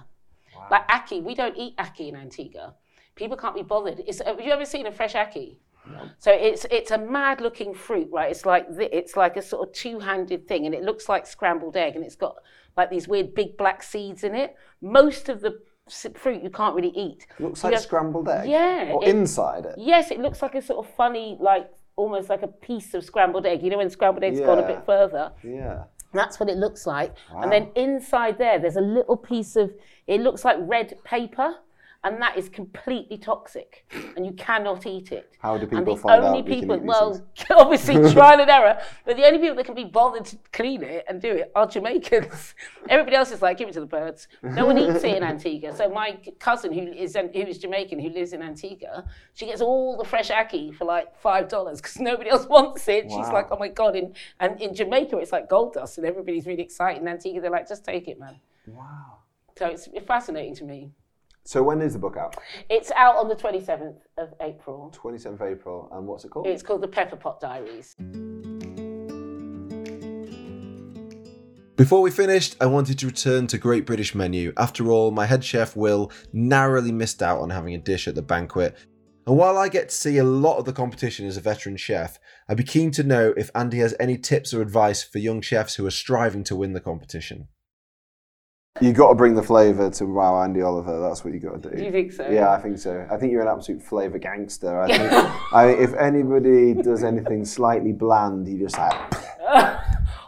Like 0.70 0.86
ackee, 0.88 1.22
we 1.22 1.34
don't 1.34 1.56
eat 1.56 1.76
ackee 1.76 2.08
in 2.08 2.16
Antigua. 2.16 2.74
People 3.14 3.36
can't 3.36 3.54
be 3.54 3.62
bothered. 3.62 4.00
It's, 4.06 4.22
have 4.22 4.40
you 4.40 4.50
ever 4.52 4.64
seen 4.64 4.86
a 4.86 4.92
fresh 4.92 5.12
ackee? 5.14 5.56
So 6.18 6.30
it's 6.32 6.64
it's 6.70 6.90
a 6.90 6.98
mad 6.98 7.40
looking 7.40 7.74
fruit, 7.74 8.08
right? 8.12 8.30
It's 8.30 8.46
like 8.46 8.68
thi- 8.76 8.88
it's 8.92 9.16
like 9.16 9.36
a 9.36 9.42
sort 9.42 9.68
of 9.68 9.74
two 9.74 9.98
handed 9.98 10.46
thing, 10.48 10.66
and 10.66 10.74
it 10.74 10.82
looks 10.82 11.08
like 11.08 11.26
scrambled 11.26 11.76
egg, 11.76 11.96
and 11.96 12.04
it's 12.04 12.16
got 12.16 12.36
like 12.76 12.90
these 12.90 13.08
weird 13.08 13.34
big 13.34 13.56
black 13.56 13.82
seeds 13.82 14.24
in 14.24 14.34
it. 14.34 14.54
Most 14.80 15.28
of 15.28 15.40
the 15.40 15.58
fruit 16.14 16.42
you 16.42 16.50
can't 16.50 16.74
really 16.76 16.92
eat. 16.96 17.26
Looks 17.40 17.60
So 17.60 17.66
like 17.68 17.74
have- 17.74 17.82
scrambled 17.82 18.28
egg. 18.28 18.48
Yeah, 18.48 18.92
Or 18.94 19.04
it- 19.04 19.08
inside 19.08 19.66
it. 19.66 19.74
Yes, 19.76 20.10
it 20.10 20.20
looks 20.20 20.40
like 20.40 20.54
a 20.54 20.62
sort 20.62 20.86
of 20.86 20.94
funny, 20.94 21.36
like 21.40 21.68
almost 21.96 22.30
like 22.30 22.42
a 22.42 22.48
piece 22.48 22.94
of 22.94 23.04
scrambled 23.04 23.44
egg. 23.44 23.62
You 23.62 23.70
know 23.70 23.78
when 23.78 23.90
scrambled 23.90 24.22
egg's 24.24 24.40
gone 24.40 24.58
a 24.58 24.66
bit 24.66 24.84
further. 24.86 25.32
Yeah. 25.42 25.84
That's 26.14 26.38
what 26.38 26.48
it 26.50 26.56
looks 26.58 26.86
like. 26.86 27.14
And 27.34 27.50
then 27.50 27.70
inside 27.74 28.38
there, 28.38 28.58
there's 28.58 28.76
a 28.76 28.80
little 28.82 29.16
piece 29.16 29.56
of, 29.56 29.72
it 30.06 30.20
looks 30.20 30.44
like 30.44 30.58
red 30.60 30.94
paper, 31.04 31.54
and 32.04 32.20
that 32.20 32.36
is 32.36 32.48
completely 32.48 33.16
toxic, 33.16 33.86
and 34.16 34.26
you 34.26 34.32
cannot 34.32 34.86
eat 34.86 35.12
it. 35.12 35.36
How 35.38 35.56
do 35.56 35.62
and 35.62 35.70
people 35.70 35.94
the 35.94 36.02
find 36.02 36.24
only 36.24 36.40
out 36.40 36.46
people, 36.46 36.78
well, 36.80 37.24
obviously 37.50 37.94
trial 38.12 38.40
and 38.40 38.50
error, 38.50 38.80
but 39.04 39.16
the 39.16 39.24
only 39.24 39.38
people 39.38 39.54
that 39.56 39.66
can 39.66 39.76
be 39.76 39.84
bothered 39.84 40.24
to 40.24 40.36
clean 40.52 40.82
it 40.82 41.04
and 41.08 41.22
do 41.22 41.30
it 41.30 41.52
are 41.54 41.66
Jamaicans. 41.66 42.54
Everybody 42.88 43.16
else 43.16 43.30
is 43.30 43.40
like, 43.40 43.58
give 43.58 43.68
it 43.68 43.72
to 43.74 43.80
the 43.80 43.86
birds. 43.86 44.26
No 44.42 44.66
one 44.66 44.78
eats 44.78 45.04
it 45.04 45.16
in 45.16 45.22
Antigua. 45.34 45.76
So 45.76 45.88
my 45.90 46.18
cousin, 46.40 46.72
who 46.72 46.92
is 46.92 47.14
who 47.14 47.40
is 47.40 47.58
Jamaican, 47.58 48.00
who 48.00 48.08
lives 48.08 48.32
in 48.32 48.42
Antigua, 48.42 49.04
she 49.34 49.46
gets 49.46 49.60
all 49.60 49.96
the 49.96 50.04
fresh 50.04 50.30
ackee 50.30 50.74
for 50.74 50.84
like 50.84 51.16
five 51.20 51.48
dollars 51.48 51.80
because 51.80 52.00
nobody 52.00 52.30
else 52.30 52.46
wants 52.48 52.88
it. 52.88 53.04
She's 53.04 53.28
like, 53.28 53.46
oh 53.52 53.58
my 53.58 53.68
god! 53.68 53.94
In 53.94 54.12
and 54.40 54.60
in 54.60 54.74
Jamaica, 54.74 55.18
it's 55.18 55.30
like 55.30 55.48
gold 55.48 55.74
dust, 55.74 55.98
and 55.98 56.06
everybody's 56.06 56.46
really 56.46 56.62
excited. 56.62 57.00
In 57.00 57.06
Antigua, 57.06 57.40
they're 57.40 57.50
like, 57.50 57.68
just 57.68 57.84
take 57.84 58.08
it, 58.08 58.18
man. 58.18 58.40
Wow. 58.66 59.18
So 59.56 59.68
it's 59.68 59.88
fascinating 60.06 60.56
to 60.56 60.64
me. 60.64 60.90
So 61.44 61.62
when 61.62 61.82
is 61.82 61.94
the 61.94 61.98
book 61.98 62.16
out? 62.16 62.36
It's 62.70 62.92
out 62.92 63.16
on 63.16 63.28
the 63.28 63.34
27th 63.34 63.96
of 64.16 64.32
April. 64.40 64.94
27th 64.96 65.34
of 65.34 65.42
April. 65.42 65.88
And 65.92 66.06
what's 66.06 66.24
it 66.24 66.30
called? 66.30 66.46
It's 66.46 66.62
called 66.62 66.82
the 66.82 66.88
Pepperpot 66.88 67.40
Diaries. 67.40 67.96
Before 71.76 72.00
we 72.00 72.12
finished, 72.12 72.54
I 72.60 72.66
wanted 72.66 73.00
to 73.00 73.06
return 73.06 73.48
to 73.48 73.58
Great 73.58 73.86
British 73.86 74.14
Menu. 74.14 74.52
After 74.56 74.92
all, 74.92 75.10
my 75.10 75.26
head 75.26 75.42
chef 75.42 75.74
Will 75.74 76.12
narrowly 76.32 76.92
missed 76.92 77.22
out 77.22 77.40
on 77.40 77.50
having 77.50 77.74
a 77.74 77.78
dish 77.78 78.06
at 78.06 78.14
the 78.14 78.22
banquet. 78.22 78.76
And 79.26 79.36
while 79.36 79.58
I 79.58 79.68
get 79.68 79.88
to 79.88 79.94
see 79.94 80.18
a 80.18 80.24
lot 80.24 80.58
of 80.58 80.64
the 80.64 80.72
competition 80.72 81.26
as 81.26 81.36
a 81.36 81.40
veteran 81.40 81.76
chef, 81.76 82.20
I'd 82.48 82.56
be 82.56 82.62
keen 82.62 82.92
to 82.92 83.02
know 83.02 83.34
if 83.36 83.52
Andi 83.52 83.78
has 83.78 83.96
any 83.98 84.16
tips 84.16 84.54
or 84.54 84.62
advice 84.62 85.02
for 85.02 85.18
young 85.18 85.40
chefs 85.40 85.74
who 85.74 85.86
are 85.86 85.90
striving 85.90 86.44
to 86.44 86.56
win 86.56 86.72
the 86.72 86.80
competition. 86.80 87.48
You 88.80 88.92
got 88.92 89.10
to 89.10 89.14
bring 89.14 89.34
the 89.34 89.42
flavour 89.42 89.90
to 89.90 90.06
Wow 90.06 90.32
Andi 90.32 90.64
Oliver. 90.66 90.98
That's 90.98 91.24
what 91.24 91.34
you 91.34 91.40
got 91.40 91.62
to 91.62 91.70
do. 91.70 91.76
Do 91.76 91.84
you 91.84 91.92
think 91.92 92.10
so? 92.10 92.28
Yeah, 92.28 92.50
I 92.50 92.58
think 92.58 92.78
so. 92.78 93.06
I 93.10 93.16
think 93.16 93.30
you're 93.30 93.42
an 93.42 93.48
absolute 93.48 93.82
flavour 93.82 94.18
gangster. 94.18 94.80
I 94.80 94.86
think 94.86 95.12
I, 95.52 95.66
if 95.68 95.92
anybody 95.94 96.74
does 96.74 97.04
anything 97.04 97.44
slightly 97.44 97.92
bland, 97.92 98.48
you 98.48 98.58
just 98.58 98.78
like. 98.78 99.14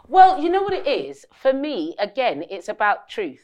Well, 0.07 0.39
you 0.39 0.49
know 0.49 0.61
what 0.61 0.73
it 0.73 0.85
is? 0.85 1.25
For 1.33 1.51
me, 1.51 1.95
again, 1.97 2.45
it's 2.49 2.69
about 2.69 3.09
truth. 3.09 3.43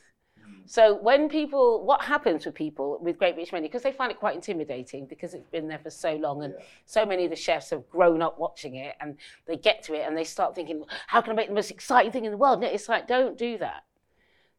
So 0.68 0.94
when 0.94 1.28
people, 1.28 1.84
what 1.84 2.04
happens 2.04 2.46
with 2.46 2.54
people 2.54 3.00
with 3.02 3.18
Great 3.18 3.34
British 3.34 3.52
Menu, 3.52 3.68
because 3.68 3.82
they 3.82 3.92
find 3.92 4.12
it 4.12 4.20
quite 4.20 4.36
intimidating 4.36 5.08
because 5.08 5.34
it's 5.34 5.48
been 5.48 5.68
there 5.68 5.80
for 5.80 5.90
so 5.90 6.16
long 6.16 6.44
and 6.44 6.54
so 6.86 7.04
many 7.04 7.26
of 7.26 7.32
the 7.32 7.36
chefs 7.36 7.72
have 7.72 7.90
grown 7.90 8.22
up 8.22 8.40
watching 8.40 8.76
it 8.76 8.96
and 9.02 9.18
they 9.48 9.58
get 9.58 9.82
to 9.84 9.96
it 9.96 10.08
and 10.08 10.16
they 10.16 10.24
start 10.24 10.54
thinking, 10.54 10.84
how 11.08 11.20
can 11.20 11.34
I 11.34 11.36
make 11.36 11.48
the 11.48 11.56
most 11.56 11.72
exciting 11.72 12.12
thing 12.12 12.26
in 12.26 12.32
the 12.32 12.38
world? 12.38 12.62
No, 12.62 12.68
it's 12.68 12.88
like, 12.88 13.08
don't 13.08 13.38
do 13.38 13.58
that. 13.58 13.84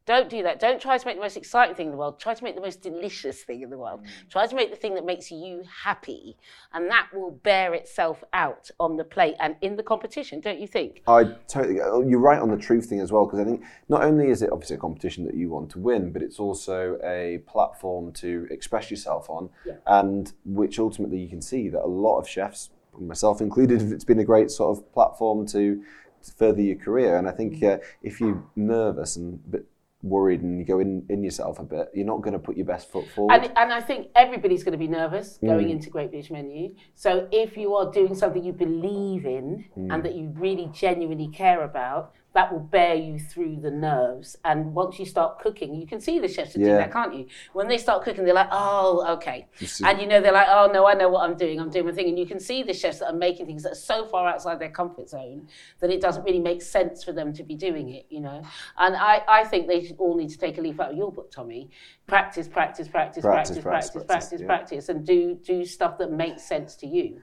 Don't 0.05 0.29
do 0.29 0.43
that. 0.43 0.59
Don't 0.59 0.81
try 0.81 0.97
to 0.97 1.05
make 1.05 1.15
the 1.15 1.21
most 1.21 1.37
exciting 1.37 1.75
thing 1.75 1.85
in 1.85 1.91
the 1.91 1.97
world. 1.97 2.19
Try 2.19 2.33
to 2.33 2.43
make 2.43 2.55
the 2.55 2.61
most 2.61 2.81
delicious 2.81 3.43
thing 3.43 3.61
in 3.61 3.69
the 3.69 3.77
world. 3.77 4.01
Try 4.29 4.47
to 4.47 4.55
make 4.55 4.69
the 4.69 4.75
thing 4.75 4.95
that 4.95 5.05
makes 5.05 5.31
you 5.31 5.63
happy. 5.83 6.35
And 6.73 6.89
that 6.89 7.07
will 7.13 7.31
bear 7.31 7.73
itself 7.73 8.21
out 8.33 8.69
on 8.81 8.97
the 8.97 9.05
plate 9.05 9.35
and 9.39 9.55
in 9.61 9.77
the 9.77 9.83
competition, 9.83 10.41
don't 10.41 10.59
you 10.59 10.67
think? 10.67 11.03
I 11.07 11.23
totally. 11.47 11.75
You're 12.09 12.19
right 12.19 12.39
on 12.39 12.51
the 12.51 12.57
truth 12.57 12.87
thing 12.87 12.99
as 12.99 13.13
well, 13.13 13.25
because 13.25 13.39
I 13.39 13.45
think 13.45 13.63
not 13.87 14.03
only 14.03 14.29
is 14.29 14.41
it 14.41 14.51
obviously 14.51 14.75
a 14.75 14.79
competition 14.79 15.23
that 15.25 15.35
you 15.35 15.49
want 15.49 15.69
to 15.71 15.79
win, 15.79 16.11
but 16.11 16.21
it's 16.21 16.39
also 16.39 16.99
a 17.01 17.41
platform 17.47 18.11
to 18.13 18.45
express 18.51 18.91
yourself 18.91 19.29
on, 19.29 19.49
and 19.87 20.33
which 20.43 20.79
ultimately 20.79 21.19
you 21.19 21.29
can 21.29 21.41
see 21.41 21.69
that 21.69 21.81
a 21.81 21.87
lot 21.87 22.19
of 22.19 22.27
chefs, 22.27 22.71
myself 22.99 23.39
included, 23.39 23.81
it's 23.91 24.03
been 24.03 24.19
a 24.19 24.25
great 24.25 24.51
sort 24.51 24.77
of 24.77 24.93
platform 24.93 25.47
to, 25.47 25.81
to 26.23 26.31
further 26.33 26.61
your 26.61 26.75
career. 26.75 27.17
And 27.17 27.27
I 27.27 27.31
think 27.31 27.63
uh, 27.63 27.77
if 28.01 28.19
you're 28.19 28.43
nervous 28.55 29.15
and 29.15 29.39
a 29.47 29.49
bit 29.49 29.65
worried 30.03 30.41
and 30.41 30.59
you 30.59 30.65
go 30.65 30.79
in, 30.79 31.05
in 31.09 31.23
yourself 31.23 31.59
a 31.59 31.63
bit, 31.63 31.87
you're 31.93 32.05
not 32.05 32.21
going 32.21 32.33
to 32.33 32.39
put 32.39 32.57
your 32.57 32.65
best 32.65 32.91
foot 32.91 33.07
forward. 33.15 33.33
And, 33.33 33.51
and 33.57 33.73
I 33.73 33.81
think 33.81 34.07
everybody's 34.15 34.63
going 34.63 34.73
to 34.73 34.77
be 34.77 34.87
nervous 34.87 35.39
mm. 35.41 35.47
going 35.47 35.69
into 35.69 35.89
Great 35.89 36.11
British 36.11 36.29
Menu. 36.29 36.75
So 36.93 37.27
if 37.31 37.57
you 37.57 37.73
are 37.75 37.91
doing 37.91 38.13
something 38.13 38.43
you 38.43 38.53
believe 38.53 39.25
in 39.25 39.65
mm. 39.77 39.93
and 39.93 40.03
that 40.03 40.15
you 40.15 40.33
really 40.35 40.69
genuinely 40.73 41.29
care 41.29 41.63
about, 41.63 42.13
that 42.33 42.51
will 42.51 42.59
bear 42.59 42.95
you 42.95 43.19
through 43.19 43.57
the 43.61 43.69
nerves. 43.69 44.35
And 44.43 44.73
once 44.73 44.97
you 44.97 45.05
start 45.05 45.39
cooking, 45.39 45.75
you 45.75 45.85
can 45.85 46.01
see 46.01 46.19
the 46.19 46.27
chefs 46.27 46.53
do 46.53 46.61
Yeah. 46.61 46.77
that, 46.77 46.91
can't 46.91 47.13
you? 47.13 47.27
When 47.53 47.67
they 47.67 47.77
start 47.77 48.03
cooking, 48.03 48.25
they're 48.25 48.33
like, 48.33 48.49
oh, 48.51 49.05
okay. 49.17 49.47
And 49.85 50.01
you 50.01 50.07
know, 50.07 50.19
they're 50.19 50.31
like, 50.31 50.47
oh, 50.49 50.69
no, 50.73 50.87
I 50.87 50.95
know 50.95 51.09
what 51.09 51.29
I'm 51.29 51.37
doing. 51.37 51.59
I'm 51.59 51.69
doing 51.69 51.85
my 51.85 51.91
thing. 51.91 52.09
And 52.09 52.17
you 52.17 52.25
can 52.25 52.39
see 52.39 52.63
the 52.63 52.73
chefs 52.73 52.99
that 52.99 53.07
are 53.13 53.15
making 53.15 53.45
things 53.45 53.61
that 53.63 53.73
are 53.73 53.75
so 53.75 54.05
far 54.07 54.27
outside 54.27 54.57
their 54.59 54.71
comfort 54.71 55.09
zone 55.09 55.47
that 55.79 55.91
it 55.91 56.01
doesn't 56.01 56.23
really 56.23 56.39
make 56.39 56.61
sense 56.63 57.03
for 57.03 57.11
them 57.11 57.33
to 57.33 57.43
be 57.43 57.55
doing 57.55 57.89
it, 57.89 58.07
you 58.09 58.19
know? 58.19 58.41
And 58.77 58.95
I, 58.95 59.21
I 59.27 59.43
think 59.43 59.67
they 59.67 59.85
should 59.85 59.97
all 59.99 60.15
need 60.15 60.29
to 60.29 60.37
take 60.37 60.57
a 60.57 60.61
leaf 60.61 60.79
out 60.79 60.91
of 60.91 60.97
your 60.97 61.11
book, 61.11 61.31
Tommy. 61.31 61.69
Practice, 62.07 62.47
practice, 62.47 62.87
practice, 62.87 63.21
Practice, 63.23 63.59
practice, 63.59 63.63
practice, 63.63 63.91
practice, 63.91 64.05
practice, 64.07 64.41
yeah. 64.41 64.47
practice, 64.47 64.89
and 64.89 65.05
do, 65.05 65.35
do 65.35 65.63
stuff 65.65 65.97
that 65.99 66.11
makes 66.11 66.41
sense 66.43 66.75
to 66.77 66.87
you. 66.87 67.21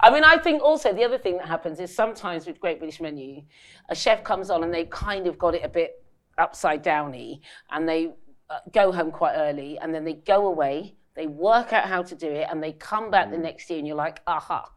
I 0.00 0.10
mean, 0.10 0.24
I 0.24 0.38
think 0.38 0.62
also 0.62 0.92
the 0.92 1.04
other 1.04 1.18
thing 1.18 1.38
that 1.38 1.46
happens 1.48 1.80
is 1.80 1.94
sometimes 1.94 2.46
with 2.46 2.60
Great 2.60 2.78
British 2.78 3.00
Menu, 3.00 3.42
a 3.88 3.94
chef 3.94 4.22
comes 4.22 4.48
on 4.50 4.62
and 4.62 4.72
they've 4.72 4.88
kind 4.90 5.26
of 5.26 5.38
got 5.38 5.54
it 5.54 5.64
a 5.64 5.68
bit 5.68 6.04
upside 6.38 6.82
downy 6.82 7.42
and 7.70 7.88
they 7.88 8.12
uh, 8.48 8.58
go 8.72 8.92
home 8.92 9.10
quite 9.10 9.34
early 9.34 9.78
and 9.78 9.92
then 9.92 10.04
they 10.04 10.14
go 10.14 10.46
away, 10.46 10.94
they 11.14 11.26
work 11.26 11.72
out 11.72 11.86
how 11.88 12.02
to 12.02 12.14
do 12.14 12.28
it, 12.28 12.46
and 12.48 12.62
they 12.62 12.72
come 12.72 13.10
back 13.10 13.30
the 13.30 13.38
next 13.38 13.68
year 13.68 13.78
and 13.80 13.88
you're 13.88 13.96
like, 13.96 14.20
aha. 14.26 14.70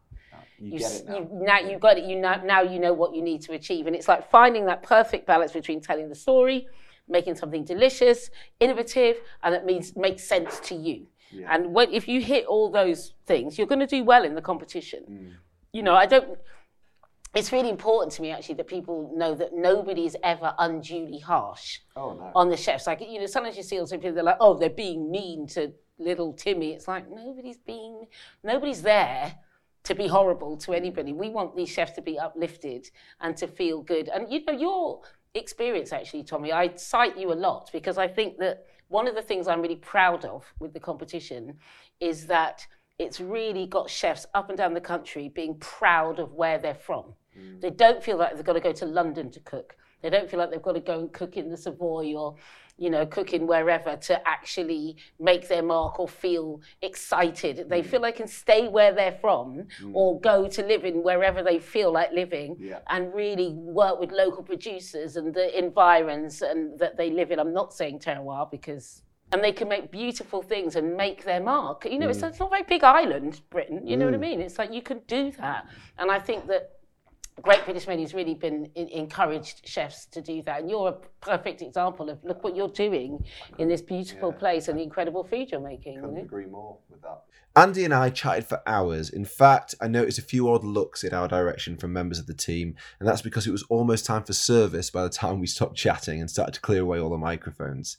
you 0.58 0.72
You, 0.72 0.78
get 0.80 0.92
it 0.92 1.06
now. 1.06 1.16
you 1.16 1.28
now 1.30 1.58
you've 1.60 1.80
got 1.80 1.98
it. 1.98 2.04
You 2.04 2.16
know 2.16 2.40
now 2.44 2.62
you 2.62 2.80
know 2.80 2.92
what 2.92 3.14
you 3.14 3.22
need 3.22 3.42
to 3.42 3.52
achieve, 3.52 3.86
and 3.86 3.94
it's 3.94 4.08
like 4.08 4.28
finding 4.28 4.66
that 4.66 4.82
perfect 4.82 5.26
balance 5.26 5.52
between 5.52 5.80
telling 5.80 6.08
the 6.08 6.16
story, 6.16 6.66
making 7.08 7.36
something 7.36 7.64
delicious, 7.64 8.28
innovative, 8.58 9.18
and 9.44 9.54
that 9.54 9.64
means 9.66 9.94
makes 9.96 10.24
sense 10.24 10.58
to 10.60 10.74
you. 10.74 11.06
And 11.48 11.74
when, 11.74 11.92
if 11.92 12.08
you 12.08 12.20
hit 12.20 12.46
all 12.46 12.70
those 12.70 13.14
things, 13.26 13.58
you're 13.58 13.66
going 13.66 13.80
to 13.80 13.86
do 13.86 14.04
well 14.04 14.24
in 14.24 14.34
the 14.34 14.42
competition. 14.42 15.04
Mm. 15.10 15.32
You 15.72 15.82
know, 15.82 15.94
I 15.94 16.06
don't. 16.06 16.38
It's 17.34 17.50
really 17.50 17.70
important 17.70 18.12
to 18.12 18.22
me 18.22 18.30
actually 18.30 18.56
that 18.56 18.66
people 18.66 19.10
know 19.16 19.34
that 19.34 19.54
nobody's 19.54 20.16
ever 20.22 20.54
unduly 20.58 21.18
harsh 21.18 21.78
Oh 21.96 22.12
no. 22.12 22.30
on 22.34 22.50
the 22.50 22.58
chefs. 22.58 22.86
Like, 22.86 23.00
you 23.00 23.18
know, 23.20 23.26
sometimes 23.26 23.56
you 23.56 23.62
see 23.62 23.76
on 23.76 23.82
also 23.82 23.96
people, 23.96 24.12
they're 24.12 24.22
like, 24.22 24.36
oh, 24.38 24.58
they're 24.58 24.68
being 24.68 25.10
mean 25.10 25.46
to 25.48 25.72
little 25.98 26.34
Timmy. 26.34 26.72
It's 26.72 26.86
like, 26.86 27.10
nobody's 27.10 27.56
being, 27.56 28.06
nobody's 28.44 28.82
there 28.82 29.34
to 29.84 29.94
be 29.94 30.08
horrible 30.08 30.58
to 30.58 30.74
anybody. 30.74 31.14
We 31.14 31.30
want 31.30 31.56
these 31.56 31.70
chefs 31.70 31.92
to 31.92 32.02
be 32.02 32.18
uplifted 32.18 32.90
and 33.20 33.34
to 33.38 33.46
feel 33.46 33.82
good. 33.82 34.08
And, 34.08 34.30
you 34.30 34.44
know, 34.44 34.52
your 34.52 35.00
experience 35.34 35.90
actually, 35.92 36.24
Tommy, 36.24 36.52
I 36.52 36.74
cite 36.76 37.16
you 37.16 37.32
a 37.32 37.34
lot 37.34 37.70
because 37.72 37.96
I 37.96 38.08
think 38.08 38.36
that 38.38 38.66
one 38.92 39.08
of 39.08 39.14
the 39.14 39.22
things 39.22 39.48
I'm 39.48 39.62
really 39.62 39.76
proud 39.76 40.24
of 40.26 40.44
with 40.60 40.74
the 40.74 40.80
competition 40.80 41.56
is 41.98 42.26
that 42.26 42.66
it's 42.98 43.20
really 43.20 43.66
got 43.66 43.88
chefs 43.88 44.26
up 44.34 44.50
and 44.50 44.58
down 44.58 44.74
the 44.74 44.80
country 44.80 45.30
being 45.30 45.56
proud 45.58 46.18
of 46.18 46.34
where 46.34 46.58
they're 46.58 46.74
from. 46.74 47.14
Mm. 47.36 47.60
They 47.62 47.70
don't 47.70 48.02
feel 48.02 48.18
like 48.18 48.36
they've 48.36 48.44
got 48.44 48.52
to 48.52 48.60
go 48.60 48.72
to 48.72 48.84
London 48.84 49.30
to 49.30 49.40
cook. 49.40 49.76
They 50.02 50.10
don't 50.10 50.28
feel 50.30 50.38
like 50.38 50.50
they've 50.50 50.60
got 50.60 50.74
to 50.74 50.80
go 50.80 50.98
and 50.98 51.12
cook 51.12 51.38
in 51.38 51.48
the 51.48 51.56
Savoy 51.56 52.14
or, 52.14 52.36
you 52.78 52.90
know, 52.90 53.06
cooking 53.06 53.46
wherever 53.46 53.96
to 53.96 54.28
actually 54.28 54.96
make 55.20 55.48
their 55.48 55.62
mark 55.62 56.00
or 56.00 56.08
feel 56.08 56.60
excited. 56.80 57.68
They 57.68 57.82
mm. 57.82 57.86
feel 57.86 58.00
they 58.00 58.12
can 58.12 58.26
stay 58.26 58.68
where 58.68 58.92
they're 58.92 59.18
from 59.20 59.66
mm. 59.80 59.90
or 59.94 60.20
go 60.20 60.48
to 60.48 60.62
live 60.62 60.84
in 60.84 61.02
wherever 61.02 61.42
they 61.42 61.58
feel 61.58 61.92
like 61.92 62.12
living 62.12 62.56
Yeah. 62.58 62.80
and 62.88 63.14
really 63.14 63.50
work 63.52 64.00
with 64.00 64.10
local 64.10 64.42
producers 64.42 65.16
and 65.16 65.32
the 65.34 65.56
environs 65.56 66.42
and 66.42 66.78
that 66.78 66.96
they 66.96 67.10
live 67.10 67.30
in. 67.30 67.38
I'm 67.38 67.52
not 67.52 67.72
saying 67.72 68.00
terroir 68.00 68.50
because 68.50 69.02
and 69.32 69.42
they 69.42 69.52
can 69.52 69.68
make 69.68 69.90
beautiful 69.90 70.42
things 70.42 70.76
and 70.76 70.94
make 70.94 71.24
their 71.24 71.40
mark. 71.40 71.86
You 71.86 71.98
know, 71.98 72.08
it's, 72.08 72.18
mm. 72.18 72.28
it's 72.28 72.38
not 72.38 72.48
a 72.48 72.50
very 72.50 72.64
big 72.64 72.84
island, 72.84 73.40
Britain. 73.48 73.86
You 73.86 73.96
know 73.96 74.04
what 74.04 74.14
I 74.14 74.18
mean? 74.18 74.40
It's 74.42 74.58
like 74.58 74.72
you 74.72 74.82
can 74.82 75.00
do 75.06 75.30
that, 75.38 75.66
and 75.98 76.10
I 76.10 76.18
think 76.18 76.46
that 76.48 76.72
Great 77.42 77.64
British 77.64 77.86
Menu 77.86 78.04
has 78.04 78.14
really 78.14 78.34
been 78.34 78.70
in, 78.74 78.88
encouraged 78.88 79.66
chefs 79.66 80.06
to 80.06 80.22
do 80.22 80.42
that. 80.42 80.60
And 80.60 80.70
you're 80.70 80.88
a 80.88 80.92
perfect 81.20 81.60
example 81.60 82.08
of 82.08 82.22
look 82.22 82.44
what 82.44 82.54
you're 82.54 82.68
doing 82.68 83.24
in 83.58 83.68
this 83.68 83.82
beautiful 83.82 84.32
place 84.32 84.68
and 84.68 84.78
the 84.78 84.82
incredible 84.82 85.24
food 85.24 85.50
you're 85.50 85.60
making. 85.60 85.94
you 85.94 86.00
Couldn't 86.00 86.16
know? 86.16 86.22
agree 86.22 86.46
more 86.46 86.78
with 86.88 87.02
that. 87.02 87.22
Andi 87.54 87.84
and 87.84 87.92
I 87.92 88.08
chatted 88.08 88.46
for 88.46 88.62
hours. 88.66 89.10
In 89.10 89.26
fact, 89.26 89.74
I 89.80 89.86
noticed 89.86 90.18
a 90.18 90.22
few 90.22 90.50
odd 90.50 90.64
looks 90.64 91.04
in 91.04 91.12
our 91.12 91.28
direction 91.28 91.76
from 91.76 91.92
members 91.92 92.18
of 92.18 92.26
the 92.26 92.32
team, 92.32 92.76
and 92.98 93.06
that's 93.06 93.20
because 93.20 93.46
it 93.46 93.50
was 93.50 93.64
almost 93.64 94.06
time 94.06 94.22
for 94.22 94.32
service 94.32 94.88
by 94.88 95.02
the 95.02 95.10
time 95.10 95.38
we 95.38 95.46
stopped 95.46 95.76
chatting 95.76 96.18
and 96.18 96.30
started 96.30 96.54
to 96.54 96.60
clear 96.60 96.80
away 96.80 96.98
all 96.98 97.10
the 97.10 97.18
microphones. 97.18 97.98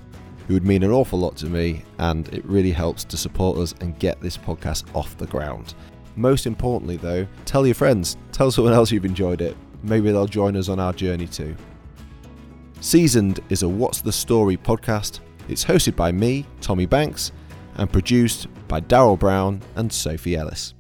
It 0.50 0.54
would 0.54 0.66
mean 0.66 0.84
an 0.84 0.92
awful 0.92 1.20
lot 1.20 1.38
to 1.38 1.46
me, 1.46 1.84
and 2.00 2.28
it 2.30 2.44
really 2.46 2.72
helps 2.72 3.04
to 3.06 3.18
support 3.18 3.58
us 3.58 3.74
and 3.82 3.98
get 4.00 4.20
this 4.20 4.38
podcast 4.38 4.84
off 4.96 5.18
the 5.18 5.28
ground. 5.28 5.76
Most 6.16 6.46
importantly, 6.48 6.98
though, 6.98 7.28
tell 7.46 7.66
your 7.66 7.76
friends, 7.76 8.18
tell 8.32 8.52
someone 8.52 8.74
else 8.74 8.92
you've 8.92 9.06
enjoyed 9.06 9.42
it. 9.42 9.56
Maybe 9.84 10.12
they'll 10.12 10.26
join 10.26 10.56
us 10.58 10.70
on 10.70 10.80
our 10.80 10.94
journey 10.94 11.28
too. 11.28 11.56
Seasoned 12.82 13.40
is 13.50 13.64
a 13.64 13.70
What's 13.70 14.02
the 14.02 14.12
Story 14.12 14.58
podcast. 14.58 15.20
It's 15.48 15.64
hosted 15.64 15.96
by 15.96 16.12
me, 16.12 16.46
Tommy 16.62 16.86
Banks, 16.88 17.32
and 17.76 17.92
produced 17.92 18.48
by 18.68 18.82
Daryl 18.82 19.18
Brown 19.18 19.62
and 19.76 19.92
Sophie 19.92 20.36
Ellis. 20.36 20.74